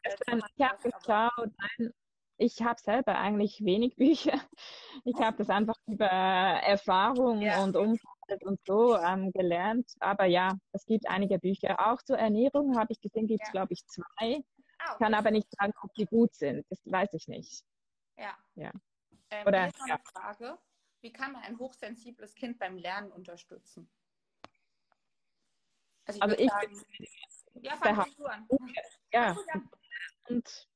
hab 0.59 0.81
geschaut. 0.81 1.51
Nein, 1.57 1.93
ich 2.37 2.61
habe 2.61 2.79
selber 2.79 3.17
eigentlich 3.17 3.63
wenig 3.63 3.95
Bücher. 3.95 4.33
Ich 5.05 5.19
habe 5.19 5.37
das 5.37 5.49
einfach 5.49 5.75
über 5.87 6.05
Erfahrung 6.05 7.41
ja. 7.41 7.63
und 7.63 7.75
Umfeld 7.75 8.43
und 8.43 8.59
so 8.65 8.97
ähm, 8.97 9.31
gelernt. 9.31 9.91
Aber 9.99 10.25
ja, 10.25 10.57
es 10.71 10.85
gibt 10.85 11.07
einige 11.07 11.39
Bücher. 11.39 11.87
Auch 11.87 12.01
zur 12.03 12.17
Ernährung 12.17 12.77
habe 12.77 12.93
ich 12.93 13.01
gesehen, 13.01 13.27
gibt 13.27 13.41
es, 13.41 13.47
ja. 13.49 13.51
glaube 13.51 13.73
ich, 13.73 13.85
zwei. 13.87 14.43
Ah, 14.79 14.93
okay. 14.93 15.03
Kann 15.03 15.13
aber 15.13 15.31
nicht 15.31 15.47
sagen, 15.59 15.73
ob 15.81 15.93
die 15.95 16.05
gut 16.05 16.33
sind. 16.35 16.65
Das 16.69 16.79
weiß 16.85 17.13
ich 17.13 17.27
nicht. 17.27 17.63
Ja. 18.17 18.37
ja. 18.55 18.71
Ähm, 19.31 19.47
Oder, 19.47 19.61
eine 19.63 19.99
Frage. 20.13 20.57
Wie 21.01 21.11
kann 21.11 21.33
man 21.33 21.41
ein 21.43 21.59
hochsensibles 21.59 22.35
Kind 22.35 22.59
beim 22.59 22.77
Lernen 22.77 23.11
unterstützen? 23.11 23.89
Also 26.05 26.19
ich, 26.37 26.51
also 26.51 26.83
ich 26.99 27.09
sagen, 27.09 27.61
ja, 27.61 27.75
fang 27.77 28.05
du 28.17 28.25
an. 28.25 28.47
Ja. 29.11 29.35
Und 30.29 30.67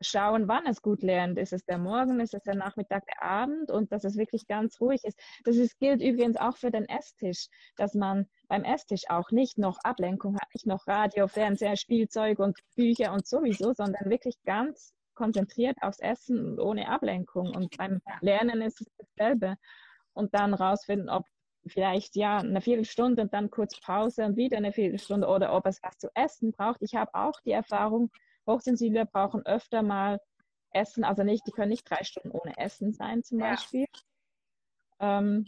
schauen, 0.00 0.48
wann 0.48 0.66
es 0.66 0.82
gut 0.82 1.02
lernt. 1.02 1.38
Ist 1.38 1.52
es 1.52 1.64
der 1.64 1.78
Morgen, 1.78 2.20
ist 2.20 2.34
es 2.34 2.42
der 2.42 2.54
Nachmittag, 2.54 3.04
der 3.06 3.22
Abend 3.22 3.70
und 3.70 3.92
dass 3.92 4.04
es 4.04 4.16
wirklich 4.16 4.46
ganz 4.46 4.80
ruhig 4.80 5.02
ist. 5.04 5.18
Das 5.44 5.56
ist, 5.56 5.78
gilt 5.78 6.02
übrigens 6.02 6.36
auch 6.36 6.56
für 6.56 6.70
den 6.70 6.88
Esstisch, 6.88 7.48
dass 7.76 7.94
man 7.94 8.26
beim 8.48 8.64
Esstisch 8.64 9.08
auch 9.08 9.30
nicht 9.30 9.58
noch 9.58 9.78
Ablenkung 9.82 10.36
hat, 10.36 10.48
nicht 10.54 10.66
noch 10.66 10.86
Radio, 10.86 11.26
Fernseher, 11.26 11.76
Spielzeug 11.76 12.38
und 12.38 12.58
Bücher 12.76 13.12
und 13.12 13.26
sowieso, 13.26 13.72
sondern 13.72 14.08
wirklich 14.10 14.36
ganz 14.44 14.94
konzentriert 15.14 15.76
aufs 15.80 15.98
Essen 15.98 16.52
und 16.52 16.60
ohne 16.60 16.88
Ablenkung. 16.88 17.54
Und 17.54 17.76
beim 17.76 18.00
Lernen 18.20 18.62
ist 18.62 18.80
es 18.80 18.86
dasselbe. 18.96 19.56
Und 20.12 20.34
dann 20.34 20.54
rausfinden, 20.54 21.08
ob 21.08 21.24
vielleicht 21.66 22.16
ja 22.16 22.38
eine 22.38 22.60
Viertelstunde 22.60 23.22
und 23.22 23.34
dann 23.34 23.50
kurz 23.50 23.78
Pause 23.80 24.24
und 24.24 24.36
wieder 24.36 24.56
eine 24.56 24.72
Viertelstunde 24.72 25.26
oder 25.26 25.54
ob 25.54 25.66
es 25.66 25.82
was 25.82 25.98
zu 25.98 26.08
essen 26.14 26.52
braucht. 26.52 26.82
Ich 26.82 26.94
habe 26.94 27.14
auch 27.14 27.40
die 27.40 27.52
Erfahrung, 27.52 28.10
Hochsensible 28.46 29.06
brauchen 29.06 29.44
öfter 29.44 29.82
mal 29.82 30.20
Essen, 30.70 31.04
also 31.04 31.22
nicht, 31.22 31.46
die 31.46 31.50
können 31.50 31.70
nicht 31.70 31.88
drei 31.88 32.04
Stunden 32.04 32.30
ohne 32.30 32.56
Essen 32.56 32.92
sein 32.92 33.22
zum 33.22 33.40
ja. 33.40 33.50
Beispiel. 33.50 33.86
Ähm, 35.00 35.46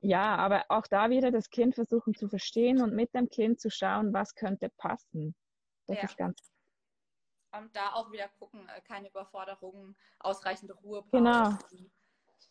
ja, 0.00 0.36
aber 0.36 0.64
auch 0.68 0.86
da 0.86 1.10
wieder 1.10 1.30
das 1.30 1.50
Kind 1.50 1.74
versuchen 1.74 2.14
zu 2.14 2.28
verstehen 2.28 2.82
und 2.82 2.94
mit 2.94 3.14
dem 3.14 3.28
Kind 3.28 3.60
zu 3.60 3.70
schauen, 3.70 4.12
was 4.12 4.34
könnte 4.34 4.68
passen. 4.76 5.34
Das 5.86 5.98
ja. 5.98 6.04
ist 6.04 6.16
ganz 6.16 6.52
und 7.54 7.74
da 7.76 7.92
auch 7.92 8.10
wieder 8.10 8.28
gucken, 8.38 8.68
äh, 8.68 8.80
keine 8.80 9.08
Überforderungen, 9.08 9.96
ausreichende 10.20 10.74
Ruhe. 10.74 11.04
Genau. 11.12 11.56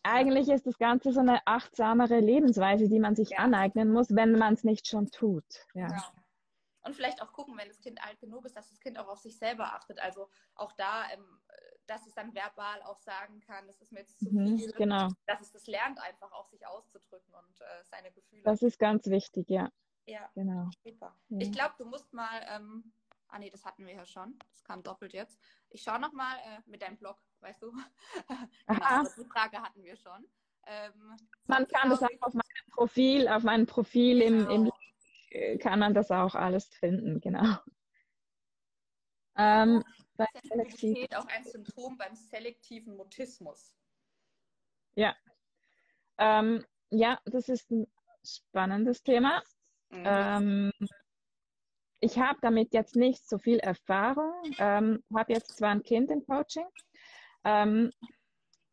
Eigentlich 0.02 0.48
ist 0.48 0.66
das 0.66 0.78
Ganze 0.78 1.12
so 1.12 1.20
eine 1.20 1.40
achtsamere 1.46 2.18
Lebensweise, 2.18 2.88
die 2.88 2.98
man 2.98 3.14
sich 3.14 3.30
ja. 3.30 3.38
aneignen 3.38 3.92
muss, 3.92 4.14
wenn 4.14 4.32
man 4.32 4.54
es 4.54 4.64
nicht 4.64 4.88
schon 4.88 5.10
tut. 5.10 5.44
Ja. 5.74 5.86
Genau. 5.86 6.02
Und 6.84 6.96
vielleicht 6.96 7.22
auch 7.22 7.32
gucken, 7.32 7.56
wenn 7.56 7.68
das 7.68 7.80
Kind 7.80 8.02
alt 8.04 8.18
genug 8.18 8.44
ist, 8.44 8.56
dass 8.56 8.68
das 8.68 8.80
Kind 8.80 8.98
auch 8.98 9.06
auf 9.06 9.20
sich 9.20 9.38
selber 9.38 9.72
achtet. 9.72 10.00
Also 10.00 10.28
auch 10.56 10.72
da, 10.72 11.04
ähm, 11.12 11.24
dass 11.86 12.06
es 12.06 12.14
dann 12.14 12.34
verbal 12.34 12.82
auch 12.82 12.98
sagen 12.98 13.40
kann, 13.40 13.66
das 13.68 13.80
ist 13.80 13.92
mir 13.92 14.00
jetzt 14.00 14.18
zu 14.18 14.30
mhm, 14.30 14.58
viel. 14.58 14.72
Genau. 14.72 15.08
Dass 15.26 15.40
es 15.40 15.52
das 15.52 15.66
lernt, 15.66 16.00
einfach 16.00 16.32
auch 16.32 16.48
sich 16.48 16.66
auszudrücken 16.66 17.32
und 17.34 17.60
äh, 17.60 17.84
seine 17.84 18.10
Gefühle. 18.10 18.42
Das 18.42 18.62
ist 18.62 18.78
ganz 18.78 19.06
wichtig, 19.06 19.48
ja. 19.48 19.70
Ja, 20.06 20.28
genau. 20.34 20.68
Super. 20.82 21.14
Ja. 21.28 21.38
Ich 21.38 21.52
glaube, 21.52 21.74
du 21.78 21.84
musst 21.84 22.12
mal 22.12 22.44
ähm, 22.48 22.92
Ah 23.32 23.38
nee, 23.38 23.48
das 23.48 23.64
hatten 23.64 23.86
wir 23.86 23.94
ja 23.94 24.04
schon. 24.04 24.38
Das 24.50 24.62
kam 24.62 24.82
doppelt 24.82 25.14
jetzt. 25.14 25.40
Ich 25.70 25.82
schaue 25.82 25.98
nochmal 25.98 26.36
äh, 26.44 26.60
mit 26.66 26.82
deinem 26.82 26.98
Blog, 26.98 27.16
weißt 27.40 27.62
du? 27.62 27.72
genau, 28.66 29.04
die 29.16 29.24
Frage 29.24 29.62
hatten 29.62 29.82
wir 29.82 29.96
schon. 29.96 30.28
Ähm, 30.66 31.16
man 31.46 31.66
kann 31.66 31.88
das 31.88 32.02
auch 32.02 32.08
auf 32.20 32.34
meinem 32.34 32.70
Profil, 32.72 33.28
auf 33.28 33.42
meinem 33.42 33.66
Profil 33.66 34.20
genau. 34.20 34.50
im, 34.50 34.66
im 34.66 34.72
äh, 35.30 35.56
kann 35.56 35.78
man 35.78 35.94
das 35.94 36.10
auch 36.10 36.34
alles 36.34 36.66
finden, 36.66 37.22
genau. 37.22 37.56
Ähm, 39.36 39.82
Sensibilität 40.42 41.16
auch 41.16 41.26
ein 41.26 41.44
Symptom 41.44 41.96
beim 41.96 42.14
selektiven 42.14 42.98
Mutismus. 42.98 43.74
Ja. 44.94 45.16
Ähm, 46.18 46.66
ja, 46.90 47.18
das 47.24 47.48
ist 47.48 47.70
ein 47.70 47.86
spannendes 48.22 49.02
Thema. 49.02 49.42
Mhm. 49.88 50.02
Ähm, 50.04 50.72
ich 52.02 52.18
habe 52.18 52.38
damit 52.42 52.74
jetzt 52.74 52.96
nicht 52.96 53.26
so 53.28 53.38
viel 53.38 53.58
Erfahrung, 53.58 54.34
ähm, 54.58 55.04
habe 55.14 55.32
jetzt 55.32 55.56
zwar 55.56 55.70
ein 55.70 55.84
Kind 55.84 56.10
im 56.10 56.26
Coaching. 56.26 56.66
Ähm, 57.44 57.92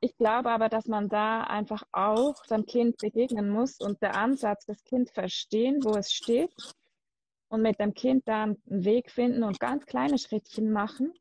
ich 0.02 0.18
glaube 0.18 0.50
aber, 0.50 0.68
dass 0.68 0.88
man 0.88 1.10
da 1.10 1.44
einfach 1.44 1.84
auch 1.92 2.44
dem 2.48 2.66
Kind 2.66 2.98
begegnen 2.98 3.50
muss 3.50 3.80
und 3.80 4.02
der 4.02 4.16
Ansatz, 4.16 4.66
das 4.66 4.84
Kind 4.84 5.12
verstehen, 5.12 5.84
wo 5.84 5.92
es 5.92 6.12
steht 6.12 6.54
und 7.50 7.62
mit 7.62 7.80
dem 7.80 7.94
Kind 7.94 8.28
da 8.28 8.44
einen 8.44 8.58
Weg 8.66 9.12
finden 9.12 9.44
und 9.44 9.60
ganz 9.60 9.86
kleine 9.86 10.18
Schrittchen 10.18 10.72
machen 10.72 11.14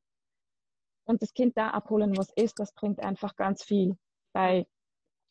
und 1.05 1.21
das 1.21 1.35
Kind 1.35 1.59
da 1.59 1.71
abholen, 1.71 2.17
wo 2.17 2.23
es 2.23 2.33
ist, 2.37 2.59
das 2.59 2.73
bringt 2.73 3.01
einfach 3.01 3.37
ganz 3.37 3.65
viel. 3.65 3.99
Bei 4.33 4.67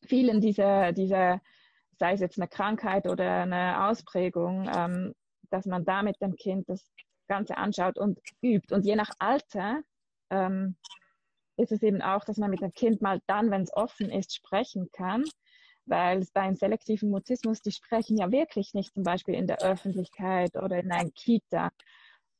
vielen 0.05 0.41
dieser, 0.41 0.91
dieser 0.91 1.41
sei 1.97 2.13
es 2.13 2.19
jetzt 2.19 2.37
eine 2.37 2.47
Krankheit 2.47 3.07
oder 3.07 3.41
eine 3.41 3.87
Ausprägung, 3.87 4.69
ähm, 4.75 5.15
dass 5.49 5.65
man 5.65 5.85
da 5.85 6.03
mit 6.03 6.21
dem 6.21 6.35
Kind 6.35 6.69
das 6.69 6.91
Ganze 7.27 7.57
anschaut 7.57 7.97
und 7.97 8.19
übt. 8.41 8.73
Und 8.73 8.85
je 8.85 8.95
nach 8.95 9.11
Alter 9.19 9.81
ähm, 10.29 10.75
ist 11.57 11.71
es 11.71 11.83
eben 11.83 12.01
auch, 12.01 12.23
dass 12.23 12.37
man 12.37 12.49
mit 12.49 12.61
dem 12.61 12.73
Kind 12.73 13.01
mal 13.01 13.19
dann, 13.27 13.51
wenn 13.51 13.63
es 13.63 13.73
offen 13.73 14.09
ist, 14.09 14.35
sprechen 14.35 14.89
kann. 14.91 15.23
Weil 15.85 16.25
beim 16.33 16.55
selektiven 16.55 17.09
Mutismus, 17.09 17.61
die 17.61 17.71
sprechen 17.71 18.17
ja 18.17 18.31
wirklich 18.31 18.73
nicht 18.73 18.93
zum 18.93 19.03
Beispiel 19.03 19.35
in 19.35 19.47
der 19.47 19.61
Öffentlichkeit 19.61 20.55
oder 20.55 20.79
in 20.79 20.91
einer 20.91 21.09
Kita 21.11 21.71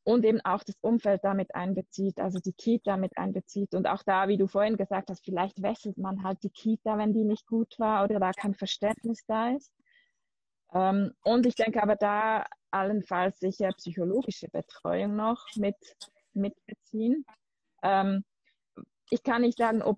und 0.07 0.23
eben 0.23 0.39
auch 0.45 0.63
das 0.63 0.77
Umfeld 0.79 1.23
damit 1.23 1.53
einbezieht, 1.53 2.19
also 2.21 2.39
die 2.39 2.53
Kita 2.53 2.95
mit 2.95 3.17
einbezieht. 3.17 3.75
Und 3.75 3.87
auch 3.87 4.03
da, 4.03 4.29
wie 4.29 4.37
du 4.37 4.47
vorhin 4.47 4.77
gesagt 4.77 5.09
hast, 5.09 5.23
vielleicht 5.25 5.61
wechselt 5.61 5.97
man 5.97 6.23
halt 6.23 6.43
die 6.43 6.49
Kita, 6.49 6.97
wenn 6.97 7.13
die 7.13 7.25
nicht 7.25 7.45
gut 7.45 7.77
war 7.77 8.05
oder 8.05 8.17
da 8.17 8.31
kein 8.31 8.53
Verständnis 8.53 9.25
da 9.27 9.49
ist. 9.49 9.73
Ähm, 10.73 11.11
und 11.23 11.45
ich 11.45 11.55
denke 11.55 11.83
aber 11.83 11.97
da 11.97 12.45
allenfalls 12.79 13.39
sicher 13.39 13.71
psychologische 13.73 14.49
Betreuung 14.49 15.15
noch 15.15 15.45
mit 15.55 15.75
mitbeziehen. 16.33 17.25
Ähm, 17.83 18.23
ich 19.09 19.23
kann 19.23 19.41
nicht 19.41 19.57
sagen, 19.57 19.81
ob 19.81 19.97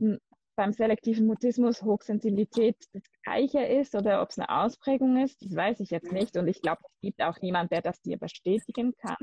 beim 0.56 0.74
selektiven 0.74 1.26
Mutismus 1.26 1.82
Hochsensibilität 1.82 2.76
das 2.92 3.04
gleiche 3.24 3.64
ist 3.64 3.96
oder 3.96 4.22
ob 4.22 4.30
es 4.30 4.40
eine 4.40 4.50
Ausprägung 4.50 5.18
ist. 5.24 5.42
Das 5.42 5.56
weiß 5.56 5.80
ich 5.80 5.90
jetzt 5.90 6.12
nicht. 6.12 6.36
Und 6.36 6.48
ich 6.48 6.62
glaube, 6.62 6.82
es 6.84 7.00
gibt 7.02 7.22
auch 7.22 7.40
niemand, 7.42 7.72
der 7.72 7.82
das 7.82 8.02
dir 8.02 8.18
bestätigen 8.18 8.94
kann. 8.98 9.16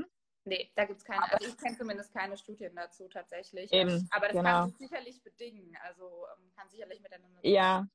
Nee, 0.45 0.71
da 0.75 0.85
gibt 0.85 0.99
es 0.99 1.05
keine, 1.05 1.31
also 1.31 1.47
ich 1.47 1.57
kenne 1.57 1.77
zumindest 1.77 2.13
keine 2.13 2.37
Studien 2.37 2.73
dazu 2.75 3.07
tatsächlich. 3.07 3.71
Eben, 3.71 4.07
Aber 4.11 4.27
das 4.27 4.35
genau. 4.35 4.49
kann 4.49 4.69
sich 4.69 4.77
sicherlich 4.77 5.21
bedingen, 5.21 5.77
also 5.83 6.05
ähm, 6.05 6.51
kann 6.55 6.69
sicherlich 6.69 7.01
miteinander. 7.01 7.39
Ja, 7.43 7.87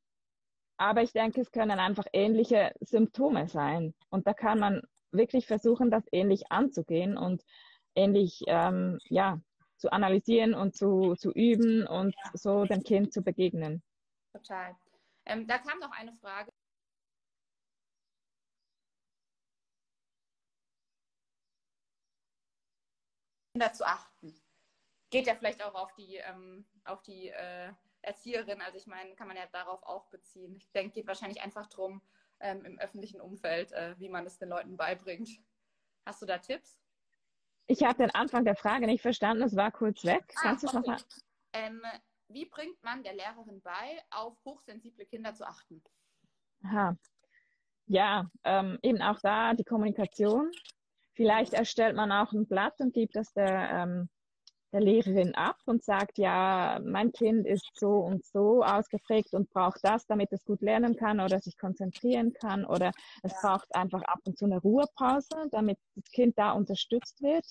aber 0.76 1.02
ich 1.02 1.12
denke, 1.12 1.40
es 1.40 1.50
können 1.50 1.78
einfach 1.78 2.06
ähnliche 2.12 2.72
Symptome 2.80 3.48
sein. 3.48 3.94
Und 4.10 4.26
da 4.26 4.34
kann 4.34 4.58
man 4.58 4.82
wirklich 5.12 5.46
versuchen, 5.46 5.90
das 5.90 6.04
ähnlich 6.12 6.50
anzugehen 6.50 7.16
und 7.16 7.44
ähnlich 7.94 8.42
ähm, 8.46 8.98
ja, 9.04 9.40
zu 9.76 9.92
analysieren 9.92 10.54
und 10.54 10.74
zu, 10.74 11.14
zu 11.14 11.32
üben 11.32 11.86
und 11.86 12.14
so 12.34 12.64
dem 12.64 12.82
Kind 12.82 13.12
zu 13.12 13.22
begegnen. 13.22 13.82
Total. 14.32 14.76
Ähm, 15.26 15.46
da 15.46 15.58
kam 15.58 15.78
noch 15.78 15.92
eine 15.92 16.12
Frage. 16.14 16.50
zu 23.74 23.86
achten. 23.86 24.34
Geht 25.10 25.26
ja 25.26 25.34
vielleicht 25.34 25.62
auch 25.62 25.74
auf 25.74 25.94
die, 25.94 26.16
ähm, 26.16 26.64
auf 26.84 27.02
die 27.02 27.28
äh, 27.28 27.72
Erzieherin. 28.00 28.60
Also 28.60 28.78
ich 28.78 28.86
meine, 28.86 29.14
kann 29.14 29.28
man 29.28 29.36
ja 29.36 29.46
darauf 29.52 29.82
auch 29.84 30.06
beziehen. 30.06 30.56
Ich 30.56 30.70
denke, 30.72 30.94
geht 30.94 31.06
wahrscheinlich 31.06 31.42
einfach 31.42 31.68
darum, 31.68 32.02
ähm, 32.42 32.64
im 32.64 32.78
öffentlichen 32.78 33.20
Umfeld, 33.20 33.72
äh, 33.72 33.94
wie 33.98 34.08
man 34.08 34.26
es 34.26 34.38
den 34.38 34.50
Leuten 34.50 34.76
beibringt. 34.76 35.30
Hast 36.04 36.20
du 36.20 36.26
da 36.26 36.38
Tipps? 36.38 36.78
Ich 37.66 37.82
habe 37.84 37.96
den 37.98 38.14
Anfang 38.14 38.44
der 38.44 38.56
Frage 38.56 38.86
nicht 38.86 39.02
verstanden, 39.02 39.42
es 39.42 39.56
war 39.56 39.70
kurz 39.70 40.04
weg. 40.04 40.24
Ah, 40.36 40.40
Kannst 40.42 40.64
du 40.64 40.66
es 40.66 40.74
okay. 40.74 40.90
nochmal? 40.90 41.04
Ähm, 41.54 41.82
wie 42.28 42.46
bringt 42.46 42.82
man 42.82 43.02
der 43.02 43.14
Lehrerin 43.14 43.60
bei, 43.62 44.02
auf 44.10 44.36
hochsensible 44.44 45.06
Kinder 45.06 45.34
zu 45.34 45.46
achten? 45.46 45.82
Aha. 46.64 46.96
Ja, 47.86 48.30
ähm, 48.44 48.78
eben 48.82 49.02
auch 49.02 49.20
da 49.20 49.54
die 49.54 49.64
Kommunikation. 49.64 50.50
Vielleicht 51.14 51.52
erstellt 51.52 51.94
man 51.94 52.10
auch 52.10 52.32
ein 52.32 52.46
Blatt 52.46 52.74
und 52.80 52.94
gibt 52.94 53.16
das 53.16 53.32
der 53.32 53.70
ähm, 53.70 54.08
der 54.72 54.80
Lehrerin 54.80 55.34
ab 55.34 55.58
und 55.66 55.84
sagt, 55.84 56.18
ja, 56.18 56.80
mein 56.82 57.12
Kind 57.12 57.46
ist 57.46 57.70
so 57.74 57.98
und 57.98 58.24
so 58.24 58.64
ausgeprägt 58.64 59.34
und 59.34 59.50
braucht 59.50 59.80
das, 59.82 60.06
damit 60.06 60.32
es 60.32 60.44
gut 60.44 60.62
lernen 60.62 60.96
kann 60.96 61.20
oder 61.20 61.40
sich 61.40 61.58
konzentrieren 61.58 62.32
kann 62.32 62.64
oder 62.64 62.92
es 63.22 63.32
braucht 63.40 63.74
einfach 63.74 64.02
ab 64.02 64.20
und 64.24 64.38
zu 64.38 64.46
eine 64.46 64.58
Ruhepause, 64.58 65.48
damit 65.50 65.78
das 65.94 66.10
Kind 66.10 66.38
da 66.38 66.52
unterstützt 66.52 67.22
wird. 67.22 67.44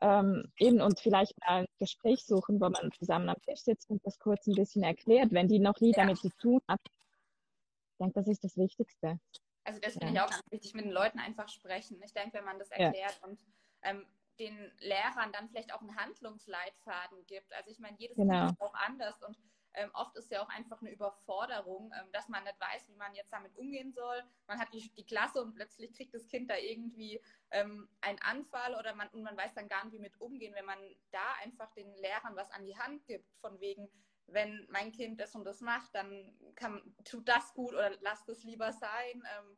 Ähm, 0.00 0.52
eben 0.58 0.80
und 0.80 0.98
vielleicht 1.00 1.38
mal 1.40 1.60
ein 1.60 1.66
Gespräch 1.78 2.24
suchen, 2.24 2.60
wo 2.60 2.68
man 2.68 2.90
zusammen 2.98 3.28
am 3.28 3.40
Tisch 3.42 3.60
sitzt 3.60 3.88
und 3.88 4.04
das 4.04 4.18
kurz 4.18 4.46
ein 4.46 4.54
bisschen 4.54 4.82
erklärt, 4.82 5.30
wenn 5.30 5.48
die 5.48 5.60
noch 5.60 5.80
nie 5.80 5.92
ja. 5.92 6.02
damit 6.02 6.18
zu 6.18 6.28
tun 6.40 6.60
hat. 6.68 6.80
Ich 6.84 7.98
denke, 7.98 8.14
das 8.14 8.26
ist 8.26 8.42
das 8.42 8.56
Wichtigste. 8.56 9.20
Also 9.64 9.78
das 9.80 9.92
finde 9.92 10.12
ja. 10.12 10.26
ich 10.26 10.34
auch 10.34 10.40
wichtig, 10.50 10.74
mit 10.74 10.84
den 10.84 10.90
Leuten 10.90 11.20
einfach 11.20 11.48
sprechen. 11.48 12.02
Ich 12.04 12.12
denke, 12.12 12.38
wenn 12.38 12.44
man 12.44 12.58
das 12.58 12.70
erklärt 12.70 13.18
ja. 13.22 13.28
und 13.28 13.38
ähm, 13.82 14.04
den 14.42 14.72
Lehrern 14.78 15.32
dann 15.32 15.48
vielleicht 15.48 15.72
auch 15.72 15.80
einen 15.80 15.96
Handlungsleitfaden 15.96 17.24
gibt. 17.26 17.52
Also 17.54 17.70
ich 17.70 17.78
meine, 17.78 17.96
jedes 17.98 18.16
genau. 18.16 18.40
Kind 18.40 18.52
ist 18.52 18.60
auch 18.60 18.74
anders 18.74 19.22
und 19.22 19.38
ähm, 19.74 19.90
oft 19.94 20.16
ist 20.16 20.30
ja 20.30 20.42
auch 20.42 20.48
einfach 20.50 20.80
eine 20.82 20.90
Überforderung, 20.90 21.92
ähm, 21.98 22.10
dass 22.12 22.28
man 22.28 22.44
nicht 22.44 22.60
weiß, 22.60 22.88
wie 22.88 22.96
man 22.96 23.14
jetzt 23.14 23.32
damit 23.32 23.56
umgehen 23.56 23.92
soll. 23.92 24.22
Man 24.46 24.58
hat 24.58 24.72
die, 24.74 24.92
die 24.94 25.04
Klasse 25.04 25.40
und 25.42 25.54
plötzlich 25.54 25.94
kriegt 25.94 26.12
das 26.12 26.26
Kind 26.28 26.50
da 26.50 26.56
irgendwie 26.56 27.20
ähm, 27.52 27.88
einen 28.00 28.18
Anfall 28.20 28.74
oder 28.74 28.94
man, 28.94 29.08
und 29.08 29.22
man 29.22 29.36
weiß 29.36 29.54
dann 29.54 29.68
gar 29.68 29.84
nicht, 29.84 29.94
wie 29.94 30.00
mit 30.00 30.20
umgehen, 30.20 30.54
wenn 30.54 30.66
man 30.66 30.78
da 31.10 31.34
einfach 31.42 31.72
den 31.72 31.94
Lehrern 31.96 32.36
was 32.36 32.50
an 32.50 32.66
die 32.66 32.76
Hand 32.76 33.06
gibt, 33.06 33.32
von 33.40 33.58
wegen, 33.60 33.88
wenn 34.26 34.66
mein 34.70 34.92
Kind 34.92 35.20
das 35.20 35.34
und 35.34 35.44
das 35.44 35.60
macht, 35.60 35.94
dann 35.94 36.36
kann, 36.54 36.94
tut 37.04 37.28
das 37.28 37.54
gut 37.54 37.72
oder 37.72 37.96
lasst 38.00 38.28
es 38.28 38.44
lieber 38.44 38.72
sein. 38.72 39.22
Ähm, 39.38 39.56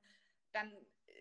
dann 0.52 0.72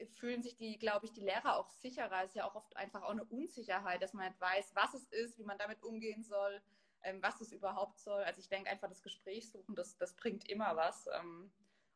fühlen 0.05 0.41
sich 0.41 0.55
die, 0.55 0.77
glaube 0.77 1.05
ich, 1.05 1.13
die 1.13 1.21
Lehrer 1.21 1.57
auch 1.57 1.69
sicherer. 1.69 2.23
Es 2.23 2.31
ist 2.31 2.35
ja 2.35 2.45
auch 2.45 2.55
oft 2.55 2.75
einfach 2.77 3.03
auch 3.03 3.11
eine 3.11 3.23
Unsicherheit, 3.25 4.01
dass 4.01 4.13
man 4.13 4.27
nicht 4.27 4.39
weiß, 4.39 4.75
was 4.75 4.93
es 4.93 5.05
ist, 5.07 5.37
wie 5.37 5.43
man 5.43 5.57
damit 5.57 5.83
umgehen 5.83 6.23
soll, 6.23 6.61
ähm, 7.03 7.21
was 7.21 7.41
es 7.41 7.51
überhaupt 7.51 7.99
soll. 7.99 8.23
Also 8.23 8.39
ich 8.39 8.49
denke 8.49 8.69
einfach, 8.69 8.89
das 8.89 9.01
Gespräch 9.01 9.49
suchen, 9.49 9.75
das, 9.75 9.97
das 9.97 10.15
bringt 10.15 10.49
immer 10.49 10.75
was. 10.75 11.07
Ähm, 11.19 11.51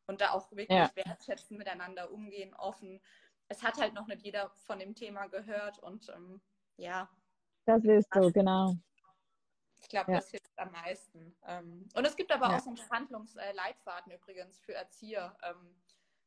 und 0.06 0.20
da 0.20 0.32
auch 0.32 0.50
wirklich 0.50 0.70
ja. 0.70 0.90
wertschätzen, 0.94 1.58
miteinander 1.58 2.10
umgehen, 2.10 2.54
offen. 2.54 3.00
Es 3.48 3.62
hat 3.62 3.78
halt 3.78 3.94
noch 3.94 4.06
nicht 4.06 4.22
jeder 4.22 4.50
von 4.50 4.78
dem 4.78 4.94
Thema 4.94 5.26
gehört 5.26 5.78
und 5.78 6.08
ähm, 6.08 6.40
ja. 6.76 7.08
Das 7.66 7.84
ist 7.84 8.08
so, 8.12 8.30
genau. 8.32 8.74
Ich 9.80 9.88
glaube, 9.88 10.12
ja. 10.12 10.18
das 10.18 10.30
hilft 10.30 10.58
am 10.58 10.72
meisten. 10.72 11.36
Ähm, 11.46 11.88
und 11.94 12.06
es 12.06 12.16
gibt 12.16 12.32
aber 12.32 12.48
ja. 12.48 12.56
auch 12.56 12.60
so 12.60 12.70
einen 12.70 12.78
Verhandlungsleitfaden 12.78 14.12
übrigens 14.12 14.58
für 14.60 14.74
Erzieher. 14.74 15.36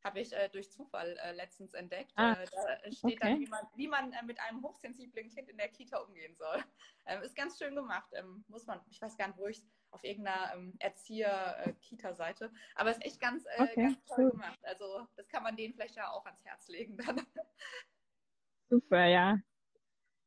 Habe 0.04 0.20
ich 0.20 0.32
äh, 0.32 0.48
durch 0.48 0.70
Zufall 0.70 1.16
äh, 1.22 1.32
letztens 1.32 1.74
entdeckt. 1.74 2.12
Ah, 2.16 2.32
äh, 2.32 2.46
da 2.50 2.92
steht 2.92 3.04
okay. 3.04 3.18
dann, 3.20 3.40
wie 3.40 3.46
man, 3.46 3.66
wie 3.76 3.88
man 3.88 4.12
äh, 4.12 4.22
mit 4.24 4.40
einem 4.40 4.62
hochsensiblen 4.62 5.28
Kind 5.28 5.48
in 5.48 5.56
der 5.56 5.68
Kita 5.68 5.98
umgehen 5.98 6.34
soll. 6.36 6.62
Ähm, 7.04 7.20
ist 7.22 7.34
ganz 7.34 7.58
schön 7.58 7.74
gemacht. 7.74 8.08
Ähm, 8.12 8.44
muss 8.46 8.64
man, 8.64 8.80
ich 8.88 9.02
weiß 9.02 9.16
gar 9.16 9.26
nicht, 9.26 9.36
wo 9.36 9.48
ich 9.48 9.58
es 9.58 9.68
auf 9.90 10.04
irgendeiner 10.04 10.54
ähm, 10.54 10.72
Erzieher-Kita-Seite. 10.78 12.52
Aber 12.76 12.90
es 12.90 12.98
ist 12.98 13.04
echt 13.04 13.20
ganz, 13.20 13.44
äh, 13.44 13.62
okay, 13.62 13.82
ganz 13.82 14.04
toll 14.04 14.26
cool. 14.26 14.30
gemacht. 14.30 14.60
Also 14.62 15.08
das 15.16 15.26
kann 15.26 15.42
man 15.42 15.56
denen 15.56 15.74
vielleicht 15.74 15.96
ja 15.96 16.12
auch 16.12 16.24
ans 16.26 16.44
Herz 16.44 16.68
legen 16.68 16.96
dann. 16.96 17.26
Super, 18.70 19.06
ja. 19.06 19.36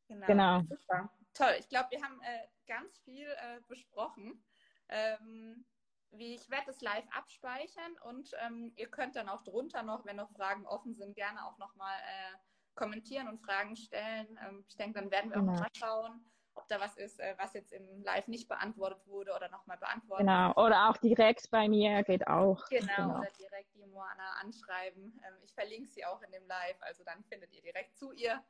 Genau. 0.09 0.27
genau. 0.27 0.61
Super. 0.63 1.09
Toll. 1.33 1.55
Ich 1.59 1.69
glaube, 1.69 1.91
wir 1.91 2.03
haben 2.03 2.21
äh, 2.21 2.47
ganz 2.67 2.99
viel 2.99 3.27
äh, 3.27 3.61
besprochen. 3.67 4.43
Ähm, 4.89 5.65
wie 6.11 6.35
ich 6.35 6.49
werde 6.49 6.71
es 6.71 6.81
live 6.81 7.05
abspeichern 7.11 7.97
und 8.03 8.31
ähm, 8.45 8.71
ihr 8.75 8.87
könnt 8.87 9.15
dann 9.15 9.29
auch 9.29 9.43
drunter 9.43 9.83
noch, 9.83 10.05
wenn 10.05 10.15
noch 10.15 10.31
Fragen 10.31 10.65
offen 10.65 10.95
sind, 10.95 11.15
gerne 11.15 11.45
auch 11.45 11.57
nochmal 11.57 11.97
äh, 11.97 12.37
kommentieren 12.75 13.27
und 13.27 13.39
Fragen 13.39 13.75
stellen. 13.75 14.39
Ähm, 14.45 14.65
ich 14.67 14.75
denke, 14.75 14.99
dann 14.99 15.11
werden 15.11 15.31
wir 15.31 15.39
genau. 15.39 15.53
auch 15.53 15.59
mal 15.59 15.69
schauen, 15.75 16.25
ob 16.55 16.67
da 16.67 16.79
was 16.79 16.95
ist, 16.95 17.19
äh, 17.19 17.35
was 17.37 17.53
jetzt 17.53 17.73
im 17.73 18.01
Live 18.03 18.27
nicht 18.27 18.47
beantwortet 18.47 19.05
wurde 19.07 19.33
oder 19.35 19.49
nochmal 19.49 19.77
beantwortet. 19.77 20.25
Genau, 20.25 20.51
oder 20.53 20.89
auch 20.89 20.97
direkt 20.97 21.49
bei 21.51 21.67
mir 21.67 22.03
geht 22.03 22.27
auch. 22.27 22.65
Genau, 22.69 22.95
genau. 22.95 23.19
oder 23.19 23.31
direkt 23.31 23.73
die 23.75 23.85
Moana 23.85 24.31
anschreiben. 24.41 25.19
Ähm, 25.25 25.37
ich 25.43 25.53
verlinke 25.53 25.89
sie 25.89 26.05
auch 26.05 26.21
in 26.21 26.31
dem 26.31 26.47
Live, 26.47 26.77
also 26.81 27.03
dann 27.03 27.23
findet 27.25 27.51
ihr 27.53 27.61
direkt 27.61 27.95
zu 27.97 28.11
ihr. 28.13 28.43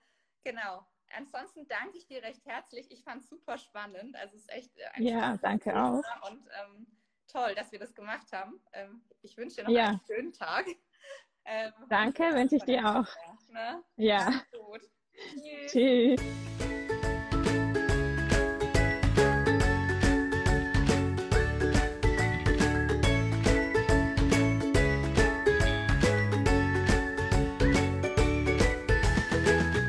Genau. 0.44 0.86
Ansonsten 1.18 1.68
danke 1.68 1.98
ich 1.98 2.08
dir 2.08 2.22
recht 2.24 2.46
herzlich. 2.46 2.92
Ich 2.92 3.04
fand 3.04 3.24
es 3.24 3.30
super 3.30 3.58
spannend. 3.58 4.16
Also 4.16 4.36
es 4.36 4.42
ist 4.42 4.52
echt 4.52 4.78
äh, 4.78 4.86
ein 4.94 5.04
Ja, 5.04 5.38
danke 5.38 5.76
auch. 5.76 6.04
Und 6.30 6.48
ähm, 6.64 6.88
toll, 7.28 7.56
dass 7.56 7.72
wir 7.72 7.80
das 7.80 7.94
gemacht 7.94 8.32
haben. 8.32 8.60
Ähm, 8.74 9.02
ich 9.22 9.38
wünsche 9.38 9.58
dir 9.58 9.64
noch 9.64 9.72
ja. 9.72 9.88
einen 9.90 10.02
schönen 10.06 10.34
Tag. 10.34 10.66
Ähm, 11.46 11.72
danke, 11.90 12.24
wünsche 12.34 12.56
ich 12.56 12.64
dir 12.64 12.84
auch. 12.84 13.08
Ne? 13.50 13.84
Ja. 13.98 14.32
Gut. 14.52 14.82
Tschüss. 15.14 15.72
Tschüss. 15.72 16.22